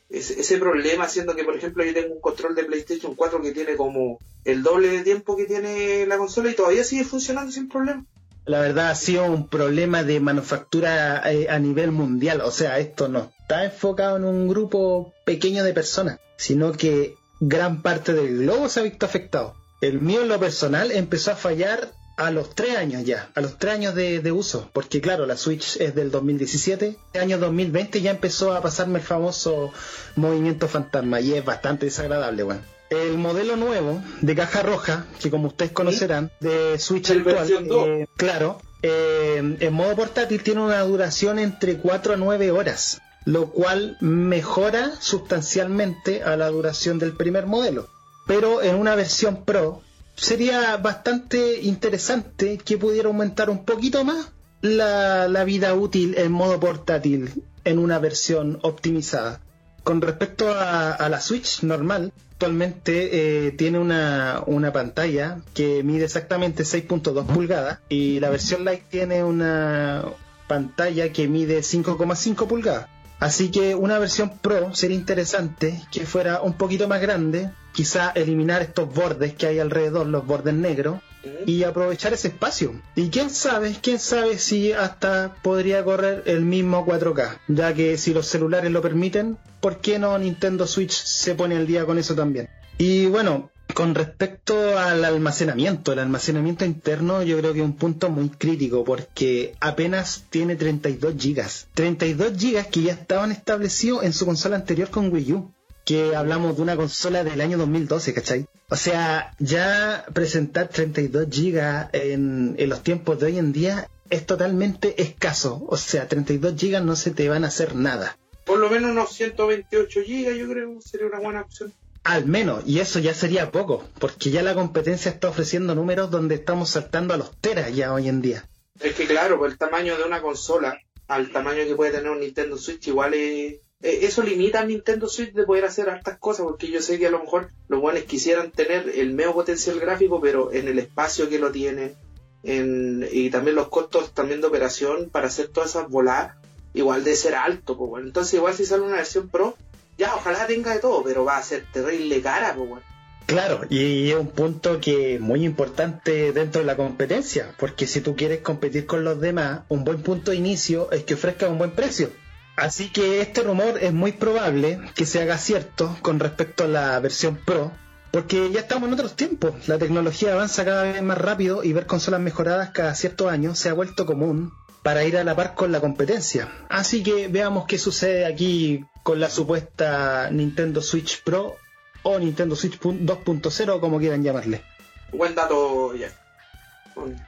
ese, 0.09 0.39
ese 0.39 0.57
problema 0.57 1.05
haciendo 1.05 1.35
que 1.35 1.43
por 1.43 1.55
ejemplo 1.55 1.83
yo 1.83 1.93
tengo 1.93 2.13
un 2.13 2.21
control 2.21 2.55
de 2.55 2.63
PlayStation 2.63 3.15
4 3.15 3.41
que 3.41 3.51
tiene 3.51 3.75
como 3.75 4.19
el 4.45 4.63
doble 4.63 4.89
de 4.89 5.03
tiempo 5.03 5.35
que 5.35 5.45
tiene 5.45 6.05
la 6.05 6.17
consola 6.17 6.49
y 6.49 6.55
todavía 6.55 6.83
sigue 6.83 7.03
funcionando 7.03 7.51
sin 7.51 7.67
problema. 7.67 8.05
La 8.45 8.61
verdad 8.61 8.91
ha 8.91 8.95
sido 8.95 9.25
un 9.25 9.49
problema 9.49 10.03
de 10.03 10.21
manufactura 10.21 11.21
eh, 11.29 11.47
a 11.49 11.59
nivel 11.59 11.91
mundial. 11.91 12.39
O 12.39 12.51
sea, 12.51 12.79
esto 12.79 13.09
no 13.09 13.29
está 13.41 13.65
enfocado 13.65 14.15
en 14.15 14.23
un 14.23 14.47
grupo 14.47 15.13
pequeño 15.25 15.65
de 15.65 15.73
personas, 15.73 16.21
sino 16.37 16.71
que 16.71 17.15
gran 17.41 17.81
parte 17.81 18.13
del 18.13 18.37
globo 18.39 18.69
se 18.69 18.79
ha 18.79 18.83
visto 18.83 19.05
afectado. 19.05 19.55
El 19.81 19.99
mío 19.99 20.21
en 20.21 20.29
lo 20.29 20.39
personal 20.39 20.91
empezó 20.91 21.31
a 21.31 21.35
fallar 21.35 21.91
a 22.17 22.31
los 22.31 22.55
tres 22.55 22.75
años 22.75 23.05
ya, 23.05 23.29
a 23.35 23.41
los 23.41 23.57
tres 23.57 23.75
años 23.75 23.95
de, 23.95 24.19
de 24.19 24.31
uso, 24.31 24.69
porque 24.73 24.99
claro, 25.01 25.25
la 25.27 25.37
Switch 25.37 25.77
es 25.77 25.93
del 25.93 26.11
2017, 26.11 26.97
el 27.13 27.21
año 27.21 27.37
2020 27.37 28.01
ya 28.01 28.11
empezó 28.11 28.53
a 28.53 28.61
pasarme 28.61 28.99
el 28.99 29.05
famoso 29.05 29.71
movimiento 30.15 30.67
fantasma 30.67 31.21
y 31.21 31.33
es 31.33 31.45
bastante 31.45 31.85
desagradable, 31.85 32.43
weón. 32.43 32.61
El 32.89 33.17
modelo 33.17 33.55
nuevo 33.55 34.01
de 34.21 34.35
caja 34.35 34.63
roja, 34.63 35.05
que 35.21 35.29
como 35.29 35.49
ustedes 35.49 35.71
conocerán, 35.71 36.31
de 36.39 36.79
Switch 36.79 37.11
actual, 37.11 37.47
eh, 37.51 38.07
claro, 38.15 38.61
eh, 38.81 39.57
en 39.59 39.73
modo 39.73 39.95
portátil 39.95 40.41
tiene 40.41 40.61
una 40.61 40.81
duración 40.81 41.37
entre 41.37 41.77
4 41.77 42.13
a 42.13 42.17
9 42.17 42.51
horas, 42.51 43.01
lo 43.25 43.51
cual 43.51 43.97
mejora 43.99 44.93
sustancialmente 44.99 46.23
a 46.23 46.37
la 46.37 46.47
duración 46.47 46.97
del 46.97 47.11
primer 47.11 47.45
modelo. 47.45 47.89
Pero 48.25 48.61
en 48.61 48.75
una 48.75 48.95
versión 48.95 49.43
Pro 49.43 49.81
sería 50.17 50.75
bastante 50.77 51.61
interesante 51.61 52.57
que 52.57 52.77
pudiera 52.77 53.07
aumentar 53.07 53.49
un 53.49 53.63
poquito 53.63 54.03
más 54.03 54.31
la, 54.61 55.27
la 55.27 55.43
vida 55.43 55.73
útil 55.75 56.15
en 56.17 56.31
modo 56.31 56.59
portátil 56.59 57.43
en 57.63 57.79
una 57.79 57.99
versión 57.99 58.59
optimizada. 58.63 59.39
Con 59.83 60.01
respecto 60.01 60.49
a, 60.49 61.07
la 61.07 61.21
Switch 61.21 61.63
normal, 61.63 62.11
actualmente 62.33 63.47
eh, 63.47 63.51
tiene 63.51 63.79
una, 63.79 64.43
una 64.45 64.73
pantalla 64.73 65.39
que 65.53 65.81
mide 65.83 66.05
exactamente 66.05 66.63
6.2 66.63 67.25
pulgadas 67.25 67.79
y 67.87 68.19
la 68.19 68.29
versión 68.29 68.65
Lite 68.65 68.83
tiene 68.89 69.23
una 69.23 70.03
pantalla 70.47 71.13
que 71.13 71.27
mide 71.27 71.59
5,5 71.59 72.47
pulgadas. 72.47 72.87
Así 73.19 73.49
que 73.49 73.75
una 73.75 73.97
versión 73.97 74.37
Pro 74.39 74.75
sería 74.75 74.97
interesante 74.97 75.81
que 75.91 76.05
fuera 76.05 76.41
un 76.41 76.53
poquito 76.53 76.87
más 76.87 77.01
grande, 77.01 77.49
quizá 77.77 78.09
eliminar 78.15 78.63
estos 78.63 78.91
bordes 78.91 79.35
que 79.35 79.45
hay 79.45 79.59
alrededor, 79.59 80.07
los 80.07 80.25
bordes 80.25 80.55
negros, 80.55 80.99
y 81.45 81.61
aprovechar 81.61 82.11
ese 82.11 82.29
espacio. 82.29 82.73
Y 82.95 83.09
quién 83.09 83.29
sabe, 83.29 83.75
quién 83.79 83.99
sabe 83.99 84.39
si 84.39 84.71
hasta 84.71 85.35
podría 85.43 85.83
correr 85.83 86.23
el 86.25 86.41
mismo 86.41 86.87
4K, 86.87 87.37
ya 87.47 87.75
que 87.75 87.99
si 87.99 88.15
los 88.15 88.25
celulares 88.25 88.71
lo 88.71 88.81
permiten, 88.81 89.37
¿por 89.61 89.79
qué 89.79 89.99
no 89.99 90.17
Nintendo 90.17 90.65
Switch 90.65 91.03
se 91.03 91.35
pone 91.35 91.55
al 91.55 91.67
día 91.67 91.85
con 91.85 91.99
eso 91.99 92.15
también? 92.15 92.49
Y 92.79 93.05
bueno, 93.05 93.51
con 93.75 93.93
respecto 93.93 94.79
al 94.79 95.05
almacenamiento, 95.05 95.93
el 95.93 95.99
almacenamiento 95.99 96.65
interno 96.65 97.21
yo 97.21 97.37
creo 97.37 97.53
que 97.53 97.59
es 97.59 97.65
un 97.65 97.75
punto 97.75 98.09
muy 98.09 98.29
crítico 98.29 98.83
porque 98.83 99.53
apenas 99.59 100.23
tiene 100.31 100.55
32 100.55 101.13
gigas. 101.15 101.67
32 101.75 102.33
gigas 102.39 102.65
que 102.65 102.81
ya 102.81 102.93
estaban 102.93 103.31
establecidos 103.31 104.03
en 104.03 104.13
su 104.13 104.25
consola 104.25 104.55
anterior 104.55 104.89
con 104.89 105.13
Wii 105.13 105.33
U. 105.33 105.53
Que 105.87 106.17
hablamos 106.17 106.57
de 106.57 106.63
una 106.63 106.75
consola 106.75 107.23
del 107.23 107.39
año 107.39 107.57
2012, 107.57 108.13
¿cachai? 108.13 108.45
O 108.69 108.75
sea, 108.75 109.33
ya 109.39 110.05
presentar 110.13 110.67
32 110.67 111.27
gigas 111.31 111.89
en, 111.93 112.55
en 112.57 112.69
los 112.69 112.83
tiempos 112.83 113.17
de 113.21 113.27
hoy 113.27 113.37
en 113.37 113.53
día 113.53 113.89
es 114.09 114.25
totalmente 114.25 115.01
escaso. 115.01 115.65
O 115.69 115.77
sea, 115.77 116.09
32 116.09 116.55
gigas 116.59 116.83
no 116.83 116.97
se 116.97 117.11
te 117.11 117.29
van 117.29 117.45
a 117.45 117.47
hacer 117.47 117.73
nada. 117.73 118.17
Por 118.43 118.59
lo 118.59 118.69
menos 118.69 118.91
unos 118.91 119.13
128 119.13 120.01
gigas 120.01 120.35
yo 120.35 120.49
creo 120.49 120.81
sería 120.81 121.07
una 121.07 121.19
buena 121.21 121.41
opción. 121.43 121.73
Al 122.03 122.25
menos, 122.25 122.63
y 122.65 122.79
eso 122.79 122.99
ya 122.99 123.13
sería 123.13 123.51
poco, 123.51 123.85
porque 123.97 124.29
ya 124.29 124.43
la 124.43 124.55
competencia 124.55 125.09
está 125.09 125.29
ofreciendo 125.29 125.73
números 125.73 126.11
donde 126.11 126.35
estamos 126.35 126.69
saltando 126.69 127.13
a 127.13 127.17
los 127.17 127.37
teras 127.37 127.73
ya 127.73 127.93
hoy 127.93 128.09
en 128.09 128.21
día. 128.21 128.45
Es 128.81 128.93
que 128.93 129.07
claro, 129.07 129.37
por 129.37 129.49
el 129.49 129.57
tamaño 129.57 129.97
de 129.97 130.03
una 130.03 130.21
consola 130.21 130.81
al 131.07 131.31
tamaño 131.31 131.63
que 131.65 131.75
puede 131.75 131.91
tener 131.91 132.11
un 132.11 132.19
Nintendo 132.19 132.57
Switch, 132.57 132.87
igual 132.87 133.13
es, 133.13 133.61
eso 133.81 134.23
limita 134.23 134.59
al 134.59 134.69
Nintendo 134.69 135.07
Switch 135.07 135.33
de 135.33 135.43
poder 135.43 135.65
hacer 135.65 135.89
hartas 135.89 136.17
cosas, 136.17 136.45
porque 136.45 136.67
yo 136.67 136.81
sé 136.81 136.97
que 136.97 137.07
a 137.07 137.11
lo 137.11 137.19
mejor 137.19 137.51
los 137.67 137.79
buenos 137.79 138.03
quisieran 138.03 138.51
tener 138.51 138.89
el 138.89 139.13
medio 139.13 139.33
potencial 139.33 139.79
gráfico, 139.79 140.19
pero 140.19 140.51
en 140.51 140.67
el 140.67 140.79
espacio 140.79 141.29
que 141.29 141.39
lo 141.39 141.51
tienen, 141.51 141.95
en, 142.43 143.07
y 143.11 143.29
también 143.29 143.55
los 143.55 143.67
costos 143.67 144.13
también 144.13 144.41
de 144.41 144.47
operación 144.47 145.09
para 145.11 145.27
hacer 145.27 145.49
todas 145.49 145.71
esas 145.71 145.89
voladas, 145.89 146.35
igual 146.73 147.03
de 147.03 147.15
ser 147.15 147.35
alto, 147.35 147.77
pues 147.77 147.89
bueno. 147.89 148.07
Entonces 148.07 148.33
igual 148.33 148.53
si 148.55 148.65
sale 148.65 148.83
una 148.83 148.95
versión 148.95 149.29
Pro, 149.29 149.55
ya, 149.97 150.15
ojalá 150.15 150.47
tenga 150.47 150.73
de 150.73 150.79
todo, 150.79 151.03
pero 151.03 151.25
va 151.25 151.37
a 151.37 151.43
ser 151.43 151.65
terrible 151.71 152.21
cara, 152.21 152.53
pues, 152.55 152.69
bueno. 152.69 152.83
Claro, 153.25 153.61
y 153.69 154.09
es 154.09 154.15
un 154.15 154.29
punto 154.29 154.79
que 154.79 155.15
es 155.15 155.21
muy 155.21 155.43
importante 155.43 156.31
dentro 156.31 156.61
de 156.61 156.67
la 156.67 156.77
competencia, 156.77 157.53
porque 157.59 157.85
si 157.85 157.99
tú 157.99 158.15
quieres 158.15 158.39
competir 158.39 158.85
con 158.85 159.03
los 159.03 159.19
demás, 159.19 159.61
un 159.67 159.83
buen 159.83 160.01
punto 160.01 160.31
de 160.31 160.37
inicio 160.37 160.89
es 160.91 161.03
que 161.03 161.15
ofrezca 161.15 161.49
un 161.49 161.57
buen 161.57 161.71
precio. 161.71 162.09
Así 162.57 162.89
que 162.89 163.21
este 163.21 163.43
rumor 163.43 163.77
es 163.79 163.93
muy 163.93 164.11
probable 164.11 164.79
que 164.95 165.05
se 165.05 165.21
haga 165.21 165.37
cierto 165.37 165.95
con 166.01 166.19
respecto 166.19 166.63
a 166.63 166.67
la 166.67 166.99
versión 166.99 167.35
Pro, 167.45 167.71
porque 168.09 168.51
ya 168.51 168.61
estamos 168.61 168.87
en 168.87 168.93
otros 168.95 169.15
tiempos. 169.15 169.67
La 169.67 169.77
tecnología 169.77 170.33
avanza 170.33 170.65
cada 170.65 170.81
vez 170.81 171.01
más 171.03 171.19
rápido 171.19 171.63
y 171.63 171.71
ver 171.71 171.85
consolas 171.85 172.19
mejoradas 172.19 172.71
cada 172.71 172.95
cierto 172.95 173.29
año 173.29 173.53
se 173.53 173.69
ha 173.69 173.73
vuelto 173.73 174.07
común 174.07 174.51
para 174.81 175.03
ir 175.03 175.17
a 175.17 175.23
la 175.23 175.35
par 175.35 175.53
con 175.53 175.71
la 175.71 175.79
competencia. 175.79 176.51
Así 176.67 177.03
que 177.03 177.27
veamos 177.27 177.67
qué 177.67 177.77
sucede 177.77 178.25
aquí 178.25 178.83
con 179.03 179.19
la 179.19 179.29
supuesta 179.29 180.31
Nintendo 180.31 180.81
Switch 180.81 181.21
Pro 181.23 181.57
o 182.01 182.17
Nintendo 182.17 182.55
Switch 182.55 182.79
2.0, 182.79 183.79
como 183.79 183.99
quieran 183.99 184.23
llamarle. 184.23 184.63
Buen 185.11 185.35
dato, 185.35 185.93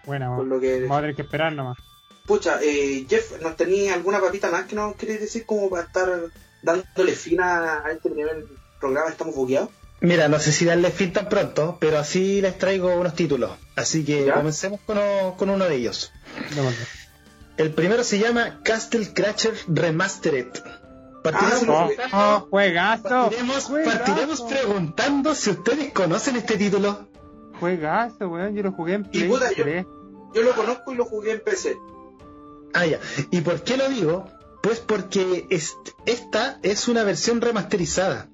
bueno, 0.06 0.38
con 0.38 0.50
lo 0.50 0.60
que... 0.60 0.82
vamos 0.82 0.98
a 0.98 1.02
tener 1.02 1.16
que 1.16 1.22
esperar 1.22 1.54
nomás. 1.54 1.78
Pucha, 2.30 2.60
eh, 2.62 3.08
Jeff, 3.10 3.42
¿nos 3.42 3.56
tenía 3.56 3.96
alguna 3.96 4.22
papita 4.22 4.52
más 4.52 4.66
que 4.66 4.76
nos 4.76 4.96
querés 4.96 5.20
decir 5.20 5.48
como 5.48 5.68
para 5.68 5.88
estar 5.88 6.08
dándole 6.62 7.14
fin 7.14 7.42
a, 7.42 7.86
este 7.92 8.12
primer 8.12 8.46
programa? 8.80 9.10
¿Estamos 9.10 9.34
bugueados? 9.34 9.70
Mira, 10.02 10.28
no 10.28 10.38
sé 10.38 10.52
si 10.52 10.64
darle 10.64 10.92
fin 10.92 11.12
tan 11.12 11.28
pronto, 11.28 11.78
pero 11.82 11.98
así 11.98 12.40
les 12.40 12.56
traigo 12.60 12.94
unos 12.94 13.16
títulos. 13.16 13.58
Así 13.76 14.06
que 14.06 14.32
comencemos 14.32 14.80
con, 14.86 15.00
con, 15.38 15.50
uno 15.50 15.66
de 15.66 15.76
ellos. 15.76 16.14
El 17.58 17.74
primero 17.74 18.04
se 18.04 18.20
llama 18.20 18.62
Castle 18.62 19.12
Crasher 19.12 19.56
Remastered. 19.68 20.52
Partiremos, 21.24 21.94
ah, 22.12 22.46
juegazo. 22.48 23.32
Partiremos, 23.86 24.42
preguntando 24.44 25.34
si 25.34 25.50
ustedes 25.50 25.92
conocen 25.94 26.36
este 26.36 26.58
título. 26.58 27.10
Juegazo, 27.60 28.28
weón. 28.30 28.56
Yo 28.56 28.62
lo 28.62 28.72
jugué 28.72 28.94
en 28.94 29.06
Play 29.06 29.28
yo, 30.34 30.44
lo 30.44 30.54
conozco 30.54 30.94
y 30.94 30.96
lo 30.96 31.06
jugué 31.06 31.32
en 31.32 31.40
PC. 31.42 31.76
Ah, 32.74 32.86
ya. 32.86 33.00
¿Y 33.32 33.42
por 33.42 33.64
qué 33.64 33.78
lo 33.78 33.90
digo? 33.90 34.30
Pues 34.62 34.80
porque 34.80 35.48
esta 36.06 36.60
es 36.64 36.88
una 36.88 37.04
versión 37.04 37.40
remasterizada, 37.40 38.28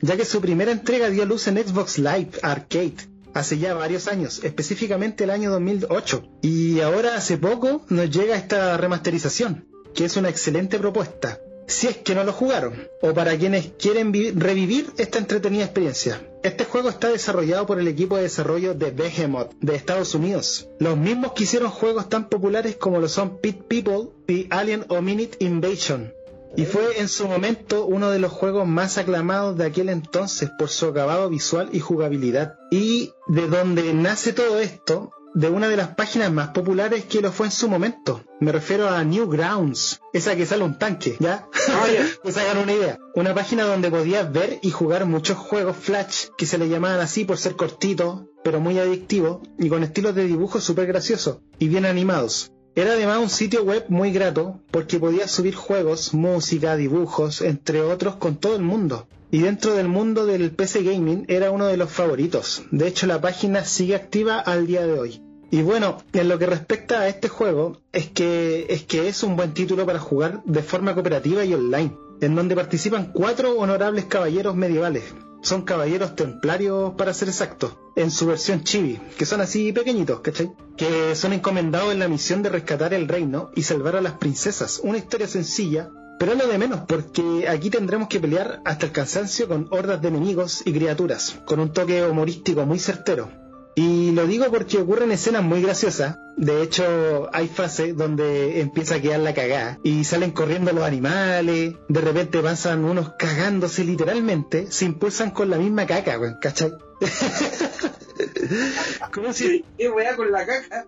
ya 0.00 0.16
que 0.16 0.24
su 0.24 0.40
primera 0.40 0.70
entrega 0.70 1.10
dio 1.10 1.26
luz 1.26 1.48
en 1.48 1.56
Xbox 1.58 1.98
Live 1.98 2.30
Arcade 2.42 2.96
hace 3.34 3.58
ya 3.58 3.74
varios 3.74 4.06
años, 4.08 4.44
específicamente 4.44 5.24
el 5.24 5.30
año 5.30 5.50
2008. 5.50 6.38
Y 6.42 6.80
ahora 6.80 7.16
hace 7.16 7.36
poco 7.36 7.84
nos 7.88 8.10
llega 8.10 8.36
esta 8.36 8.76
remasterización, 8.76 9.66
que 9.94 10.04
es 10.04 10.16
una 10.16 10.28
excelente 10.28 10.78
propuesta 10.78 11.40
si 11.66 11.88
es 11.88 11.96
que 11.98 12.14
no 12.14 12.24
lo 12.24 12.32
jugaron, 12.32 12.88
o 13.00 13.14
para 13.14 13.36
quienes 13.36 13.72
quieren 13.78 14.12
revivir 14.38 14.92
esta 14.96 15.18
entretenida 15.18 15.64
experiencia. 15.64 16.20
Este 16.42 16.64
juego 16.64 16.88
está 16.88 17.08
desarrollado 17.08 17.66
por 17.66 17.78
el 17.78 17.86
equipo 17.88 18.16
de 18.16 18.22
desarrollo 18.22 18.74
de 18.74 18.90
Behemoth 18.90 19.52
de 19.60 19.76
Estados 19.76 20.14
Unidos, 20.14 20.68
los 20.78 20.96
mismos 20.96 21.32
que 21.32 21.44
hicieron 21.44 21.70
juegos 21.70 22.08
tan 22.08 22.28
populares 22.28 22.76
como 22.76 22.98
lo 22.98 23.08
son 23.08 23.38
Pit 23.38 23.62
People 23.62 24.10
y 24.26 24.46
Alien 24.50 24.86
Minute 25.02 25.36
Invasion. 25.40 26.12
Y 26.54 26.66
fue 26.66 27.00
en 27.00 27.08
su 27.08 27.26
momento 27.28 27.86
uno 27.86 28.10
de 28.10 28.18
los 28.18 28.30
juegos 28.30 28.66
más 28.68 28.98
aclamados 28.98 29.56
de 29.56 29.64
aquel 29.64 29.88
entonces 29.88 30.50
por 30.58 30.68
su 30.68 30.86
acabado 30.86 31.30
visual 31.30 31.70
y 31.72 31.80
jugabilidad. 31.80 32.56
Y 32.70 33.12
de 33.26 33.48
donde 33.48 33.94
nace 33.94 34.34
todo 34.34 34.58
esto 34.58 35.12
de 35.34 35.48
una 35.48 35.68
de 35.68 35.76
las 35.76 35.94
páginas 35.94 36.30
más 36.32 36.48
populares 36.48 37.04
que 37.04 37.20
lo 37.20 37.32
fue 37.32 37.46
en 37.46 37.52
su 37.52 37.68
momento. 37.68 38.22
Me 38.40 38.52
refiero 38.52 38.88
a 38.88 39.02
Newgrounds, 39.04 40.00
esa 40.12 40.36
que 40.36 40.46
sale 40.46 40.64
un 40.64 40.78
tanque, 40.78 41.16
¿ya? 41.18 41.48
Ah, 41.68 41.86
pues 42.22 42.36
hagan 42.36 42.58
una 42.58 42.72
idea. 42.72 42.98
Una 43.14 43.34
página 43.34 43.64
donde 43.64 43.90
podías 43.90 44.30
ver 44.32 44.58
y 44.62 44.70
jugar 44.70 45.06
muchos 45.06 45.38
juegos 45.38 45.76
Flash 45.76 46.26
que 46.36 46.46
se 46.46 46.58
le 46.58 46.68
llamaban 46.68 47.00
así 47.00 47.24
por 47.24 47.38
ser 47.38 47.56
cortitos, 47.56 48.22
pero 48.44 48.60
muy 48.60 48.78
adictivos 48.78 49.40
y 49.58 49.68
con 49.68 49.82
estilos 49.82 50.14
de 50.14 50.24
dibujo 50.24 50.60
súper 50.60 50.86
graciosos 50.86 51.38
y 51.58 51.68
bien 51.68 51.86
animados. 51.86 52.51
Era 52.74 52.92
además 52.92 53.18
un 53.18 53.30
sitio 53.30 53.64
web 53.64 53.84
muy 53.88 54.12
grato 54.12 54.60
porque 54.70 54.98
podías 54.98 55.30
subir 55.30 55.54
juegos, 55.54 56.14
música, 56.14 56.76
dibujos, 56.76 57.42
entre 57.42 57.82
otros, 57.82 58.16
con 58.16 58.36
todo 58.36 58.56
el 58.56 58.62
mundo 58.62 59.06
y 59.32 59.40
dentro 59.40 59.74
del 59.74 59.88
mundo 59.88 60.26
del 60.26 60.50
PC 60.50 60.82
Gaming 60.82 61.24
era 61.26 61.50
uno 61.50 61.66
de 61.66 61.78
los 61.78 61.90
favoritos. 61.90 62.64
De 62.70 62.86
hecho, 62.86 63.06
la 63.06 63.20
página 63.20 63.64
sigue 63.64 63.96
activa 63.96 64.38
al 64.38 64.66
día 64.66 64.86
de 64.86 64.92
hoy. 64.92 65.22
Y 65.50 65.62
bueno, 65.62 66.02
en 66.12 66.28
lo 66.28 66.38
que 66.38 66.44
respecta 66.44 67.00
a 67.00 67.08
este 67.08 67.28
juego, 67.28 67.78
es 67.92 68.10
que, 68.10 68.66
es 68.68 68.84
que 68.84 69.08
es 69.08 69.22
un 69.22 69.36
buen 69.36 69.54
título 69.54 69.86
para 69.86 69.98
jugar 69.98 70.42
de 70.44 70.62
forma 70.62 70.92
cooperativa 70.92 71.46
y 71.46 71.54
online, 71.54 71.96
en 72.20 72.34
donde 72.34 72.54
participan 72.54 73.10
cuatro 73.14 73.56
honorables 73.58 74.04
caballeros 74.04 74.54
medievales. 74.54 75.04
Son 75.42 75.62
caballeros 75.62 76.14
templarios, 76.14 76.94
para 76.94 77.12
ser 77.12 77.28
exactos, 77.28 77.74
en 77.96 78.10
su 78.12 78.26
versión 78.26 78.62
chibi, 78.62 79.00
que 79.18 79.26
son 79.26 79.40
así 79.40 79.72
pequeñitos, 79.72 80.20
¿cachai? 80.20 80.52
Que 80.76 81.14
son 81.16 81.32
encomendados 81.32 81.92
en 81.92 81.98
la 81.98 82.08
misión 82.08 82.42
de 82.42 82.48
rescatar 82.48 82.94
el 82.94 83.08
reino 83.08 83.50
y 83.56 83.64
salvar 83.64 83.96
a 83.96 84.00
las 84.00 84.14
princesas. 84.14 84.80
Una 84.84 84.98
historia 84.98 85.26
sencilla, 85.26 85.90
pero 86.20 86.36
lo 86.36 86.46
de 86.46 86.58
menos, 86.58 86.82
porque 86.86 87.48
aquí 87.48 87.70
tendremos 87.70 88.06
que 88.06 88.20
pelear 88.20 88.62
hasta 88.64 88.86
el 88.86 88.92
cansancio 88.92 89.48
con 89.48 89.66
hordas 89.72 90.00
de 90.00 90.08
enemigos 90.08 90.62
y 90.64 90.72
criaturas, 90.72 91.40
con 91.44 91.58
un 91.58 91.72
toque 91.72 92.04
humorístico 92.04 92.64
muy 92.64 92.78
certero. 92.78 93.41
Y 93.74 94.10
lo 94.10 94.26
digo 94.26 94.44
porque 94.50 94.78
ocurren 94.78 95.12
escenas 95.12 95.42
muy 95.42 95.62
graciosas. 95.62 96.18
De 96.36 96.62
hecho, 96.62 97.30
hay 97.32 97.48
fases 97.48 97.96
donde 97.96 98.60
empieza 98.60 98.96
a 98.96 99.00
quedar 99.00 99.20
la 99.20 99.32
cagada 99.32 99.78
y 99.82 100.04
salen 100.04 100.32
corriendo 100.32 100.72
los 100.72 100.84
animales. 100.84 101.74
De 101.88 102.00
repente 102.00 102.40
pasan 102.40 102.84
unos 102.84 103.14
cagándose 103.18 103.84
literalmente. 103.84 104.70
Se 104.70 104.84
impulsan 104.84 105.30
con 105.30 105.48
la 105.48 105.56
misma 105.56 105.86
caca, 105.86 106.38
¿cachai? 106.40 106.72
¿Cómo 109.12 109.32
si... 109.32 109.64
¿Qué 109.78 109.88
weá 109.88 110.16
con 110.16 110.30
la 110.30 110.44
caca? 110.44 110.86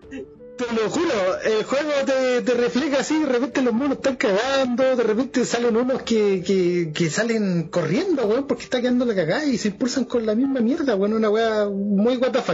Te 0.57 0.73
lo 0.73 0.89
juro, 0.89 1.41
el 1.43 1.65
juego 1.65 1.91
te, 2.07 2.43
te, 2.43 2.55
refleja 2.55 3.01
así, 3.01 3.19
de 3.19 3.27
repente 3.27 3.61
los 3.61 3.75
monos 3.75 3.97
están 3.97 4.15
cagando, 4.15 4.95
de 4.95 5.03
repente 5.03 5.45
salen 5.45 5.77
unos 5.77 6.03
que, 6.03 6.45
que, 6.47 6.93
que 6.95 7.11
salen 7.11 7.65
corriendo, 7.65 8.25
weón, 8.27 8.47
porque 8.47 8.63
está 8.63 8.81
quedando 8.81 9.05
la 9.05 9.17
cagada 9.17 9.45
y 9.47 9.59
se 9.59 9.69
impulsan 9.69 10.05
con 10.05 10.25
la 10.25 10.37
misma 10.37 10.61
mierda, 10.61 10.95
weón, 10.95 11.15
una 11.15 11.29
weá 11.29 11.69
muy 11.69 12.19
WTF. 12.19 12.51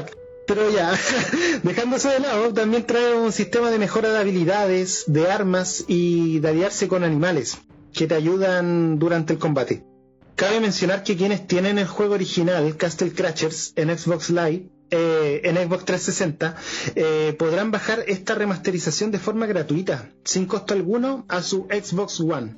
Pero 0.51 0.69
ya, 0.69 0.99
dejándose 1.63 2.09
de 2.09 2.19
lado, 2.19 2.53
también 2.53 2.85
trae 2.85 3.15
un 3.15 3.31
sistema 3.31 3.71
de 3.71 3.79
mejora 3.79 4.11
de 4.11 4.19
habilidades, 4.19 5.05
de 5.07 5.31
armas 5.31 5.85
y 5.87 6.41
de 6.41 6.49
aliarse 6.49 6.89
con 6.89 7.05
animales, 7.05 7.59
que 7.93 8.09
te 8.09 8.17
ayudan 8.17 8.99
durante 8.99 9.33
el 9.33 9.39
combate. 9.39 9.85
Cabe 10.35 10.59
mencionar 10.59 11.05
que 11.05 11.17
quienes 11.17 11.47
tienen 11.47 11.79
el 11.79 11.87
juego 11.87 12.15
original, 12.15 12.77
Castle 12.77 13.13
Crashers, 13.13 13.75
en 13.77 13.97
Xbox 13.97 14.31
Live, 14.31 14.71
eh, 14.91 15.43
en 15.45 15.55
Xbox 15.55 15.85
360 15.85 16.57
eh, 16.97 17.37
podrán 17.39 17.71
bajar 17.71 18.03
esta 18.09 18.35
remasterización 18.35 19.13
de 19.13 19.21
forma 19.21 19.47
gratuita, 19.47 20.11
sin 20.25 20.47
costo 20.47 20.75
alguno, 20.75 21.27
a 21.29 21.45
su 21.45 21.69
Xbox 21.71 22.19
One. 22.19 22.57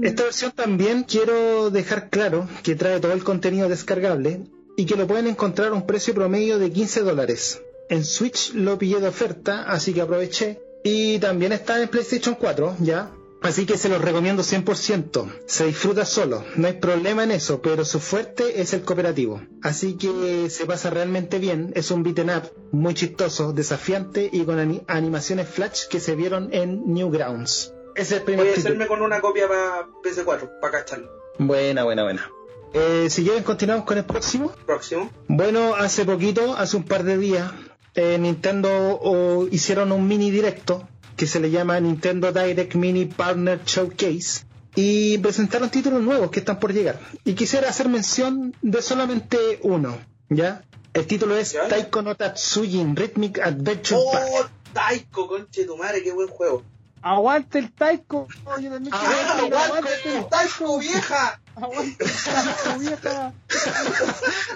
Esta 0.00 0.22
versión 0.22 0.52
también 0.52 1.02
quiero 1.02 1.70
dejar 1.70 2.08
claro 2.08 2.46
que 2.62 2.76
trae 2.76 3.00
todo 3.00 3.12
el 3.12 3.24
contenido 3.24 3.68
descargable 3.68 4.44
y 4.76 4.86
que 4.86 4.96
lo 4.96 5.06
pueden 5.06 5.26
encontrar 5.26 5.68
a 5.68 5.74
un 5.74 5.86
precio 5.86 6.14
promedio 6.14 6.58
de 6.58 6.70
15 6.70 7.00
dólares. 7.02 7.60
en 7.88 8.04
Switch 8.04 8.54
lo 8.54 8.78
pillé 8.78 9.00
de 9.00 9.08
oferta, 9.08 9.64
así 9.64 9.92
que 9.92 10.00
aproveché. 10.00 10.60
Y 10.82 11.18
también 11.18 11.52
está 11.52 11.80
en 11.80 11.88
PlayStation 11.88 12.34
4, 12.36 12.76
ya. 12.80 13.10
Así 13.42 13.66
que 13.66 13.76
se 13.76 13.88
los 13.88 14.00
recomiendo 14.00 14.42
100%. 14.42 15.26
Se 15.46 15.66
disfruta 15.66 16.04
solo, 16.06 16.44
no 16.56 16.68
hay 16.68 16.74
problema 16.74 17.24
en 17.24 17.32
eso, 17.32 17.60
pero 17.60 17.84
su 17.84 17.98
fuerte 18.00 18.60
es 18.62 18.72
el 18.72 18.82
cooperativo. 18.82 19.42
Así 19.62 19.94
que 19.98 20.48
se 20.48 20.64
pasa 20.64 20.90
realmente 20.90 21.38
bien. 21.38 21.72
Es 21.74 21.90
un 21.90 22.02
beaten 22.04 22.30
up 22.30 22.44
muy 22.70 22.94
chistoso, 22.94 23.52
desafiante 23.52 24.30
y 24.32 24.44
con 24.44 24.58
ani- 24.58 24.82
animaciones 24.86 25.48
flash 25.48 25.86
que 25.88 25.98
se 26.00 26.14
vieron 26.14 26.48
en 26.54 26.94
Newgrounds. 26.94 27.74
Ese 27.94 28.14
es 28.14 28.20
el 28.20 28.22
primer 28.22 28.44
Voy 28.46 28.52
a 28.52 28.54
título. 28.54 28.74
hacerme 28.74 28.86
con 28.86 29.02
una 29.02 29.20
copia 29.20 29.48
para 29.48 29.88
PS4, 30.02 30.60
para 30.60 30.78
cacharlo. 30.78 31.10
Buena, 31.38 31.84
buena, 31.84 32.04
buena. 32.04 32.30
Eh, 32.74 33.08
si 33.10 33.22
quieren, 33.24 33.42
continuamos 33.44 33.84
con 33.84 33.98
el 33.98 34.04
próximo. 34.04 34.50
Próximo. 34.66 35.10
Bueno, 35.28 35.74
hace 35.74 36.04
poquito, 36.04 36.54
hace 36.56 36.76
un 36.76 36.84
par 36.84 37.04
de 37.04 37.18
días, 37.18 37.50
eh, 37.94 38.16
Nintendo 38.18 38.68
oh, 39.02 39.46
hicieron 39.50 39.92
un 39.92 40.06
mini 40.08 40.30
directo 40.30 40.88
que 41.16 41.26
se 41.26 41.38
le 41.40 41.50
llama 41.50 41.78
Nintendo 41.80 42.32
Direct 42.32 42.74
Mini 42.74 43.04
Partner 43.04 43.60
Showcase 43.66 44.44
y 44.74 45.18
presentaron 45.18 45.68
títulos 45.68 46.00
nuevos 46.02 46.30
que 46.30 46.38
están 46.38 46.58
por 46.58 46.72
llegar. 46.72 46.98
Y 47.24 47.34
quisiera 47.34 47.68
hacer 47.68 47.88
mención 47.90 48.56
de 48.62 48.80
solamente 48.80 49.60
uno, 49.62 49.98
¿ya? 50.30 50.62
El 50.94 51.06
título 51.06 51.36
es 51.36 51.52
¿Ya? 51.52 51.68
Taiko 51.68 52.00
no 52.00 52.14
Tatsujin 52.14 52.96
Rhythmic 52.96 53.38
Adventure 53.40 54.00
Pack. 54.12 54.22
¡Oh, 54.30 54.46
Taiko, 54.72 55.28
conche 55.28 55.64
tu 55.66 55.76
madre! 55.76 56.02
¡Qué 56.02 56.12
buen 56.12 56.28
juego! 56.28 56.62
Aguante 57.02 57.58
el 57.58 57.70
Taiko. 57.72 58.28
Yo 58.60 58.70
quiero- 58.70 59.58
aguante, 59.58 59.90
el 60.16 60.26
¡Taiko, 60.28 60.78
vieja! 60.78 61.41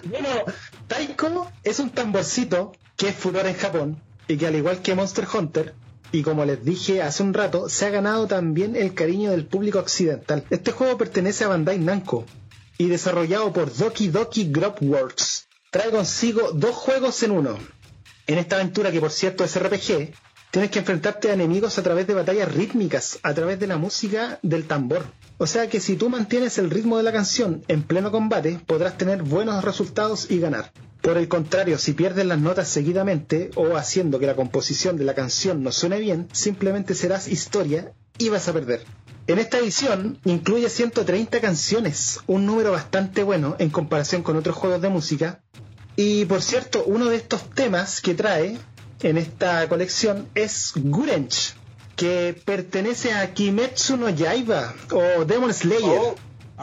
Bueno, 0.04 0.28
Taiko 0.88 1.50
es 1.62 1.78
un 1.78 1.90
tamborcito 1.90 2.72
que 2.96 3.08
es 3.08 3.14
furor 3.14 3.46
en 3.46 3.54
Japón 3.54 4.00
y 4.28 4.36
que 4.36 4.46
al 4.46 4.56
igual 4.56 4.80
que 4.82 4.94
Monster 4.94 5.26
Hunter, 5.32 5.74
y 6.12 6.22
como 6.22 6.44
les 6.44 6.64
dije 6.64 7.02
hace 7.02 7.22
un 7.22 7.34
rato, 7.34 7.68
se 7.68 7.86
ha 7.86 7.90
ganado 7.90 8.26
también 8.26 8.76
el 8.76 8.94
cariño 8.94 9.30
del 9.30 9.46
público 9.46 9.78
occidental. 9.78 10.44
Este 10.50 10.72
juego 10.72 10.96
pertenece 10.96 11.44
a 11.44 11.48
Bandai 11.48 11.78
Namco 11.78 12.24
y 12.78 12.86
desarrollado 12.88 13.52
por 13.52 13.74
Doki 13.74 14.08
Doki 14.08 14.50
Group 14.50 14.76
Works. 14.80 15.46
Trae 15.70 15.90
consigo 15.90 16.52
dos 16.52 16.74
juegos 16.74 17.22
en 17.22 17.32
uno. 17.32 17.58
En 18.26 18.38
esta 18.38 18.56
aventura, 18.56 18.90
que 18.90 19.00
por 19.00 19.10
cierto 19.10 19.44
es 19.44 19.58
RPG, 19.58 20.12
tienes 20.50 20.70
que 20.70 20.78
enfrentarte 20.78 21.30
a 21.30 21.34
enemigos 21.34 21.78
a 21.78 21.82
través 21.82 22.06
de 22.06 22.14
batallas 22.14 22.52
rítmicas, 22.52 23.18
a 23.22 23.34
través 23.34 23.60
de 23.60 23.66
la 23.66 23.76
música 23.76 24.38
del 24.42 24.66
tambor. 24.66 25.04
O 25.38 25.46
sea 25.46 25.68
que 25.68 25.80
si 25.80 25.96
tú 25.96 26.08
mantienes 26.08 26.56
el 26.58 26.70
ritmo 26.70 26.96
de 26.96 27.02
la 27.02 27.12
canción 27.12 27.62
en 27.68 27.82
pleno 27.82 28.10
combate, 28.10 28.58
podrás 28.66 28.96
tener 28.96 29.22
buenos 29.22 29.62
resultados 29.62 30.30
y 30.30 30.38
ganar. 30.38 30.72
Por 31.02 31.18
el 31.18 31.28
contrario, 31.28 31.78
si 31.78 31.92
pierdes 31.92 32.24
las 32.24 32.40
notas 32.40 32.68
seguidamente 32.68 33.50
o 33.54 33.76
haciendo 33.76 34.18
que 34.18 34.26
la 34.26 34.34
composición 34.34 34.96
de 34.96 35.04
la 35.04 35.14
canción 35.14 35.62
no 35.62 35.72
suene 35.72 36.00
bien, 36.00 36.28
simplemente 36.32 36.94
serás 36.94 37.28
historia 37.28 37.92
y 38.18 38.30
vas 38.30 38.48
a 38.48 38.54
perder. 38.54 38.82
En 39.26 39.38
esta 39.38 39.58
edición 39.58 40.18
incluye 40.24 40.70
130 40.70 41.40
canciones, 41.40 42.20
un 42.26 42.46
número 42.46 42.72
bastante 42.72 43.22
bueno 43.22 43.56
en 43.58 43.70
comparación 43.70 44.22
con 44.22 44.36
otros 44.36 44.56
juegos 44.56 44.80
de 44.80 44.88
música, 44.88 45.42
y 45.96 46.24
por 46.26 46.42
cierto, 46.42 46.84
uno 46.86 47.06
de 47.06 47.16
estos 47.16 47.50
temas 47.50 48.00
que 48.00 48.14
trae 48.14 48.56
en 49.02 49.18
esta 49.18 49.68
colección 49.68 50.28
es 50.34 50.72
Gurench, 50.76 51.55
que 51.96 52.40
pertenece 52.44 53.12
a 53.12 53.32
Kimetsu 53.32 53.96
no 53.96 54.10
Yaiba 54.10 54.74
o 54.92 55.24
Demon 55.24 55.52
Slayer. 55.52 55.98
Oh, 55.98 56.14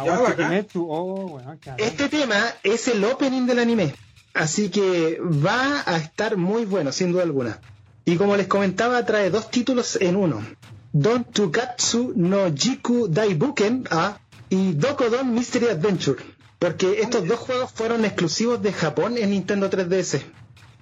ya, 0.06 0.20
bacán. 0.20 0.50
Kimetsu. 0.50 0.88
Oh, 0.90 1.28
bueno. 1.28 1.58
Este 1.78 2.08
tema 2.08 2.40
es 2.64 2.88
el 2.88 3.04
opening 3.04 3.46
del 3.46 3.60
anime, 3.60 3.94
así 4.34 4.70
que 4.70 5.20
va 5.20 5.84
a 5.86 5.98
estar 5.98 6.38
muy 6.38 6.66
bueno, 6.66 6.92
sin 6.92 7.12
duda 7.12 7.24
alguna. 7.24 7.60
Y 8.06 8.18
como 8.18 8.36
les 8.36 8.48
comentaba, 8.48 9.06
trae 9.06 9.30
dos 9.30 9.50
títulos 9.50 9.98
en 10.00 10.16
uno. 10.16 10.44
Don 10.92 11.24
Tukatsu 11.24 12.14
no 12.16 12.54
Jiku 12.54 13.08
Daibuken 13.08 13.88
A 13.90 14.20
y 14.50 14.74
Dokodon 14.74 15.34
Mystery 15.34 15.70
Adventure. 15.70 16.22
Porque 16.60 17.02
estos 17.02 17.28
dos 17.28 17.40
juegos 17.40 17.72
fueron 17.74 18.06
exclusivos 18.06 18.62
de 18.62 18.72
Japón 18.72 19.18
en 19.18 19.32
Nintendo 19.32 19.70
3DS. 19.70 20.22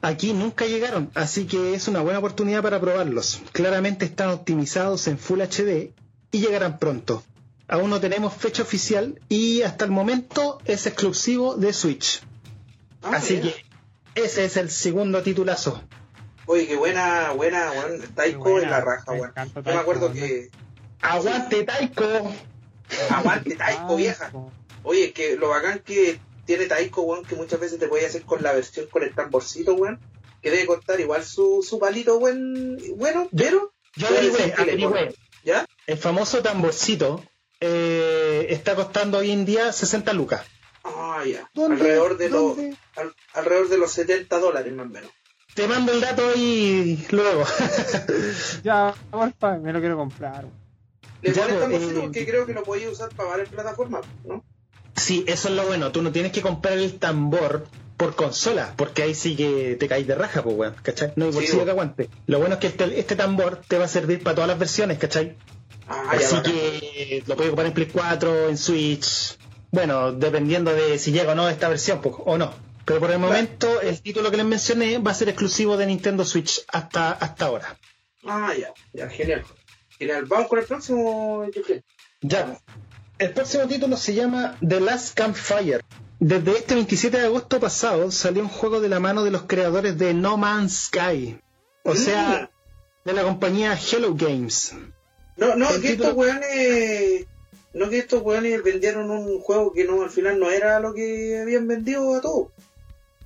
Aquí 0.02 0.34
nunca 0.34 0.66
llegaron, 0.66 1.12
así 1.14 1.46
que 1.46 1.76
es 1.76 1.88
una 1.88 2.02
buena 2.02 2.20
oportunidad 2.20 2.64
para 2.64 2.80
probarlos. 2.80 3.42
Claramente 3.52 4.06
están 4.06 4.30
optimizados 4.30 5.08
en 5.08 5.20
Full 5.20 5.42
HD 5.42 5.94
y 6.32 6.40
llegarán 6.40 6.80
pronto. 6.80 7.24
Aún 7.68 7.92
no 7.92 8.00
tenemos 8.02 8.34
fecha 8.34 8.64
oficial 8.64 9.22
y 9.30 9.62
hasta 9.62 9.86
el 9.86 9.92
momento 9.92 10.58
es 10.66 10.88
exclusivo 10.88 11.56
de 11.56 11.72
Switch. 11.72 12.22
Ah, 13.04 13.12
así 13.16 13.38
mira. 13.38 13.56
que 14.16 14.24
ese 14.24 14.46
es 14.46 14.58
el 14.58 14.72
segundo 14.72 15.22
titulazo. 15.22 15.82
Oye, 16.48 16.68
qué 16.68 16.76
buena, 16.76 17.32
buena, 17.32 17.72
weón. 17.72 18.02
Taiko 18.16 18.50
buena, 18.50 18.64
en 18.64 18.72
la 18.72 18.82
raja, 18.82 19.12
weón. 19.12 19.32
Yo 19.56 19.62
me 19.64 19.74
acuerdo 19.74 20.08
weón. 20.08 20.18
que. 20.18 20.50
¡Aguante, 21.02 21.64
Taiko! 21.64 22.34
Aguante 23.10 23.56
Taiko, 23.56 23.96
vieja. 23.96 24.32
Oye, 24.84 25.14
que 25.14 25.38
lo 25.38 25.50
bacán 25.50 25.80
que 25.80 26.20
tiene 26.46 26.66
Taiko, 26.68 27.02
weón, 27.02 27.26
que 27.26 27.36
muchas 27.36 27.60
veces 27.60 27.80
te 27.80 27.88
puede 27.88 28.06
hacer 28.06 28.24
con 28.24 28.42
la 28.44 28.54
versión 28.54 28.88
con 28.88 29.04
el 29.04 29.14
tamborcito, 29.14 29.74
weón. 29.76 30.00
Que 30.42 30.50
debe 30.50 30.66
costar 30.66 31.00
igual 31.00 31.24
su, 31.24 31.66
su 31.68 31.78
palito, 31.80 32.18
weón, 32.18 32.78
bueno, 32.98 33.28
pero. 33.36 33.74
Yo 33.96 34.08
averigüé, 34.08 34.54
averigüé. 34.58 35.14
¿Ya? 35.44 35.66
El 35.88 35.98
famoso 35.98 36.42
tamborcito 36.42 37.24
eh, 37.60 38.48
está 38.50 38.76
costando 38.76 39.20
hoy 39.20 39.32
en 39.32 39.46
día 39.46 39.72
60 39.72 40.14
lucas. 40.14 40.46
Ah, 40.84 41.24
ya. 41.26 41.50
Alrededor 41.64 42.18
de, 42.18 42.30
los, 42.30 42.58
al- 42.96 43.14
alrededor 43.34 43.70
de 43.70 43.78
los 43.78 43.92
70 43.92 44.40
dólares, 44.40 44.74
más 44.74 44.88
o 44.88 44.90
menos. 44.90 45.12
Te 45.54 45.68
mando 45.68 45.92
el 45.92 46.00
dato 46.02 46.32
y 46.36 47.06
luego. 47.12 47.44
Ya, 48.64 48.94
porfa, 49.12 49.58
me 49.58 49.74
lo 49.74 49.80
quiero 49.80 49.98
comprar. 49.98 50.46
Le 51.22 51.34
Ya, 51.34 51.42
pones 51.42 51.58
pues, 51.58 51.62
tamborcito 51.70 52.00
eh, 52.00 52.04
porque 52.04 52.26
creo 52.26 52.46
que 52.46 52.54
lo 52.54 52.64
podéis 52.64 52.88
usar 52.88 53.10
para 53.16 53.30
varias 53.30 53.50
plataformas, 53.50 54.06
¿no? 54.24 54.44
Sí, 54.96 55.24
eso 55.28 55.50
es 55.50 55.56
lo 55.56 55.66
bueno. 55.66 55.92
Tú 55.92 56.02
no 56.02 56.12
tienes 56.12 56.32
que 56.32 56.42
comprar 56.42 56.74
el 56.78 56.98
tambor 57.00 57.68
por 57.98 58.16
consola, 58.16 58.74
porque 58.78 59.04
ahí 59.04 59.14
sí 59.16 59.36
que 59.36 59.76
te 59.80 59.88
caes 59.88 60.08
de 60.08 60.16
raja, 60.16 60.42
pues, 60.44 60.56
weón, 60.56 60.76
¿cachai? 60.82 61.14
No 61.16 61.26
hay 61.26 61.32
Sí, 61.32 61.36
bolsillo 61.38 61.54
weón. 61.58 61.66
que 61.66 61.72
aguante. 61.72 62.10
Lo 62.28 62.40
bueno 62.40 62.56
es 62.56 62.60
que 62.62 62.68
este, 62.68 63.00
este 63.00 63.16
tambor 63.16 63.62
te 63.68 63.78
va 63.78 63.86
a 63.86 63.88
servir 63.88 64.24
para 64.24 64.36
todas 64.36 64.48
las 64.48 64.58
versiones, 64.60 64.98
¿cachai? 64.98 65.38
Ah, 65.88 66.06
Así 66.12 66.36
bacán. 66.36 66.52
que 66.52 67.24
lo 67.28 67.36
puedes 67.36 67.50
ocupar 67.52 67.66
en 67.68 67.74
Play 67.74 67.88
4, 67.88 68.50
en 68.50 68.58
Switch. 68.58 69.38
Bueno, 69.72 70.12
dependiendo 70.14 70.74
de 70.74 70.98
si 71.00 71.12
llega 71.12 71.34
o 71.34 71.36
no 71.36 71.48
esta 71.50 71.70
versión, 71.70 72.02
pues, 72.02 72.16
o 72.20 72.38
no. 72.38 72.54
Pero 72.86 73.00
por 73.00 73.12
el 73.12 73.20
momento, 73.20 73.80
el 73.82 74.02
título 74.02 74.32
que 74.32 74.38
les 74.38 74.46
mencioné 74.46 74.98
va 74.98 75.12
a 75.12 75.14
ser 75.14 75.30
exclusivo 75.30 75.78
de 75.78 75.86
Nintendo 75.86 76.26
Switch 76.26 76.62
hasta, 76.70 77.12
hasta 77.12 77.46
ahora. 77.46 77.78
Ah, 78.26 78.54
ya, 78.60 78.74
ya, 78.94 79.08
genial. 79.10 79.44
Genial. 80.00 80.26
Vamos 80.26 80.48
con 80.48 80.58
el 80.60 80.66
próximo. 80.66 81.46
Ya. 82.22 82.58
El 83.22 83.34
próximo 83.34 83.68
título 83.68 83.98
se 83.98 84.16
llama 84.16 84.58
The 84.68 84.80
Last 84.80 85.14
Campfire. 85.16 85.82
Desde 86.20 86.58
este 86.58 86.74
27 86.74 87.18
de 87.20 87.26
agosto 87.26 87.60
pasado 87.60 88.10
salió 88.12 88.42
un 88.42 88.50
juego 88.50 88.80
de 88.82 88.90
la 88.90 89.00
mano 89.00 89.24
de 89.24 89.30
los 89.30 89.44
creadores 89.44 89.96
de 90.00 90.16
No 90.16 90.38
Man's 90.38 90.86
Sky. 90.88 91.40
O 91.84 91.94
sea, 91.96 92.50
de 93.06 93.14
la 93.14 93.22
compañía 93.22 93.78
Hello 93.78 94.16
Games. 94.16 94.74
No, 95.38 95.56
no, 95.56 95.70
El 95.70 95.82
que 95.84 95.90
título- 95.90 96.10
estos 96.10 96.18
weones. 96.18 97.28
No, 97.74 97.90
que 97.90 98.00
estos 98.00 98.24
weones 98.24 98.64
vendieron 98.64 99.12
un 99.12 99.40
juego 99.40 99.72
que 99.72 99.86
no 99.86 100.02
al 100.02 100.10
final 100.10 100.40
no 100.40 100.50
era 100.50 100.80
lo 100.80 100.96
que 100.96 101.40
habían 101.40 101.68
vendido 101.68 102.16
a 102.16 102.22
todos. 102.22 102.48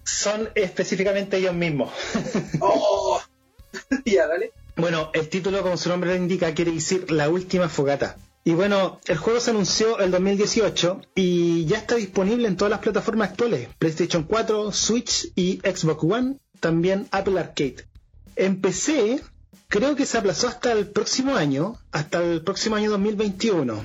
Son 0.03 0.49
específicamente 0.55 1.37
ellos 1.37 1.55
mismos. 1.55 1.93
¡Oh! 2.59 3.21
ya, 4.05 4.27
dale. 4.27 4.51
Bueno, 4.75 5.09
el 5.13 5.29
título, 5.29 5.61
como 5.63 5.77
su 5.77 5.87
nombre 5.87 6.09
lo 6.09 6.17
indica, 6.17 6.53
quiere 6.53 6.71
decir 6.73 7.09
La 7.11 7.29
Última 7.29 7.69
Fogata. 7.69 8.17
Y 8.47 8.53
bueno, 8.53 8.99
el 9.07 9.17
juego 9.17 9.39
se 9.39 9.49
anunció 9.49 9.97
el 9.97 10.11
2018 10.11 11.01
y 11.15 11.65
ya 11.65 11.79
está 11.79 11.95
disponible 11.95 12.47
en 12.47 12.55
todas 12.55 12.69
las 12.69 12.79
plataformas 12.79 13.31
actuales, 13.31 13.69
PlayStation 13.79 14.21
4, 14.21 14.71
Switch 14.71 15.31
y 15.35 15.57
Xbox 15.63 16.03
One, 16.03 16.37
también 16.59 17.07
Apple 17.09 17.39
Arcade. 17.39 17.87
En 18.35 18.61
PC, 18.61 19.19
creo 19.67 19.95
que 19.95 20.05
se 20.05 20.19
aplazó 20.19 20.47
hasta 20.47 20.71
el 20.73 20.87
próximo 20.87 21.35
año, 21.35 21.79
hasta 21.91 22.21
el 22.21 22.43
próximo 22.43 22.75
año 22.75 22.91
2021. 22.91 23.83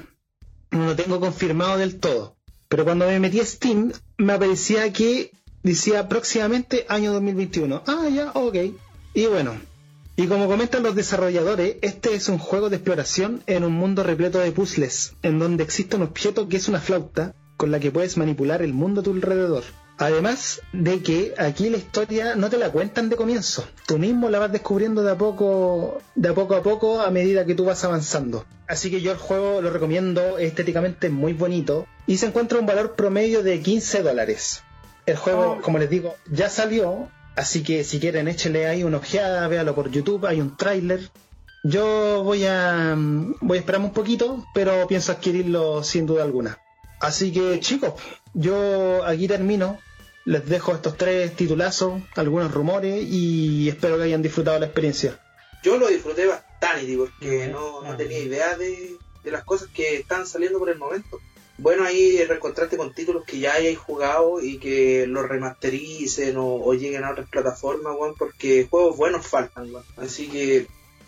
No 0.72 0.84
lo 0.84 0.94
tengo 0.94 1.20
confirmado 1.20 1.78
del 1.78 1.98
todo, 1.98 2.36
pero 2.68 2.84
cuando 2.84 3.06
me 3.06 3.18
metí 3.18 3.40
a 3.40 3.46
Steam 3.46 3.92
me 4.18 4.34
aparecía 4.34 4.92
que 4.92 5.32
decía 5.62 6.06
próximamente 6.06 6.84
año 6.90 7.14
2021. 7.14 7.82
Ah, 7.86 8.08
ya, 8.12 8.32
ok. 8.34 8.56
Y 9.14 9.24
bueno, 9.24 9.58
y 10.20 10.26
como 10.26 10.48
comentan 10.48 10.82
los 10.82 10.94
desarrolladores, 10.94 11.76
este 11.80 12.14
es 12.14 12.28
un 12.28 12.36
juego 12.38 12.68
de 12.68 12.76
exploración 12.76 13.42
en 13.46 13.64
un 13.64 13.72
mundo 13.72 14.02
repleto 14.02 14.38
de 14.38 14.52
puzzles, 14.52 15.14
en 15.22 15.38
donde 15.38 15.64
existe 15.64 15.96
un 15.96 16.02
objeto 16.02 16.46
que 16.46 16.58
es 16.58 16.68
una 16.68 16.78
flauta 16.80 17.34
con 17.56 17.70
la 17.70 17.80
que 17.80 17.90
puedes 17.90 18.18
manipular 18.18 18.60
el 18.60 18.74
mundo 18.74 19.00
a 19.00 19.04
tu 19.04 19.12
alrededor. 19.12 19.64
Además 19.96 20.60
de 20.74 21.00
que 21.00 21.34
aquí 21.38 21.70
la 21.70 21.76
historia 21.78 22.34
no 22.34 22.50
te 22.50 22.58
la 22.58 22.70
cuentan 22.70 23.08
de 23.08 23.16
comienzo, 23.16 23.64
tú 23.86 23.98
mismo 23.98 24.28
la 24.28 24.38
vas 24.38 24.52
descubriendo 24.52 25.02
de 25.02 25.12
a 25.12 25.16
poco, 25.18 25.98
de 26.14 26.28
a 26.28 26.34
poco 26.34 26.54
a 26.54 26.62
poco 26.62 27.00
a 27.00 27.10
medida 27.10 27.46
que 27.46 27.54
tú 27.54 27.64
vas 27.64 27.82
avanzando. 27.84 28.44
Así 28.66 28.90
que 28.90 29.00
yo 29.00 29.12
el 29.12 29.18
juego 29.18 29.62
lo 29.62 29.70
recomiendo, 29.70 30.36
estéticamente 30.38 31.06
es 31.06 31.12
muy 31.12 31.32
bonito 31.34 31.86
y 32.06 32.18
se 32.18 32.26
encuentra 32.26 32.58
un 32.58 32.66
valor 32.66 32.94
promedio 32.94 33.42
de 33.42 33.60
15 33.60 34.02
dólares. 34.02 34.62
El 35.06 35.16
juego, 35.16 35.56
Oh. 35.58 35.62
como 35.62 35.78
les 35.78 35.88
digo, 35.90 36.14
ya 36.30 36.48
salió, 36.50 37.08
Así 37.40 37.62
que 37.62 37.84
si 37.84 37.98
quieren, 37.98 38.28
échenle 38.28 38.66
ahí 38.66 38.84
una 38.84 38.98
ojeada, 38.98 39.48
véalo 39.48 39.74
por 39.74 39.90
YouTube, 39.90 40.26
hay 40.26 40.42
un 40.42 40.58
tráiler. 40.58 41.08
Yo 41.64 42.22
voy 42.22 42.44
a 42.44 42.94
mm, 42.94 43.36
voy 43.40 43.56
a 43.56 43.60
esperar 43.60 43.80
un 43.80 43.94
poquito, 43.94 44.44
pero 44.52 44.86
pienso 44.86 45.10
adquirirlo 45.10 45.82
sin 45.82 46.04
duda 46.04 46.22
alguna. 46.22 46.58
Así 47.00 47.32
que 47.32 47.58
chicos, 47.60 47.94
yo 48.34 49.02
aquí 49.06 49.26
termino. 49.26 49.78
Les 50.26 50.46
dejo 50.46 50.74
estos 50.74 50.98
tres 50.98 51.34
titulazos, 51.34 52.02
algunos 52.14 52.52
rumores 52.52 53.02
y 53.08 53.70
espero 53.70 53.96
que 53.96 54.02
hayan 54.02 54.20
disfrutado 54.20 54.58
la 54.58 54.66
experiencia. 54.66 55.18
Yo 55.62 55.78
lo 55.78 55.88
disfruté 55.88 56.26
bastante 56.26 56.94
porque 56.98 57.48
no, 57.48 57.80
no 57.80 57.96
tenía 57.96 58.18
idea 58.18 58.54
de, 58.58 58.98
de 59.24 59.30
las 59.30 59.44
cosas 59.44 59.68
que 59.74 59.96
están 59.96 60.26
saliendo 60.26 60.58
por 60.58 60.68
el 60.68 60.76
momento. 60.76 61.18
Bueno, 61.60 61.84
ahí 61.84 62.24
reencontrarte 62.24 62.78
con 62.78 62.94
títulos 62.94 63.24
que 63.26 63.38
ya 63.38 63.52
hayáis 63.52 63.76
jugado 63.76 64.40
y 64.40 64.58
que 64.58 65.06
los 65.06 65.28
remastericen 65.28 66.36
o, 66.38 66.72
lleguen 66.72 67.04
a 67.04 67.10
otras 67.10 67.28
plataformas, 67.28 67.94
weón, 67.98 68.14
porque 68.18 68.66
juegos 68.70 68.96
buenos 68.96 69.26
faltan, 69.26 69.70
weón. 69.70 69.84
Así 69.98 70.28
que 70.30 70.66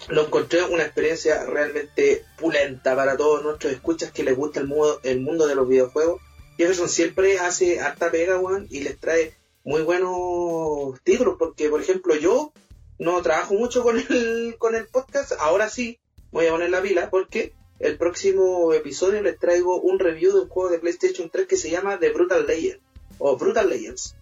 lo 0.08 0.26
encontré 0.26 0.62
una 0.64 0.82
experiencia 0.82 1.46
realmente 1.46 2.26
pulenta 2.36 2.94
para 2.94 3.16
todos 3.16 3.42
nuestros 3.42 3.72
escuchas 3.72 4.12
que 4.12 4.24
les 4.24 4.36
gusta 4.36 4.60
el 4.60 4.66
mundo, 4.66 5.00
el 5.04 5.20
mundo 5.22 5.46
de 5.46 5.54
los 5.54 5.66
videojuegos. 5.66 6.20
Jefferson 6.58 6.90
siempre 6.90 7.38
hace 7.38 7.80
harta 7.80 8.10
pega, 8.10 8.38
weón, 8.38 8.66
y 8.68 8.80
les 8.80 9.00
trae 9.00 9.34
muy 9.64 9.80
buenos 9.80 11.00
títulos, 11.02 11.36
porque 11.38 11.70
por 11.70 11.80
ejemplo 11.80 12.14
yo 12.14 12.52
no 12.98 13.22
trabajo 13.22 13.54
mucho 13.54 13.82
con 13.82 13.98
el, 13.98 14.56
con 14.58 14.74
el 14.74 14.86
podcast, 14.86 15.32
ahora 15.38 15.70
sí 15.70 15.98
voy 16.30 16.46
a 16.46 16.50
poner 16.50 16.68
la 16.68 16.82
pila, 16.82 17.08
porque 17.08 17.54
el 17.82 17.98
próximo 17.98 18.72
episodio 18.72 19.20
les 19.22 19.38
traigo 19.38 19.80
un 19.80 19.98
review 19.98 20.32
de 20.32 20.40
un 20.40 20.48
juego 20.48 20.70
de 20.70 20.78
PlayStation 20.78 21.28
3 21.30 21.46
que 21.46 21.56
se 21.56 21.70
llama 21.70 21.98
The 21.98 22.10
Brutal 22.10 22.46
Legend, 22.46 22.80
o 23.18 23.36
Brutal 23.36 23.68
Legends, 23.68 24.16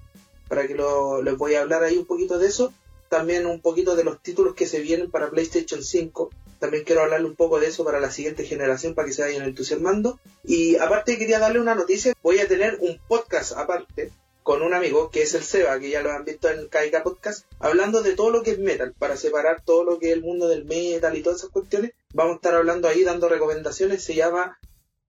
para 0.48 0.66
que 0.66 0.74
lo, 0.74 1.22
les 1.22 1.36
voy 1.36 1.54
a 1.54 1.62
hablar 1.62 1.84
ahí 1.84 1.96
un 1.96 2.06
poquito 2.06 2.38
de 2.38 2.48
eso 2.48 2.72
también 3.11 3.44
un 3.44 3.61
poquito 3.61 3.96
de 3.96 4.04
los 4.04 4.22
títulos 4.22 4.54
que 4.54 4.68
se 4.68 4.80
vienen 4.80 5.11
para 5.11 5.30
PlayStation 5.30 5.82
5. 5.82 6.30
También 6.61 6.84
quiero 6.84 7.02
hablarle 7.02 7.26
un 7.26 7.34
poco 7.34 7.58
de 7.58 7.66
eso 7.66 7.84
para 7.84 7.98
la 7.98 8.11
siguiente 8.11 8.44
generación 8.44 8.94
para 8.94 9.08
que 9.08 9.12
se 9.12 9.22
vayan 9.22 9.42
entusiasmando. 9.42 10.20
Y 10.44 10.76
aparte 10.76 11.18
quería 11.18 11.40
darle 11.40 11.61
una 11.61 11.74
noticia. 11.74 12.14
Voy 12.22 12.38
a 12.38 12.46
tener 12.46 12.78
un 12.80 13.00
podcast 13.08 13.52
aparte 13.52 14.12
con 14.44 14.62
un 14.62 14.74
amigo 14.74 15.11
que 15.11 15.22
es 15.22 15.34
el 15.34 15.42
Seba, 15.42 15.78
que 15.80 15.90
ya 15.90 16.02
lo 16.02 16.12
han 16.12 16.24
visto 16.24 16.48
en 16.48 16.68
KK 16.68 17.02
Podcast, 17.02 17.46
hablando 17.58 18.00
de 18.00 18.14
todo 18.14 18.30
lo 18.30 18.42
que 18.42 18.52
es 18.52 18.58
metal, 18.61 18.94
para 18.96 19.16
separar 19.16 19.61
todo 19.64 19.82
lo 19.84 19.98
que 19.98 20.11
es 20.11 20.12
el 20.14 20.22
mundo 20.22 20.48
del 20.48 20.64
metal 20.64 21.16
y 21.16 21.22
todas 21.22 21.40
esas 21.40 21.50
cuestiones. 21.50 21.92
Vamos 22.12 22.32
a 22.32 22.36
estar 22.36 22.54
hablando 22.54 22.88
ahí, 22.88 23.04
dando 23.04 23.28
recomendaciones. 23.28 24.02
Se 24.02 24.14
llama 24.14 24.58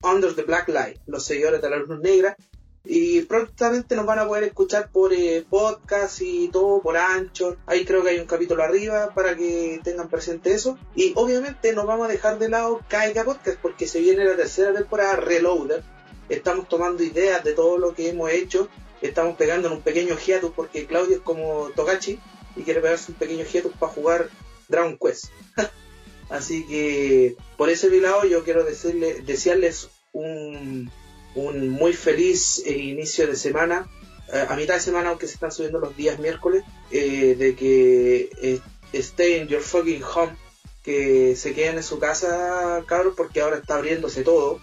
Under 0.04 0.36
the 0.36 0.44
Black 0.44 0.70
Light, 0.70 1.00
los 1.08 1.26
seguidores 1.26 1.62
de 1.62 1.70
la 1.70 1.78
luz 1.78 2.00
negra. 2.00 2.36
Y 2.84 3.22
prontamente 3.22 3.96
nos 3.96 4.06
van 4.06 4.20
a 4.20 4.28
poder 4.28 4.44
escuchar 4.44 4.90
por 4.92 5.14
eh, 5.14 5.46
podcast 5.48 6.20
y 6.22 6.50
todo, 6.50 6.82
por 6.82 6.98
Anchor. 6.98 7.58
Ahí 7.68 7.86
creo 7.86 8.04
que 8.04 8.10
hay 8.10 8.20
un 8.20 8.26
capítulo 8.26 8.64
arriba 8.64 9.14
para 9.14 9.36
que 9.36 9.80
tengan 9.84 10.10
presente 10.10 10.54
eso. 10.54 10.78
Y 10.96 11.14
obviamente 11.16 11.74
nos 11.74 11.86
vamos 11.86 12.08
a 12.08 12.12
dejar 12.12 12.40
de 12.40 12.50
lado 12.50 12.82
Caiga 12.88 13.24
Podcast 13.24 13.60
porque 13.62 13.88
se 13.88 14.00
viene 14.00 14.26
la 14.26 14.36
tercera 14.36 14.74
temporada 14.74 15.16
Reloader. 15.16 15.84
Estamos 16.30 16.68
tomando 16.70 17.04
ideas 17.04 17.44
de 17.44 17.54
todo 17.54 17.78
lo 17.78 17.94
que 17.94 18.10
hemos 18.10 18.32
hecho. 18.32 18.68
Estamos 19.02 19.36
pegando 19.38 19.68
en 19.68 19.76
un 19.76 19.82
pequeño 19.82 20.16
hiatus 20.18 20.52
porque 20.52 20.86
Claudio 20.88 21.18
es 21.18 21.22
como 21.22 21.70
Togachi 21.76 22.20
y 22.56 22.64
quiere 22.64 22.82
pegarse 22.82 23.12
un 23.12 23.18
pequeño 23.18 23.46
hiatus 23.46 23.74
para 23.74 23.92
jugar 23.92 24.30
Dragon 24.68 24.98
Quest. 24.98 25.26
Así 26.32 26.66
que 26.66 27.36
por 27.58 27.70
ese 27.70 27.90
lado 28.02 28.26
yo 28.26 28.44
quiero 28.44 28.64
decirle, 28.64 29.22
desearles 29.22 29.90
un 30.14 30.90
un 31.36 31.70
muy 31.70 31.94
feliz 31.94 32.62
eh, 32.66 32.78
inicio 32.78 33.28
de 33.28 33.36
semana, 33.36 33.90
eh, 34.34 34.46
a 34.48 34.56
mitad 34.56 34.76
de 34.76 34.80
semana, 34.80 35.10
aunque 35.10 35.28
se 35.28 35.36
están 35.36 35.52
subiendo 35.52 35.80
los 35.80 35.96
días 35.96 36.20
miércoles, 36.20 36.64
eh, 36.92 37.36
de 37.38 37.56
que 37.56 38.62
stay 38.94 39.38
in 39.38 39.48
your 39.48 39.62
fucking 39.62 40.04
home, 40.04 40.36
que 40.84 41.36
se 41.36 41.54
queden 41.54 41.78
en 41.78 41.84
su 41.84 42.00
casa, 42.00 42.84
cabros, 42.86 43.14
porque 43.16 43.42
ahora 43.42 43.58
está 43.58 43.76
abriéndose 43.76 44.24
todo. 44.24 44.60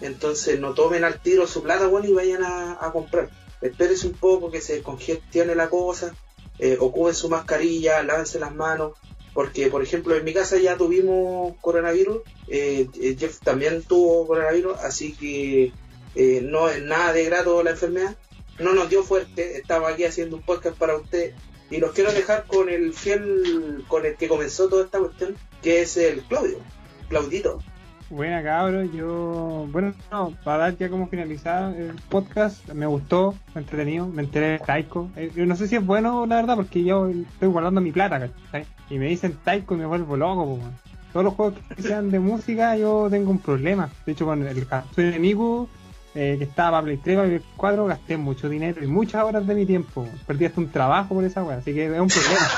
Entonces 0.00 0.60
no 0.60 0.74
tomen 0.74 1.04
al 1.04 1.20
tiro 1.20 1.46
su 1.46 1.62
plata, 1.62 1.86
bueno, 1.88 2.08
y 2.08 2.12
vayan 2.12 2.42
a, 2.44 2.90
comprar. 2.92 3.30
Espérense 3.60 4.06
un 4.06 4.14
poco 4.14 4.50
que 4.50 4.60
se 4.60 4.82
congestione 4.82 5.54
la 5.54 5.68
cosa, 5.68 6.14
ocupen 6.78 7.14
su 7.14 7.28
mascarilla, 7.28 8.02
lávense 8.04 8.38
las 8.38 8.54
manos, 8.54 8.92
porque 9.38 9.68
por 9.68 9.84
ejemplo 9.84 10.16
en 10.16 10.24
mi 10.24 10.34
casa 10.34 10.58
ya 10.58 10.76
tuvimos 10.76 11.54
coronavirus, 11.60 12.22
Jeff 12.48 13.38
también 13.38 13.84
tuvo 13.84 14.26
coronavirus, 14.26 14.78
así 14.78 15.12
que 15.12 15.70
eh, 16.16 16.40
no 16.42 16.68
es 16.68 16.82
nada 16.82 17.12
de 17.12 17.26
grato 17.26 17.62
la 17.62 17.70
enfermedad, 17.70 18.16
no 18.58 18.72
nos 18.74 18.90
dio 18.90 19.04
fuerte, 19.04 19.56
estaba 19.56 19.90
aquí 19.90 20.02
haciendo 20.02 20.34
un 20.34 20.42
podcast 20.42 20.76
para 20.76 20.96
usted 20.96 21.34
y 21.70 21.76
los 21.76 21.92
quiero 21.92 22.10
dejar 22.10 22.46
con 22.48 22.68
el 22.68 22.92
fiel, 22.92 23.84
con 23.86 24.04
el 24.06 24.16
que 24.16 24.26
comenzó 24.26 24.68
toda 24.68 24.86
esta 24.86 24.98
cuestión, 24.98 25.36
que 25.62 25.82
es 25.82 25.96
el 25.96 26.22
Claudio, 26.22 26.58
Claudito. 27.08 27.62
Buena 28.10 28.42
cabros, 28.42 28.90
yo, 28.92 29.68
bueno, 29.70 29.94
no, 30.10 30.36
para 30.42 30.64
dar 30.64 30.78
ya 30.78 30.88
como 30.88 31.06
finalizar 31.06 31.76
el 31.76 31.94
podcast, 32.08 32.68
me 32.72 32.86
gustó, 32.86 33.36
fue 33.52 33.62
entretenido, 33.62 34.08
me 34.08 34.22
enteré 34.22 34.48
de 34.48 34.58
Taiko. 34.58 35.12
Eh, 35.14 35.30
yo 35.32 35.46
no 35.46 35.54
sé 35.54 35.68
si 35.68 35.76
es 35.76 35.86
bueno, 35.86 36.26
la 36.26 36.36
verdad, 36.36 36.56
porque 36.56 36.82
yo 36.82 37.06
estoy 37.06 37.48
guardando 37.48 37.80
mi 37.80 37.92
plata, 37.92 38.18
¿cachai? 38.18 38.66
Y 38.90 38.98
me 38.98 39.06
dicen 39.06 39.36
Taiko 39.44 39.74
y 39.74 39.78
me 39.78 39.86
vuelvo 39.86 40.16
loco, 40.16 40.58
Todos 41.12 41.24
los 41.24 41.34
juegos 41.34 41.54
que 41.76 41.82
sean 41.82 42.10
de 42.10 42.18
música, 42.18 42.76
yo 42.76 43.08
tengo 43.10 43.30
un 43.30 43.38
problema. 43.38 43.90
De 44.06 44.12
hecho, 44.12 44.24
con 44.24 44.46
el 44.46 44.66
Katsune 44.66 45.08
enemigo 45.08 45.68
eh, 46.14 46.36
que 46.38 46.44
estaba 46.44 46.78
para 46.78 46.84
Play 46.84 46.96
3, 46.96 47.16
para 47.16 47.28
Play 47.28 47.42
4, 47.56 47.86
gasté 47.86 48.16
mucho 48.16 48.48
dinero 48.48 48.82
y 48.82 48.86
muchas 48.86 49.22
horas 49.24 49.46
de 49.46 49.54
mi 49.54 49.66
tiempo. 49.66 50.08
Perdí 50.26 50.46
hasta 50.46 50.60
un 50.60 50.70
trabajo 50.70 51.14
por 51.14 51.24
esa 51.24 51.44
weá, 51.44 51.58
así 51.58 51.74
que 51.74 51.84
es 51.84 52.00
un 52.00 52.08
problema. 52.08 52.48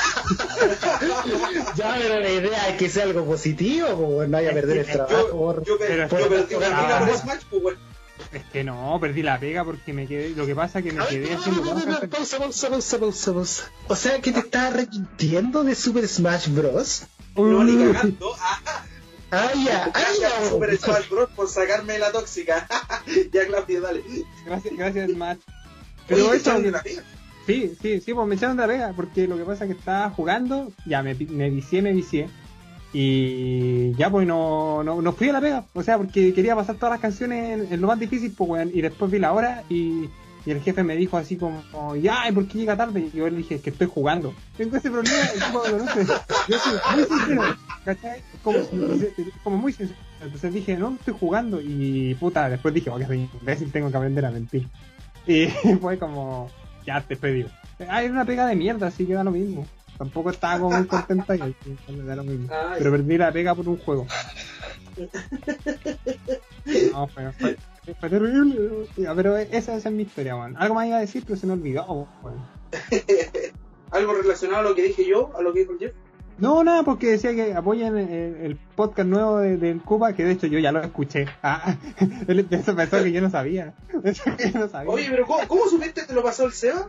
ya, 1.76 1.96
pero 1.98 2.20
la 2.20 2.30
idea 2.30 2.68
es 2.68 2.76
que 2.76 2.88
sea 2.88 3.04
algo 3.04 3.24
positivo, 3.24 3.88
pues 3.96 4.28
no 4.28 4.36
haya 4.36 4.52
perder 4.52 4.78
el 4.78 4.86
trabajo. 4.86 5.62
Yo, 5.64 5.78
perdí 5.78 6.54
pega 6.54 6.98
por 7.00 7.16
Smash, 7.16 7.42
pues 7.50 7.76
Es 8.32 8.44
que 8.44 8.62
no, 8.62 8.96
perdí 9.00 9.22
la 9.22 9.40
pega 9.40 9.64
porque 9.64 9.92
me 9.92 10.06
quedé. 10.06 10.30
Lo 10.30 10.46
que 10.46 10.54
pasa 10.54 10.78
es 10.78 10.84
que 10.84 10.92
me 10.92 11.04
quedé 11.06 11.34
haciendo. 11.34 11.62
Pausa, 12.08 12.38
pausa, 12.38 12.70
pausa, 12.70 12.98
pausa, 12.98 13.32
pausa. 13.32 13.72
O 13.88 13.96
sea 13.96 14.20
que 14.20 14.30
te 14.32 14.40
estás 14.40 14.72
arrepintiendo 14.72 15.64
de 15.64 15.74
Super 15.74 16.06
Smash 16.06 16.48
Bros. 16.48 17.04
No, 17.36 17.64
ni 17.64 17.92
cagando. 17.92 18.34
Ah, 19.32 19.52
ya, 19.64 19.88
ah, 19.94 20.48
Super 20.48 20.76
Smash 20.76 21.08
Bros. 21.08 21.30
por 21.36 21.48
sacarme 21.48 22.00
la 22.00 22.10
tóxica. 22.10 22.66
ya, 23.32 23.46
Claudio, 23.46 23.80
dale. 23.80 24.02
Gracias, 24.44 24.76
gracias, 24.76 25.10
Smash. 25.12 25.38
Pero 26.08 26.34
eso. 26.34 26.60
Sí, 27.46 27.76
sí, 27.80 28.00
sí, 28.00 28.12
pues 28.12 28.26
me 28.26 28.34
echaron 28.34 28.56
de 28.56 28.62
la 28.62 28.66
pega, 28.66 28.92
porque 28.94 29.28
lo 29.28 29.36
que 29.36 29.44
pasa 29.44 29.64
es 29.64 29.72
que 29.72 29.78
estaba 29.78 30.10
jugando, 30.10 30.72
ya 30.84 31.04
me, 31.04 31.14
me 31.14 31.48
vicié, 31.48 31.80
me 31.80 31.92
vicié. 31.92 32.28
Y 32.92 33.92
ya 33.94 34.10
pues 34.10 34.26
no, 34.26 34.82
no, 34.82 35.00
no, 35.00 35.12
fui 35.12 35.28
a 35.28 35.32
la 35.32 35.40
pega, 35.40 35.64
o 35.74 35.82
sea, 35.82 35.96
porque 35.96 36.34
quería 36.34 36.56
pasar 36.56 36.74
todas 36.74 36.90
las 36.90 37.00
canciones 37.00 37.70
en, 37.70 37.80
lo 37.80 37.86
más 37.86 38.00
difícil, 38.00 38.32
pues 38.36 38.68
y 38.74 38.82
después 38.82 39.12
vi 39.12 39.20
la 39.20 39.32
hora 39.32 39.62
y, 39.68 40.08
y 40.44 40.50
el 40.50 40.60
jefe 40.60 40.82
me 40.82 40.96
dijo 40.96 41.16
así 41.16 41.36
como, 41.36 41.62
ya, 41.96 42.28
¿y 42.28 42.32
por 42.32 42.48
qué 42.48 42.58
llega 42.58 42.76
tarde? 42.76 43.08
Y 43.12 43.16
yo 43.16 43.28
le 43.28 43.36
dije, 43.36 43.60
que 43.60 43.70
estoy 43.70 43.86
jugando. 43.86 44.34
Tengo 44.56 44.76
ese 44.76 44.90
problema, 44.90 45.18
el 45.34 45.40
tipo 45.40 45.60
conoce. 45.60 46.06
Yo 46.48 46.58
soy 46.58 46.78
muy 46.94 47.04
sincero, 47.04 47.42
¿cachai? 47.84 48.22
Como, 48.42 49.56
muy 49.58 49.72
sincero. 49.72 49.98
Entonces 50.22 50.52
dije, 50.52 50.76
no, 50.76 50.94
estoy 50.94 51.14
jugando. 51.18 51.60
Y 51.60 52.14
puta, 52.14 52.48
después 52.48 52.72
dije, 52.72 52.90
oh, 52.90 52.98
que 52.98 53.06
soy 53.06 53.28
imbécil, 53.40 53.70
tengo 53.70 53.90
que 53.90 53.96
aprender 53.96 54.24
a 54.24 54.30
mentir. 54.30 54.66
Y 55.26 55.46
fue 55.80 55.98
como, 55.98 56.50
ya 56.86 57.00
te 57.02 57.16
pedí. 57.16 57.44
Ah, 57.88 58.02
era 58.02 58.12
una 58.12 58.24
pega 58.24 58.46
de 58.46 58.56
mierda, 58.56 58.86
así 58.86 59.06
que 59.06 59.14
da 59.14 59.24
lo 59.24 59.30
mismo. 59.30 59.66
Tampoco 60.00 60.30
estaba 60.30 60.58
como 60.58 60.78
muy 60.78 60.86
contenta 60.86 61.36
y 61.36 61.54
da 62.06 62.16
lo 62.16 62.24
mismo. 62.24 62.48
Pero 62.78 62.90
perdí 62.90 63.18
la 63.18 63.30
pega 63.30 63.54
por 63.54 63.68
un 63.68 63.76
juego. 63.76 64.06
No, 66.92 67.08
fue, 67.08 67.32
fue, 67.32 67.56
fue 67.98 68.10
terrible. 68.10 68.86
Pero 68.96 69.36
esa, 69.36 69.76
esa, 69.76 69.88
es 69.88 69.94
mi 69.94 70.02
historia, 70.02 70.36
man. 70.36 70.56
Algo 70.58 70.74
más 70.74 70.86
iba 70.86 70.98
a 70.98 71.00
decir, 71.00 71.24
pero 71.26 71.38
se 71.38 71.46
me 71.46 71.54
olvidó, 71.54 72.06
¿Algo 73.90 74.12
relacionado 74.14 74.60
a 74.60 74.62
lo 74.70 74.74
que 74.74 74.82
dije 74.82 75.06
yo, 75.06 75.32
a 75.36 75.42
lo 75.42 75.52
que 75.52 75.60
dijo 75.60 75.72
el 75.72 75.78
Jeff? 75.78 75.92
No, 76.38 76.62
nada, 76.64 76.82
porque 76.82 77.08
decía 77.08 77.34
que 77.34 77.54
apoyen 77.54 77.96
el, 77.96 78.58
podcast 78.76 79.08
nuevo 79.08 79.38
del 79.38 79.58
de 79.58 79.78
Cuba, 79.84 80.14
que 80.14 80.24
de 80.24 80.32
hecho 80.32 80.46
yo 80.46 80.58
ya 80.58 80.72
lo 80.72 80.80
escuché. 80.80 81.26
Ah, 81.42 81.76
eso 82.50 82.76
pensó 82.76 83.02
que 83.02 83.12
yo 83.12 83.20
no 83.20 83.30
sabía. 83.30 83.74
Oye, 84.86 85.08
pero 85.10 85.26
¿cómo, 85.26 85.46
cómo 85.48 85.66
supiste 85.66 86.02
que 86.02 86.06
te 86.06 86.14
lo 86.14 86.22
pasó 86.22 86.46
el 86.46 86.52
Seba? 86.52 86.88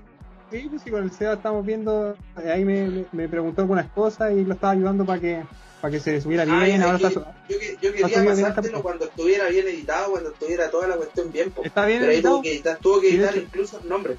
Sí, 0.52 0.68
pues 0.70 0.82
sí, 0.82 0.92
con 0.92 1.04
el 1.04 1.12
Seba 1.12 1.34
estamos 1.34 1.66
viendo, 1.66 2.16
eh, 2.44 2.52
ahí 2.52 2.66
me, 2.66 3.06
me, 3.14 3.30
preguntó 3.30 3.62
algunas 3.62 3.90
cosas 3.92 4.34
y 4.34 4.44
lo 4.44 4.54
estaba 4.54 4.74
ayudando 4.74 5.06
para 5.06 5.22
que 5.22 5.44
para 5.80 5.92
que 5.92 6.00
se 6.00 6.22
subiera 6.22 6.44
ah, 6.44 6.64
bien. 6.64 6.84
ahora 6.84 6.98
está 6.98 7.10
yo, 7.50 7.58
yo 7.82 7.94
quería 7.94 8.24
pasártelo 8.24 8.84
cuando 8.84 9.06
estuviera 9.06 9.48
bien 9.48 9.66
editado, 9.68 10.12
cuando 10.12 10.30
estuviera 10.30 10.70
toda 10.70 10.88
la 10.88 10.98
cuestión 10.98 11.32
bien. 11.32 11.52
Está 11.64 11.86
bien 11.86 12.02
pero 12.02 12.12
editado. 12.12 12.36
Tuvo 12.36 12.44
que 12.44 12.52
editar, 12.52 12.78
tuvo 12.78 13.02
que 13.02 13.10
editar 13.10 13.38
incluso 13.38 13.80
el 13.82 13.90
nombre. 13.90 14.18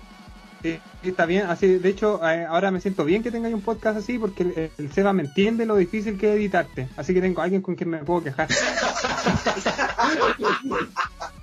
Sí, 0.63 0.81
está 1.03 1.27
bien. 1.27 1.47
Así, 1.47 1.79
de 1.79 1.89
hecho, 1.89 2.21
eh, 2.27 2.47
ahora 2.47 2.71
me 2.71 2.81
siento 2.81 3.05
bien 3.05 3.23
que 3.23 3.31
tengáis 3.31 3.55
un 3.55 3.61
podcast 3.63 3.99
así 3.99 4.19
porque 4.19 4.71
el, 4.77 4.93
Seba 4.93 5.13
me 5.13 5.23
entiende 5.25 5.67
lo 5.67 5.77
difícil 5.77 6.19
que 6.19 6.31
es 6.31 6.37
editarte. 6.37 6.89
Así 6.97 7.13
que 7.15 7.21
tengo 7.21 7.43
a 7.43 7.45
alguien 7.45 7.63
con 7.63 7.75
quien 7.77 7.91
me 7.91 7.99
puedo 7.99 8.25
quejar. 8.25 8.49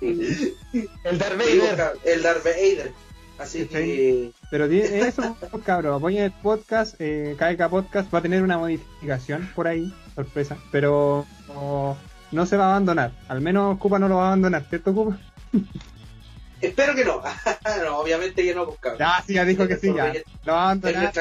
el 0.00 1.18
Darth 1.18 1.38
Vader. 1.38 1.92
El 2.04 2.22
Darth 2.22 2.44
Vader. 2.44 2.92
Así 3.40 3.60
Sí. 3.60 3.68
que 3.68 4.32
Pero 4.50 4.66
eso, 4.66 5.36
cabrón, 5.64 5.94
apoyen 5.94 6.24
el 6.24 6.32
podcast, 6.32 6.94
eh, 6.98 7.36
Podcast 7.70 8.12
va 8.12 8.18
a 8.18 8.22
tener 8.22 8.42
una 8.42 8.58
modificación 8.58 9.48
por 9.54 9.66
ahí, 9.66 9.92
sorpresa, 10.14 10.58
pero 10.70 11.24
no, 11.48 11.96
no 12.32 12.46
se 12.46 12.58
va 12.58 12.66
a 12.66 12.70
abandonar, 12.70 13.12
al 13.28 13.40
menos 13.40 13.78
Cupa 13.78 13.98
no 13.98 14.08
lo 14.08 14.16
va 14.16 14.24
a 14.24 14.26
abandonar, 14.28 14.66
¿cierto 14.68 14.92
Cupa? 14.92 15.18
espero 16.60 16.94
que 16.94 17.04
no. 17.04 17.22
no, 17.84 17.98
obviamente 17.98 18.42
que 18.44 18.54
no, 18.54 18.66
pues 18.66 18.78
cabrón. 18.78 18.98
Ya, 18.98 19.24
sí, 19.26 19.32
ya 19.32 19.44
dijo 19.46 19.66
que 19.66 19.76
sí, 19.76 19.90
ya, 19.94 20.12
lo 20.44 20.52
va 20.52 20.60
a 20.60 20.64
abandonar. 20.64 21.12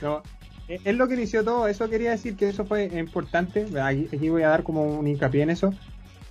No, 0.00 0.22
es 0.66 0.80
es 0.86 0.96
lo 0.96 1.08
que 1.08 1.14
inició 1.14 1.44
todo, 1.44 1.68
eso 1.68 1.90
quería 1.90 2.12
decir 2.12 2.36
que 2.36 2.48
eso 2.48 2.64
fue 2.64 2.84
importante, 2.84 3.66
aquí, 3.82 4.08
aquí 4.10 4.28
voy 4.30 4.44
a 4.44 4.48
dar 4.48 4.62
como 4.62 4.98
un 4.98 5.06
hincapié 5.06 5.42
en 5.42 5.50
eso, 5.50 5.74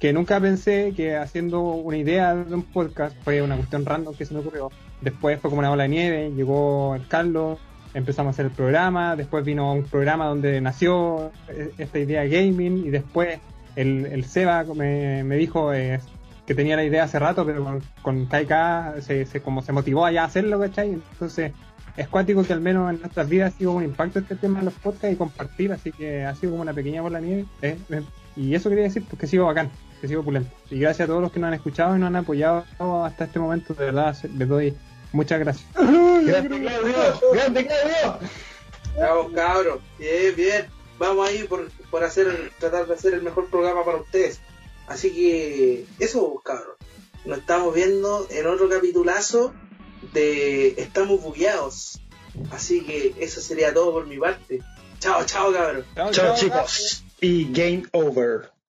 que 0.02 0.14
nunca 0.14 0.40
pensé 0.40 0.94
que 0.98 1.16
haciendo 1.16 1.62
una 1.62 1.96
idea 1.96 2.34
de 2.34 2.56
un 2.56 2.64
podcast 2.64 3.16
fue 3.24 3.40
una 3.44 3.56
cuestión 3.56 3.86
random 3.86 4.16
que 4.16 4.26
se 4.26 4.34
me 4.34 4.40
ocurrió. 4.40 4.72
Después 5.00 5.40
fue 5.40 5.52
como 5.52 5.60
una 5.60 5.70
bola 5.70 5.84
de 5.84 5.90
nieve, 5.90 6.32
llegó 6.36 6.96
el 6.96 7.08
Carlos, 7.08 7.60
empezamos 7.94 8.30
a 8.30 8.32
hacer 8.32 8.48
el 8.48 8.52
programa, 8.52 9.16
después 9.16 9.46
vino 9.46 9.72
un 9.72 9.84
programa 9.84 10.26
donde 10.26 10.60
nació 10.60 11.32
eh, 11.50 11.72
esta 11.78 12.00
idea 12.00 12.22
de 12.22 12.30
gaming 12.30 12.84
y 12.84 12.90
después 12.90 13.40
el, 13.76 14.08
el 14.08 14.26
Seba 14.26 14.64
me, 14.76 15.24
me 15.24 15.36
dijo 15.36 15.72
eh, 15.72 16.00
que 16.48 16.56
tenía 16.56 16.76
la 16.76 16.84
idea 16.84 17.04
hace 17.04 17.20
rato, 17.20 17.46
pero 17.46 17.64
con, 17.64 17.82
con 18.02 18.26
KK 18.26 19.02
se, 19.02 19.28
se, 19.28 19.42
como 19.42 19.62
se 19.62 19.72
motivó 19.72 20.04
allá 20.04 20.24
a 20.24 20.26
hacerlo, 20.26 20.60
¿cachai? 20.60 20.94
Entonces 20.94 21.52
es 21.96 22.08
cuático 22.08 22.44
que 22.44 22.54
al 22.54 22.62
menos 22.62 22.92
en 22.92 23.02
nuestras 23.02 23.30
vidas 23.30 23.54
ha 23.54 23.58
sido 23.60 23.74
un 23.74 23.84
impacto 23.84 24.18
este 24.18 24.36
tema 24.36 24.60
de 24.60 24.66
los 24.66 24.74
podcasts 24.74 25.14
y 25.14 25.16
compartir, 25.16 25.72
así 25.72 25.92
que 25.92 26.26
ha 26.26 26.34
sido 26.34 26.54
como 26.54 26.64
una 26.64 26.74
pequeña 26.74 27.04
bola 27.04 27.22
de 27.22 27.28
nieve. 27.28 27.46
eh, 27.62 27.78
eh, 27.92 28.02
y 28.36 28.56
eso 28.56 28.70
quería 28.70 28.86
decir, 28.86 29.04
pues 29.04 29.20
que 29.20 29.26
ha 29.26 29.30
sido 29.30 29.46
bacán, 29.46 29.70
sido 30.08 30.22
opulento. 30.22 30.50
Y 30.70 30.80
gracias 30.80 31.06
a 31.06 31.08
todos 31.08 31.22
los 31.22 31.32
que 31.32 31.40
nos 31.40 31.50
han 31.50 31.54
escuchado 31.54 31.96
y 31.96 32.00
nos 32.00 32.08
han 32.08 32.16
apoyado 32.16 32.66
hasta 33.06 33.26
este 33.26 33.40
momento, 33.40 33.74
de 33.74 33.86
verdad, 33.86 34.16
les 34.38 34.48
doy 34.48 34.74
muchas 35.12 35.40
gracias. 35.40 35.68
Grande 35.76 36.60
Claudio, 36.60 36.94
grande 37.34 37.66
Claudio. 37.66 38.20
Vamos, 38.98 39.32
cabros. 39.34 39.80
Bien, 39.98 40.36
bien. 40.36 40.68
Vamos 41.00 41.28
ahí 41.28 41.44
por, 41.44 41.70
por 41.90 42.04
hacer, 42.04 42.52
tratar 42.60 42.88
de 42.88 42.94
hacer 42.94 43.14
el 43.14 43.24
mejor 43.24 43.50
programa 43.50 43.84
para 43.84 43.98
ustedes. 43.98 44.40
Así 44.88 45.12
que, 45.12 45.86
eso, 46.00 46.42
cabros. 46.44 46.76
Nos 47.26 47.40
estamos 47.40 47.74
viendo 47.74 48.28
en 48.30 48.48
otro 48.48 48.70
capitulazo 48.70 49.54
de 50.14 50.70
Estamos 50.78 51.22
bugueados. 51.22 52.02
Así 52.52 52.82
que 52.82 53.16
eso 53.20 53.42
sería 53.42 53.74
todo 53.74 53.92
por 53.94 54.08
mi 54.08 54.18
parte. 54.18 54.62
Chao, 55.00 55.26
chao, 55.26 55.52
cabros. 55.52 55.86
Chao 56.12 56.36
chicos. 56.36 57.04
Y 57.20 57.52
game 57.52 57.84
over. 57.94 58.52